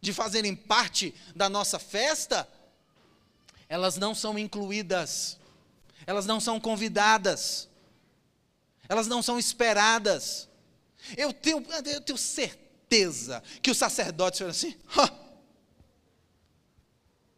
de 0.00 0.12
fazerem 0.12 0.54
parte 0.54 1.14
da 1.34 1.48
nossa 1.48 1.78
festa, 1.78 2.48
elas 3.68 3.96
não 3.96 4.14
são 4.14 4.38
incluídas, 4.38 5.38
elas 6.06 6.26
não 6.26 6.40
são 6.40 6.60
convidadas, 6.60 7.68
elas 8.88 9.06
não 9.06 9.22
são 9.22 9.38
esperadas. 9.38 10.48
Eu 11.16 11.32
tenho, 11.32 11.64
eu 11.86 12.00
tenho 12.00 12.18
certeza 12.18 13.42
que 13.60 13.70
os 13.70 13.76
sacerdotes 13.76 14.38
foram 14.38 14.50
assim, 14.50 14.74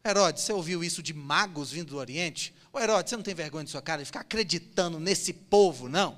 Herodes, 0.05 0.45
você 0.45 0.53
ouviu 0.53 0.85
isso 0.85 1.03
de 1.03 1.13
magos 1.13 1.73
vindo 1.73 1.89
do 1.89 1.97
Oriente? 1.97 2.55
Ô 2.73 2.79
Herodes, 2.79 3.11
você 3.11 3.17
não 3.17 3.25
tem 3.25 3.35
vergonha 3.35 3.65
de 3.65 3.71
sua 3.71 3.83
cara 3.83 4.03
de 4.03 4.07
ficar 4.07 4.21
acreditando 4.21 5.01
nesse 5.01 5.33
povo, 5.33 5.89
não? 5.89 6.17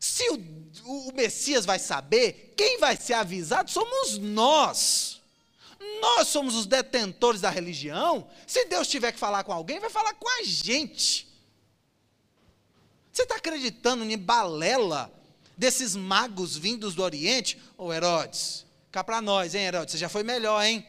Se 0.00 0.30
o, 0.30 1.08
o 1.08 1.12
Messias 1.12 1.66
vai 1.66 1.78
saber, 1.78 2.54
quem 2.56 2.78
vai 2.78 2.96
ser 2.96 3.14
avisado 3.14 3.70
somos 3.70 4.16
nós. 4.16 5.17
Nós 6.00 6.28
somos 6.28 6.54
os 6.54 6.66
detentores 6.66 7.40
da 7.40 7.50
religião. 7.50 8.28
Se 8.46 8.64
Deus 8.66 8.88
tiver 8.88 9.12
que 9.12 9.18
falar 9.18 9.44
com 9.44 9.52
alguém, 9.52 9.78
vai 9.78 9.90
falar 9.90 10.14
com 10.14 10.28
a 10.40 10.42
gente. 10.42 11.28
Você 13.12 13.22
está 13.22 13.36
acreditando 13.36 14.04
em 14.04 14.18
balela 14.18 15.12
desses 15.56 15.96
magos 15.96 16.56
vindos 16.56 16.94
do 16.94 17.02
Oriente? 17.02 17.58
Ô 17.76 17.92
Herodes, 17.92 18.64
cá 18.90 19.02
para 19.02 19.20
nós, 19.20 19.54
hein, 19.54 19.62
Herodes? 19.62 19.92
Você 19.92 19.98
já 19.98 20.08
foi 20.08 20.22
melhor, 20.22 20.64
hein? 20.64 20.86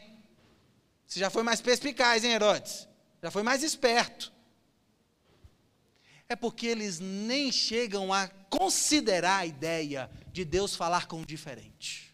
Você 1.06 1.18
já 1.18 1.28
foi 1.28 1.42
mais 1.42 1.60
perspicaz, 1.60 2.22
hein, 2.24 2.32
Herodes? 2.32 2.88
Já 3.22 3.30
foi 3.30 3.42
mais 3.42 3.62
esperto. 3.62 4.32
É 6.28 6.36
porque 6.36 6.68
eles 6.68 7.00
nem 7.00 7.50
chegam 7.50 8.12
a 8.12 8.28
considerar 8.48 9.38
a 9.38 9.46
ideia 9.46 10.08
de 10.32 10.44
Deus 10.44 10.76
falar 10.76 11.06
com 11.06 11.22
o 11.22 11.26
diferente. 11.26 12.09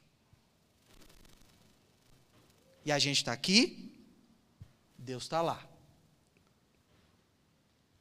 E 2.86 2.90
a 2.90 2.98
gente 2.98 3.18
está 3.18 3.32
aqui, 3.32 3.92
Deus 4.96 5.24
está 5.24 5.42
lá. 5.42 5.62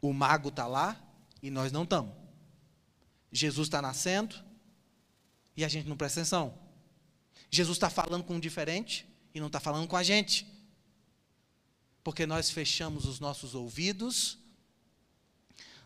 O 0.01 0.13
mago 0.13 0.47
está 0.47 0.65
lá 0.67 1.01
e 1.41 1.51
nós 1.51 1.73
não 1.73 1.83
estamos. 1.83 2.15
Jesus 3.31 3.67
está 3.67 3.81
nascendo 3.81 4.35
e 5.57 5.65
a 5.65 5.67
gente 5.67 5.89
não 5.89 5.97
presta 5.97 6.21
atenção. 6.21 6.57
Jesus 7.49 7.75
está 7.75 7.89
falando 7.89 8.23
com 8.23 8.37
o 8.37 8.39
diferente 8.39 9.05
e 9.33 9.39
não 9.41 9.47
está 9.47 9.59
falando 9.59 9.87
com 9.87 9.97
a 9.97 10.03
gente 10.03 10.55
porque 12.05 12.27
nós 12.27 12.51
fechamos 12.51 13.05
os 13.05 13.19
nossos 13.19 13.55
ouvidos, 13.55 14.37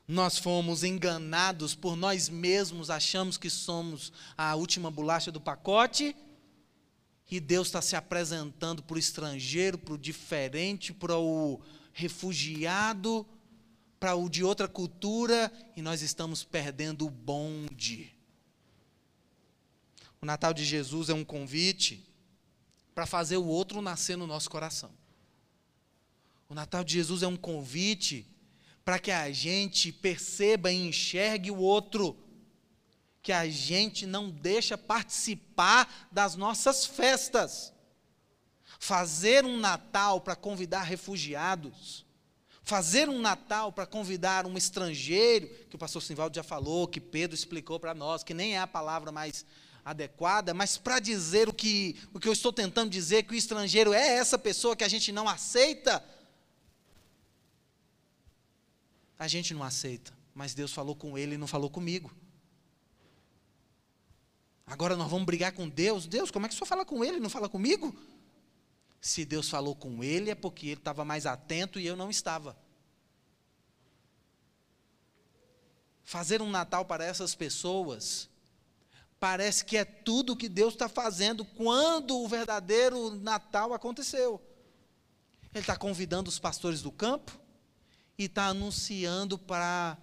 nós 0.06 0.38
fomos 0.38 0.84
enganados 0.84 1.74
por 1.74 1.96
nós 1.96 2.28
mesmos, 2.28 2.90
achamos 2.90 3.38
que 3.38 3.50
somos 3.50 4.12
a 4.38 4.54
última 4.54 4.92
bolacha 4.92 5.32
do 5.32 5.40
pacote, 5.40 6.14
e 7.30 7.40
Deus 7.40 7.68
está 7.68 7.82
se 7.82 7.96
apresentando 7.96 8.82
para 8.82 8.96
o 8.96 9.00
estrangeiro, 9.00 9.78
para 9.78 9.94
o 9.94 9.98
diferente, 9.98 10.94
para 10.94 11.18
o 11.18 11.62
refugiado, 11.94 13.26
para 14.00 14.16
o 14.16 14.30
de 14.30 14.44
outra 14.44 14.68
cultura, 14.68 15.52
e 15.76 15.82
nós 15.82 16.02
estamos 16.02 16.44
perdendo 16.44 17.06
o 17.06 17.10
bonde. 17.10 18.12
O 20.22 20.26
Natal 20.26 20.54
de 20.54 20.66
Jesus 20.66 21.10
é 21.10 21.14
um 21.14 21.24
convite 21.24 22.04
para 22.96 23.06
fazer 23.06 23.38
o 23.38 23.46
outro 23.46 23.82
nascer 23.82 24.18
no 24.18 24.28
nosso 24.28 24.50
coração. 24.50 24.92
O 26.50 26.56
Natal 26.56 26.84
de 26.84 26.94
Jesus 26.94 27.22
é 27.22 27.28
um 27.28 27.38
convite 27.38 28.26
para 28.84 28.98
que 28.98 29.12
a 29.12 29.32
gente 29.32 29.92
perceba 29.92 30.72
e 30.72 30.88
enxergue 30.88 31.52
o 31.52 31.58
outro, 31.58 32.18
que 33.22 33.32
a 33.32 33.48
gente 33.50 34.06
não 34.06 34.30
deixa 34.30 34.78
participar 34.78 36.08
das 36.12 36.36
nossas 36.36 36.86
festas. 36.86 37.74
Fazer 38.80 39.46
um 39.46 39.58
Natal 39.58 40.22
para 40.22 40.36
convidar 40.36 40.84
refugiados, 40.84 42.06
fazer 42.64 43.10
um 43.10 43.20
Natal 43.20 43.74
para 43.74 43.86
convidar 43.86 44.46
um 44.46 44.56
estrangeiro, 44.58 45.48
que 45.70 45.76
o 45.76 45.80
pastor 45.80 46.02
Simvaldo 46.02 46.36
já 46.36 46.44
falou, 46.44 46.88
que 46.88 47.02
Pedro 47.02 47.36
explicou 47.36 47.80
para 47.80 47.94
nós, 47.94 48.24
que 48.24 48.34
nem 48.34 48.56
é 48.56 48.60
a 48.60 48.68
palavra 48.68 49.12
mais 49.12 49.46
adequada, 49.84 50.54
mas 50.54 50.78
para 50.78 51.00
dizer 51.00 51.50
o 51.50 51.54
que, 51.54 51.98
o 52.14 52.20
que 52.20 52.28
eu 52.28 52.34
estou 52.34 52.54
tentando 52.54 52.90
dizer, 52.90 53.24
que 53.24 53.34
o 53.34 53.36
estrangeiro 53.36 53.92
é 53.92 54.16
essa 54.16 54.38
pessoa 54.38 54.76
que 54.76 54.84
a 54.84 54.88
gente 54.88 55.12
não 55.12 55.28
aceita, 55.28 56.04
a 59.18 59.28
gente 59.28 59.54
não 59.54 59.64
aceita, 59.64 60.14
mas 60.34 60.54
Deus 60.54 60.72
falou 60.72 60.96
com 60.96 61.18
ele 61.18 61.36
e 61.36 61.38
não 61.38 61.48
falou 61.48 61.70
comigo. 61.70 62.12
Agora 64.70 64.96
nós 64.96 65.10
vamos 65.10 65.26
brigar 65.26 65.52
com 65.52 65.68
Deus. 65.68 66.08
Deus, 66.08 66.32
como 66.32 66.46
é 66.46 66.50
que 66.50 66.56
o 66.56 66.58
senhor 66.58 66.68
fala 66.68 66.86
com 66.86 67.04
ele 67.04 67.20
não 67.20 67.30
fala 67.30 67.50
comigo? 67.50 67.94
Se 69.02 69.26
Deus 69.26 69.50
falou 69.50 69.76
com 69.76 70.04
ele, 70.04 70.30
é 70.30 70.36
porque 70.36 70.68
ele 70.68 70.80
estava 70.80 71.04
mais 71.04 71.26
atento 71.26 71.80
e 71.80 71.86
eu 71.86 71.96
não 71.96 72.10
estava. 72.10 72.58
Fazer 76.04 76.42
um 76.42 76.50
Natal 76.50 76.86
para 76.86 77.04
essas 77.04 77.36
pessoas 77.36 78.30
parece 79.20 79.66
que 79.66 79.76
é 79.76 79.84
tudo 79.84 80.36
que 80.36 80.48
Deus 80.48 80.74
está 80.74 80.88
fazendo 80.88 81.44
quando 81.44 82.18
o 82.18 82.28
verdadeiro 82.28 83.12
Natal 83.16 83.74
aconteceu. 83.74 84.42
Ele 85.54 85.62
está 85.62 85.76
convidando 85.76 86.30
os 86.30 86.40
pastores 86.40 86.82
do 86.82 86.92
campo, 86.92 87.40
e 88.20 88.26
está 88.26 88.48
anunciando 88.48 89.38
para 89.38 89.98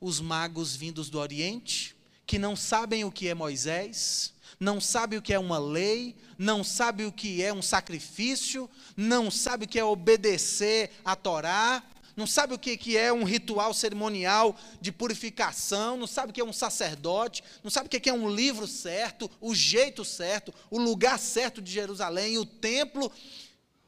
os 0.00 0.18
magos 0.20 0.74
vindos 0.74 1.08
do 1.08 1.20
Oriente, 1.20 1.96
que 2.26 2.38
não 2.38 2.56
sabem 2.56 3.04
o 3.04 3.12
que 3.12 3.28
é 3.28 3.34
Moisés, 3.34 4.32
não 4.58 4.80
sabem 4.80 5.18
o 5.18 5.22
que 5.22 5.32
é 5.32 5.38
uma 5.38 5.58
lei, 5.58 6.16
não 6.38 6.62
sabem 6.62 7.06
o 7.06 7.12
que 7.12 7.42
é 7.42 7.52
um 7.52 7.62
sacrifício, 7.62 8.70
não 8.96 9.30
sabem 9.30 9.66
o 9.66 9.68
que 9.68 9.78
é 9.78 9.84
obedecer 9.84 10.90
a 11.04 11.16
Torá, 11.16 11.82
não 12.14 12.26
sabe 12.26 12.54
o 12.54 12.58
que 12.58 12.96
é 12.96 13.12
um 13.12 13.24
ritual 13.24 13.72
cerimonial 13.72 14.54
de 14.80 14.92
purificação, 14.92 15.96
não 15.96 16.06
sabe 16.06 16.30
o 16.30 16.32
que 16.34 16.40
é 16.40 16.44
um 16.44 16.52
sacerdote, 16.52 17.42
não 17.64 17.70
sabe 17.70 17.86
o 17.86 17.90
que 17.90 18.08
é 18.08 18.12
um 18.12 18.28
livro 18.28 18.66
certo, 18.66 19.30
o 19.40 19.54
jeito 19.54 20.04
certo, 20.04 20.52
o 20.70 20.78
lugar 20.78 21.18
certo 21.18 21.62
de 21.62 21.72
Jerusalém, 21.72 22.38
o 22.38 22.44
templo 22.44 23.10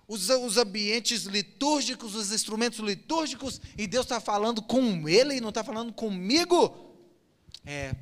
os, 0.07 0.29
os 0.29 0.57
ambientes 0.59 1.25
litúrgicos, 1.25 2.15
os 2.15 2.31
instrumentos 2.33 2.79
litúrgicos, 2.79 3.61
e 3.77 3.87
Deus 3.87 4.05
está 4.05 4.21
falando 4.21 4.63
com 4.63 5.09
ele 5.09 5.41
não 5.41 5.49
está 5.49 5.65
falando 5.65 5.93
comigo. 5.93 6.95
É, 7.65 7.95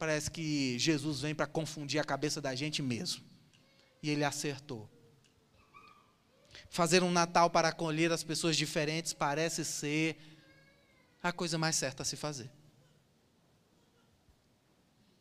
parece 0.00 0.30
que 0.30 0.78
Jesus 0.78 1.20
vem 1.20 1.34
para 1.34 1.46
confundir 1.46 2.00
a 2.00 2.04
cabeça 2.04 2.40
da 2.40 2.54
gente 2.54 2.80
mesmo. 2.80 3.22
E 4.02 4.08
ele 4.08 4.24
acertou. 4.24 4.88
Fazer 6.70 7.02
um 7.02 7.10
Natal 7.12 7.50
para 7.50 7.68
acolher 7.68 8.10
as 8.10 8.24
pessoas 8.24 8.56
diferentes 8.56 9.12
parece 9.12 9.62
ser 9.62 10.16
a 11.22 11.30
coisa 11.30 11.58
mais 11.58 11.76
certa 11.76 12.02
a 12.02 12.06
se 12.06 12.16
fazer. 12.16 12.50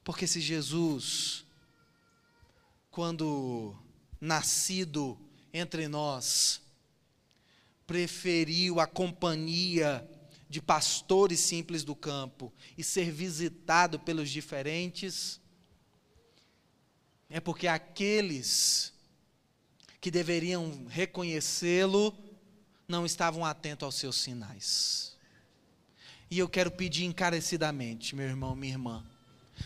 Porque 0.01 0.25
se 0.25 0.39
Jesus, 0.39 1.43
quando 2.89 3.75
nascido 4.21 5.19
entre 5.53 5.89
nós, 5.89 6.61
preferiu 7.85 8.79
a 8.79 8.87
companhia 8.87 10.09
de 10.49 10.61
pastores 10.61 11.39
simples 11.39 11.83
do 11.83 11.95
campo 11.95 12.51
e 12.75 12.83
ser 12.83 13.11
visitado 13.11 13.99
pelos 13.99 14.29
diferentes, 14.29 15.39
é 17.29 17.39
porque 17.39 17.67
aqueles 17.67 18.91
que 20.01 20.09
deveriam 20.09 20.87
reconhecê-lo 20.87 22.17
não 22.87 23.05
estavam 23.05 23.45
atentos 23.45 23.85
aos 23.85 23.95
seus 23.95 24.15
sinais. 24.15 25.15
E 26.31 26.39
eu 26.39 26.49
quero 26.49 26.71
pedir 26.71 27.05
encarecidamente, 27.05 28.15
meu 28.15 28.25
irmão, 28.25 28.55
minha 28.55 28.73
irmã, 28.73 29.05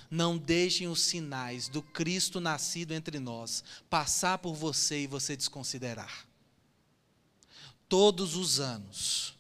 não 0.09 0.37
deixem 0.37 0.87
os 0.87 1.01
sinais 1.01 1.69
do 1.69 1.81
Cristo 1.81 2.41
nascido 2.41 2.93
entre 2.93 3.19
nós 3.19 3.63
passar 3.89 4.37
por 4.39 4.53
você 4.53 5.03
e 5.03 5.07
você 5.07 5.37
desconsiderar. 5.37 6.27
Todos 7.87 8.35
os 8.35 8.59
anos, 8.59 9.32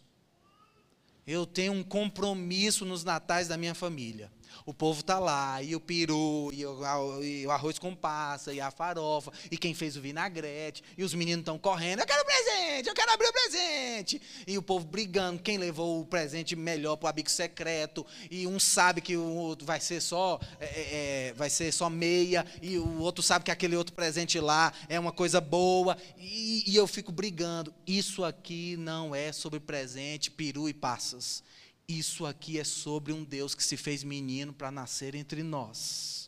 eu 1.25 1.45
tenho 1.45 1.73
um 1.73 1.83
compromisso 1.83 2.85
nos 2.85 3.03
natais 3.03 3.47
da 3.47 3.57
minha 3.57 3.73
família. 3.73 4.31
O 4.65 4.73
povo 4.73 5.01
está 5.01 5.19
lá, 5.19 5.61
e 5.61 5.75
o 5.75 5.79
peru, 5.79 6.49
e 6.53 6.65
o, 6.65 7.23
e 7.23 7.45
o, 7.45 7.51
arroz 7.51 7.77
com 7.77 7.93
passa, 7.93 8.53
e 8.53 8.61
a 8.61 8.71
farofa, 8.71 9.31
e 9.51 9.57
quem 9.57 9.73
fez 9.73 9.97
o 9.97 10.01
vinagrete, 10.01 10.83
e 10.97 11.03
os 11.03 11.13
meninos 11.13 11.41
estão 11.41 11.59
correndo, 11.59 11.99
eu 11.99 12.05
quero 12.05 12.23
presente, 12.25 12.87
eu 12.87 12.93
quero 12.93 13.11
abrir 13.11 13.27
o 13.27 13.33
presente. 13.33 14.21
E 14.47 14.57
o 14.57 14.61
povo 14.61 14.85
brigando, 14.85 15.41
quem 15.41 15.57
levou 15.57 15.99
o 15.99 16.05
presente 16.05 16.55
melhor 16.55 16.95
para 16.95 17.13
o 17.13 17.29
secreto, 17.29 18.05
e 18.31 18.47
um 18.47 18.59
sabe 18.59 19.01
que 19.01 19.17
o 19.17 19.35
outro 19.35 19.65
vai 19.65 19.79
ser 19.79 20.01
só, 20.01 20.39
é, 20.59 20.65
é, 20.65 21.27
é, 21.29 21.33
vai 21.33 21.49
ser 21.49 21.71
só 21.71 21.89
meia, 21.89 22.45
e 22.61 22.77
o 22.77 22.99
outro 22.99 23.23
sabe 23.23 23.45
que 23.45 23.51
aquele 23.51 23.75
outro 23.75 23.93
presente 23.93 24.39
lá 24.39 24.71
é 24.87 24.99
uma 24.99 25.11
coisa 25.11 25.41
boa, 25.41 25.97
e, 26.17 26.63
e 26.65 26.75
eu 26.75 26.87
fico 26.87 27.11
brigando. 27.11 27.73
Isso 27.85 28.23
aqui 28.23 28.77
não 28.77 29.13
é 29.13 29.31
sobre 29.31 29.59
presente, 29.59 30.31
peru 30.31 30.69
e 30.69 30.73
passas. 30.73 31.43
Isso 31.87 32.25
aqui 32.25 32.59
é 32.59 32.63
sobre 32.63 33.11
um 33.11 33.23
Deus 33.23 33.53
que 33.53 33.63
se 33.63 33.75
fez 33.75 34.03
menino 34.03 34.53
para 34.53 34.71
nascer 34.71 35.15
entre 35.15 35.43
nós. 35.43 36.23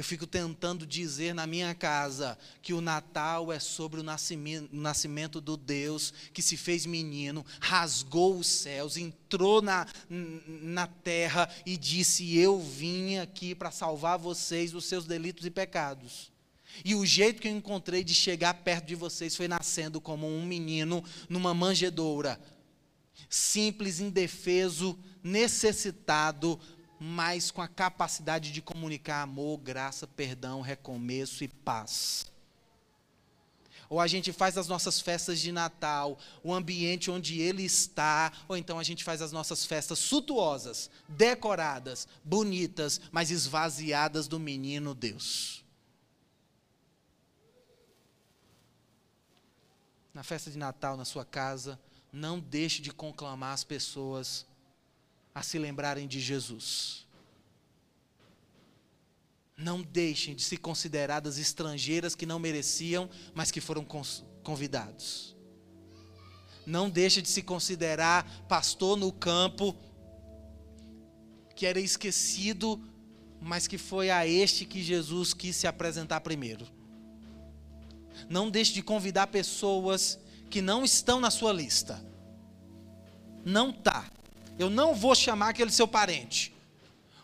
Eu 0.00 0.04
fico 0.04 0.26
tentando 0.26 0.86
dizer 0.86 1.34
na 1.34 1.46
minha 1.46 1.74
casa 1.74 2.38
que 2.62 2.72
o 2.72 2.80
Natal 2.80 3.52
é 3.52 3.58
sobre 3.58 4.00
o 4.00 4.02
nascimento, 4.02 4.74
nascimento, 4.74 5.42
do 5.42 5.58
Deus 5.58 6.14
que 6.32 6.40
se 6.40 6.56
fez 6.56 6.86
menino, 6.86 7.44
rasgou 7.60 8.38
os 8.38 8.46
céus, 8.46 8.96
entrou 8.96 9.60
na, 9.60 9.86
na 10.08 10.86
terra 10.86 11.50
e 11.66 11.76
disse: 11.76 12.34
Eu 12.34 12.58
vim 12.58 13.18
aqui 13.18 13.54
para 13.54 13.70
salvar 13.70 14.16
vocês 14.18 14.72
dos 14.72 14.86
seus 14.86 15.04
delitos 15.04 15.44
e 15.44 15.50
pecados. 15.50 16.32
E 16.82 16.94
o 16.94 17.04
jeito 17.04 17.42
que 17.42 17.48
eu 17.48 17.52
encontrei 17.52 18.02
de 18.02 18.14
chegar 18.14 18.54
perto 18.54 18.86
de 18.86 18.94
vocês 18.94 19.36
foi 19.36 19.48
nascendo 19.48 20.00
como 20.00 20.26
um 20.26 20.46
menino 20.46 21.04
numa 21.28 21.52
manjedoura 21.52 22.40
simples, 23.28 24.00
indefeso, 24.00 24.98
necessitado, 25.22 26.58
mas 26.98 27.50
com 27.50 27.62
a 27.62 27.68
capacidade 27.68 28.52
de 28.52 28.60
comunicar 28.60 29.22
amor, 29.22 29.58
graça, 29.58 30.06
perdão, 30.06 30.60
recomeço 30.60 31.42
e 31.42 31.48
paz. 31.48 32.30
Ou 33.88 33.98
a 33.98 34.06
gente 34.06 34.32
faz 34.32 34.56
as 34.56 34.68
nossas 34.68 35.00
festas 35.00 35.40
de 35.40 35.50
Natal, 35.50 36.16
o 36.44 36.54
ambiente 36.54 37.10
onde 37.10 37.40
ele 37.40 37.64
está, 37.64 38.32
ou 38.46 38.56
então 38.56 38.78
a 38.78 38.84
gente 38.84 39.02
faz 39.02 39.20
as 39.20 39.32
nossas 39.32 39.64
festas 39.66 39.98
suntuosas, 39.98 40.88
decoradas, 41.08 42.06
bonitas, 42.22 43.00
mas 43.10 43.32
esvaziadas 43.32 44.28
do 44.28 44.38
menino 44.38 44.94
Deus. 44.94 45.64
Na 50.14 50.22
festa 50.22 50.52
de 50.52 50.58
Natal, 50.58 50.96
na 50.96 51.04
sua 51.04 51.24
casa, 51.24 51.76
não 52.12 52.40
deixe 52.40 52.82
de 52.82 52.90
conclamar 52.92 53.54
as 53.54 53.64
pessoas 53.64 54.46
a 55.34 55.42
se 55.42 55.58
lembrarem 55.58 56.08
de 56.08 56.20
Jesus. 56.20 57.06
Não 59.56 59.82
deixem 59.82 60.34
de 60.34 60.42
ser 60.42 60.56
consideradas 60.56 61.38
estrangeiras 61.38 62.14
que 62.14 62.26
não 62.26 62.38
mereciam, 62.38 63.08
mas 63.34 63.50
que 63.50 63.60
foram 63.60 63.86
convidados. 64.42 65.36
Não 66.66 66.88
deixe 66.88 67.20
de 67.20 67.28
se 67.28 67.42
considerar 67.42 68.24
pastor 68.48 68.96
no 68.96 69.12
campo, 69.12 69.76
que 71.54 71.66
era 71.66 71.80
esquecido, 71.80 72.82
mas 73.40 73.66
que 73.66 73.78
foi 73.78 74.10
a 74.10 74.26
este 74.26 74.64
que 74.64 74.82
Jesus 74.82 75.34
quis 75.34 75.56
se 75.56 75.66
apresentar 75.66 76.20
primeiro. 76.20 76.66
Não 78.28 78.50
deixe 78.50 78.72
de 78.72 78.82
convidar 78.82 79.26
pessoas 79.28 80.18
que 80.50 80.60
não 80.60 80.84
estão 80.84 81.20
na 81.20 81.30
sua 81.30 81.52
lista. 81.52 82.04
Não 83.44 83.72
tá. 83.72 84.10
Eu 84.58 84.68
não 84.68 84.94
vou 84.94 85.14
chamar 85.14 85.50
aquele 85.50 85.70
seu 85.70 85.88
parente, 85.88 86.54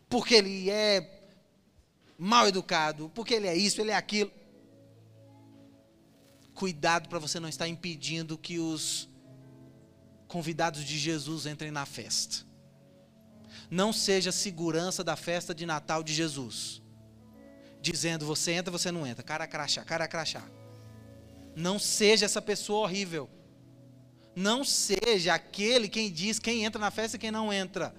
porque 0.08 0.34
ele 0.34 0.70
é 0.70 1.20
mal 2.16 2.48
educado, 2.48 3.10
porque 3.14 3.34
ele 3.34 3.46
é 3.46 3.54
isso, 3.54 3.80
ele 3.80 3.90
é 3.90 3.96
aquilo. 3.96 4.30
Cuidado 6.54 7.08
para 7.08 7.18
você 7.18 7.38
não 7.38 7.48
estar 7.48 7.68
impedindo 7.68 8.38
que 8.38 8.58
os 8.58 9.08
convidados 10.26 10.82
de 10.82 10.98
Jesus 10.98 11.44
entrem 11.44 11.70
na 11.70 11.84
festa. 11.84 12.46
Não 13.70 13.92
seja 13.92 14.32
segurança 14.32 15.04
da 15.04 15.16
festa 15.16 15.54
de 15.54 15.66
Natal 15.66 16.02
de 16.02 16.14
Jesus. 16.14 16.80
Dizendo, 17.82 18.24
você 18.24 18.52
entra, 18.52 18.70
você 18.70 18.90
não 18.90 19.06
entra. 19.06 19.22
Cara 19.22 19.46
crachá, 19.46 19.84
cara 19.84 20.08
crachá. 20.08 20.42
Não 21.56 21.78
seja 21.78 22.26
essa 22.26 22.42
pessoa 22.42 22.80
horrível. 22.80 23.30
Não 24.34 24.62
seja 24.62 25.32
aquele 25.32 25.88
quem 25.88 26.12
diz 26.12 26.38
quem 26.38 26.64
entra 26.64 26.78
na 26.78 26.90
festa 26.90 27.16
e 27.16 27.18
quem 27.18 27.30
não 27.30 27.50
entra. 27.50 27.96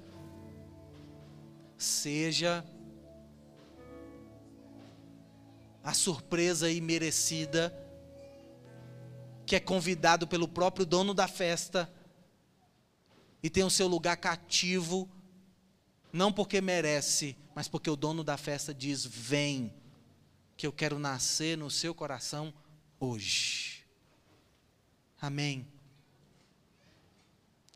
Seja 1.76 2.64
a 5.84 5.92
surpresa 5.96 6.70
imerecida 6.70 7.76
que 9.44 9.56
é 9.56 9.60
convidado 9.60 10.28
pelo 10.28 10.48
próprio 10.48 10.86
dono 10.86 11.14
da 11.14 11.28
festa 11.28 11.92
e 13.42 13.50
tem 13.50 13.64
o 13.64 13.70
seu 13.72 13.88
lugar 13.88 14.18
cativo, 14.18 15.10
não 16.14 16.32
porque 16.32 16.62
merece, 16.62 17.36
mas 17.56 17.68
porque 17.68 17.90
o 17.90 17.96
dono 17.96 18.24
da 18.24 18.38
festa 18.38 18.72
diz: 18.72 19.04
Vem, 19.04 19.74
que 20.56 20.68
eu 20.68 20.72
quero 20.72 21.00
nascer 21.00 21.58
no 21.58 21.72
seu 21.72 21.96
coração 21.96 22.54
hoje. 23.00 23.84
Amém. 25.20 25.68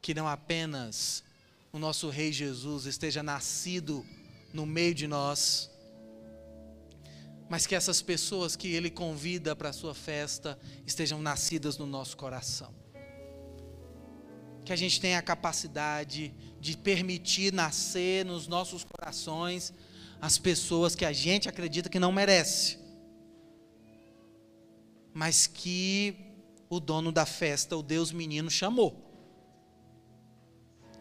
Que 0.01 0.13
não 0.13 0.28
apenas 0.28 1.24
o 1.72 1.80
nosso 1.80 2.09
Rei 2.09 2.32
Jesus 2.32 2.86
esteja 2.86 3.24
nascido 3.24 4.05
no 4.53 4.65
meio 4.65 4.93
de 4.93 5.07
nós, 5.07 5.69
mas 7.49 7.65
que 7.65 7.76
essas 7.76 8.01
pessoas 8.01 8.55
que 8.55 8.67
Ele 8.74 8.89
convida 8.89 9.55
para 9.55 9.69
a 9.69 9.74
sua 9.74 9.93
festa 9.93 10.59
estejam 10.86 11.22
nascidas 11.22 11.78
no 11.78 11.86
nosso 11.86 12.17
coração. 12.17 12.74
Que 14.65 14.74
a 14.74 14.76
gente 14.76 14.99
tenha 15.01 15.19
a 15.19 15.22
capacidade 15.22 16.34
de 16.59 16.78
permitir 16.78 17.51
nascer 17.53 18.26
nos 18.26 18.47
nossos 18.47 18.84
corações 18.84 19.74
as 20.22 20.38
pessoas 20.38 20.93
que 20.95 21.03
a 21.03 21.11
gente 21.11 21.49
acredita 21.49 21.89
que 21.89 21.99
não 21.99 22.11
merece 22.11 22.80
mas 25.14 25.47
que 25.47 26.16
o 26.70 26.80
dono 26.80 27.12
da 27.12 27.26
festa, 27.26 27.76
o 27.76 27.84
Deus 27.84 28.12
menino, 28.12 28.49
chamou. 28.49 29.09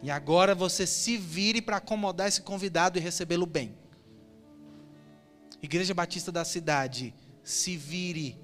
E 0.03 0.09
agora 0.09 0.53
você 0.53 0.85
se 0.85 1.17
vire 1.17 1.61
para 1.61 1.77
acomodar 1.77 2.27
esse 2.27 2.41
convidado 2.41 2.97
e 2.97 3.01
recebê-lo 3.01 3.45
bem. 3.45 3.77
Igreja 5.61 5.93
Batista 5.93 6.31
da 6.31 6.43
cidade, 6.43 7.13
se 7.43 7.77
vire 7.77 8.37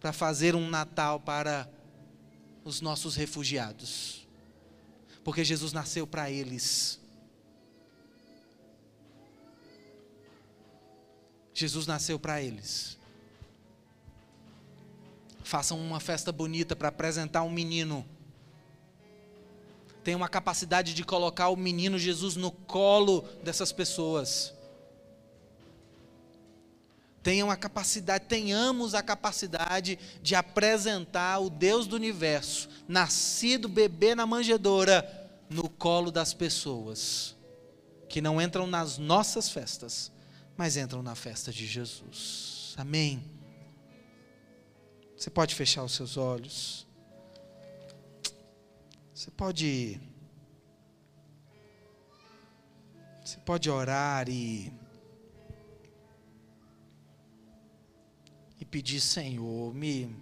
para 0.00 0.12
fazer 0.12 0.54
um 0.54 0.68
Natal 0.68 1.20
para 1.20 1.70
os 2.64 2.80
nossos 2.80 3.14
refugiados. 3.14 4.26
Porque 5.24 5.44
Jesus 5.44 5.72
nasceu 5.72 6.06
para 6.06 6.30
eles. 6.30 7.00
Jesus 11.54 11.86
nasceu 11.86 12.18
para 12.18 12.42
eles 12.42 12.97
façam 15.48 15.80
uma 15.80 15.98
festa 15.98 16.30
bonita 16.30 16.76
para 16.76 16.88
apresentar 16.88 17.42
um 17.42 17.50
menino. 17.50 18.04
Tenham 20.04 20.20
uma 20.20 20.28
capacidade 20.28 20.92
de 20.92 21.02
colocar 21.02 21.48
o 21.48 21.56
menino 21.56 21.98
Jesus 21.98 22.36
no 22.36 22.52
colo 22.52 23.22
dessas 23.42 23.72
pessoas. 23.72 24.54
tenham 27.20 27.50
a 27.50 27.56
capacidade, 27.56 28.24
tenhamos 28.26 28.94
a 28.94 29.02
capacidade 29.02 29.98
de 30.22 30.34
apresentar 30.34 31.40
o 31.40 31.50
Deus 31.50 31.86
do 31.86 31.94
universo, 31.96 32.70
nascido 32.86 33.68
bebê 33.68 34.14
na 34.14 34.26
manjedoura, 34.26 35.30
no 35.50 35.68
colo 35.68 36.10
das 36.10 36.32
pessoas 36.32 37.36
que 38.08 38.22
não 38.22 38.40
entram 38.40 38.66
nas 38.66 38.96
nossas 38.96 39.50
festas, 39.50 40.10
mas 40.56 40.78
entram 40.78 41.02
na 41.02 41.14
festa 41.14 41.52
de 41.52 41.66
Jesus. 41.66 42.72
Amém. 42.78 43.37
Você 45.18 45.30
pode 45.30 45.52
fechar 45.56 45.82
os 45.82 45.92
seus 45.92 46.16
olhos. 46.16 46.86
Você 49.12 49.32
pode 49.32 50.00
Você 53.24 53.36
pode 53.40 53.68
orar 53.68 54.28
e 54.28 54.72
e 58.60 58.64
pedir, 58.64 59.00
Senhor, 59.00 59.74
me 59.74 60.16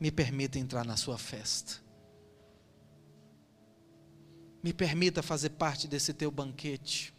me 0.00 0.10
permita 0.10 0.58
entrar 0.58 0.82
na 0.82 0.96
sua 0.96 1.18
festa. 1.18 1.82
Me 4.62 4.72
permita 4.72 5.22
fazer 5.22 5.50
parte 5.50 5.86
desse 5.86 6.14
teu 6.14 6.30
banquete. 6.30 7.14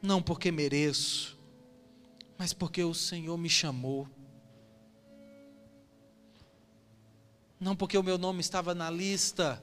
Não 0.00 0.22
porque 0.22 0.50
mereço, 0.50 1.38
mas 2.38 2.54
porque 2.54 2.82
o 2.82 2.94
Senhor 2.94 3.36
me 3.36 3.50
chamou. 3.50 4.08
Não 7.58 7.74
porque 7.74 7.96
o 7.96 8.02
meu 8.02 8.18
nome 8.18 8.40
estava 8.40 8.74
na 8.74 8.90
lista 8.90 9.62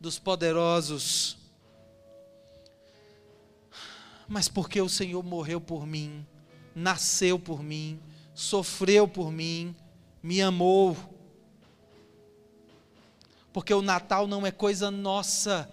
dos 0.00 0.18
poderosos, 0.18 1.38
mas 4.28 4.48
porque 4.48 4.80
o 4.80 4.88
Senhor 4.88 5.22
morreu 5.22 5.60
por 5.60 5.86
mim, 5.86 6.26
nasceu 6.74 7.38
por 7.38 7.62
mim, 7.62 8.00
sofreu 8.34 9.06
por 9.06 9.30
mim, 9.30 9.74
me 10.22 10.42
amou. 10.42 10.96
Porque 13.52 13.72
o 13.72 13.80
Natal 13.80 14.26
não 14.26 14.44
é 14.44 14.50
coisa 14.50 14.90
nossa, 14.90 15.70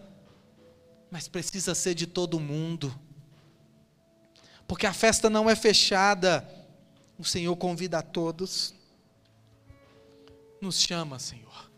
mas 1.09 1.27
precisa 1.27 1.73
ser 1.73 1.95
de 1.95 2.07
todo 2.07 2.39
mundo. 2.39 2.97
Porque 4.67 4.85
a 4.85 4.93
festa 4.93 5.29
não 5.29 5.49
é 5.49 5.55
fechada, 5.55 6.47
o 7.17 7.25
Senhor 7.25 7.55
convida 7.55 7.97
a 7.99 8.01
todos. 8.01 8.73
Nos 10.63 10.79
chama, 10.79 11.19
Senhor. 11.19 11.69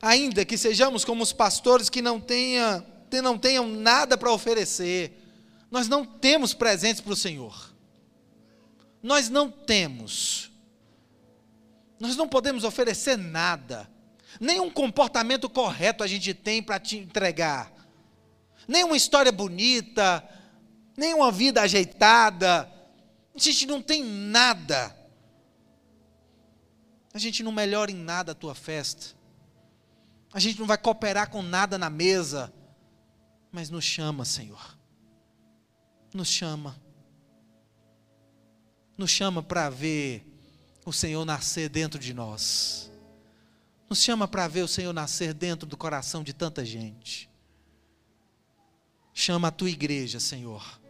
Ainda 0.00 0.44
que 0.44 0.56
sejamos 0.56 1.04
como 1.04 1.24
os 1.24 1.32
pastores 1.32 1.90
que 1.90 2.00
não, 2.00 2.20
tenha, 2.20 2.86
não 3.20 3.36
tenham 3.36 3.66
nada 3.66 4.16
para 4.16 4.32
oferecer, 4.32 5.20
nós 5.68 5.88
não 5.88 6.04
temos 6.04 6.54
presentes 6.54 7.00
para 7.00 7.12
o 7.12 7.16
Senhor. 7.16 7.74
Nós 9.02 9.28
não 9.28 9.50
temos. 9.50 10.52
Nós 11.98 12.14
não 12.14 12.28
podemos 12.28 12.62
oferecer 12.62 13.18
nada. 13.18 13.90
Nenhum 14.38 14.70
comportamento 14.70 15.50
correto 15.50 16.04
a 16.04 16.06
gente 16.06 16.32
tem 16.32 16.62
para 16.62 16.78
te 16.78 16.96
entregar. 16.96 17.72
Nenhuma 18.68 18.96
história 18.96 19.32
bonita, 19.32 20.22
nenhuma 20.96 21.32
vida 21.32 21.60
ajeitada. 21.60 22.70
A 23.34 23.38
gente 23.38 23.66
não 23.66 23.82
tem 23.82 24.04
nada. 24.04 24.99
A 27.12 27.18
gente 27.18 27.42
não 27.42 27.50
melhora 27.50 27.90
em 27.90 27.96
nada 27.96 28.32
a 28.32 28.34
tua 28.34 28.54
festa. 28.54 29.16
A 30.32 30.38
gente 30.38 30.60
não 30.60 30.66
vai 30.66 30.78
cooperar 30.78 31.28
com 31.28 31.42
nada 31.42 31.76
na 31.76 31.90
mesa. 31.90 32.52
Mas 33.50 33.68
nos 33.68 33.84
chama, 33.84 34.24
Senhor. 34.24 34.78
Nos 36.14 36.28
chama. 36.28 36.80
Nos 38.96 39.10
chama 39.10 39.42
para 39.42 39.68
ver 39.68 40.24
o 40.84 40.92
Senhor 40.92 41.24
nascer 41.24 41.68
dentro 41.68 41.98
de 41.98 42.14
nós. 42.14 42.90
Nos 43.88 44.00
chama 44.00 44.28
para 44.28 44.46
ver 44.46 44.62
o 44.62 44.68
Senhor 44.68 44.92
nascer 44.92 45.34
dentro 45.34 45.66
do 45.66 45.76
coração 45.76 46.22
de 46.22 46.32
tanta 46.32 46.64
gente. 46.64 47.28
Chama 49.12 49.48
a 49.48 49.50
tua 49.50 49.68
igreja, 49.68 50.20
Senhor, 50.20 50.80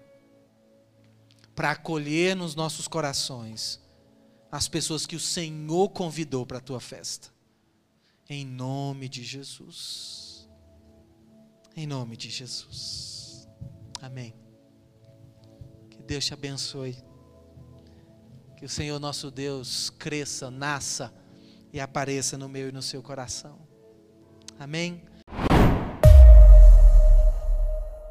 para 1.55 1.71
acolher 1.71 2.37
nos 2.37 2.55
nossos 2.55 2.87
corações 2.87 3.81
as 4.51 4.69
pessoas 4.69 5.07
que 5.07 5.15
o 5.15 5.21
Senhor 5.21 5.89
convidou 5.91 6.45
para 6.45 6.59
a 6.59 6.63
tua 6.63 6.81
festa. 6.81 7.29
Em 8.29 8.45
nome 8.45 9.09
de 9.09 9.23
Jesus. 9.23 10.49
Em 11.77 11.87
nome 11.87 12.17
de 12.17 12.31
Jesus. 12.31 13.49
Amém. 14.01 14.35
Que 15.89 16.03
Deus 16.03 16.25
te 16.25 16.35
abençoe. 16.35 16.97
Que 18.57 18.65
o 18.65 18.69
Senhor 18.69 18.99
nosso 18.99 19.31
Deus 19.31 19.91
cresça, 19.91 20.51
nasça 20.51 21.15
e 21.73 21.81
apareça 21.81 22.37
no 22.37 22.49
meu 22.49 22.69
e 22.69 22.73
no 22.73 22.83
seu 22.83 23.03
coração. 23.03 23.59
Amém. 24.59 25.03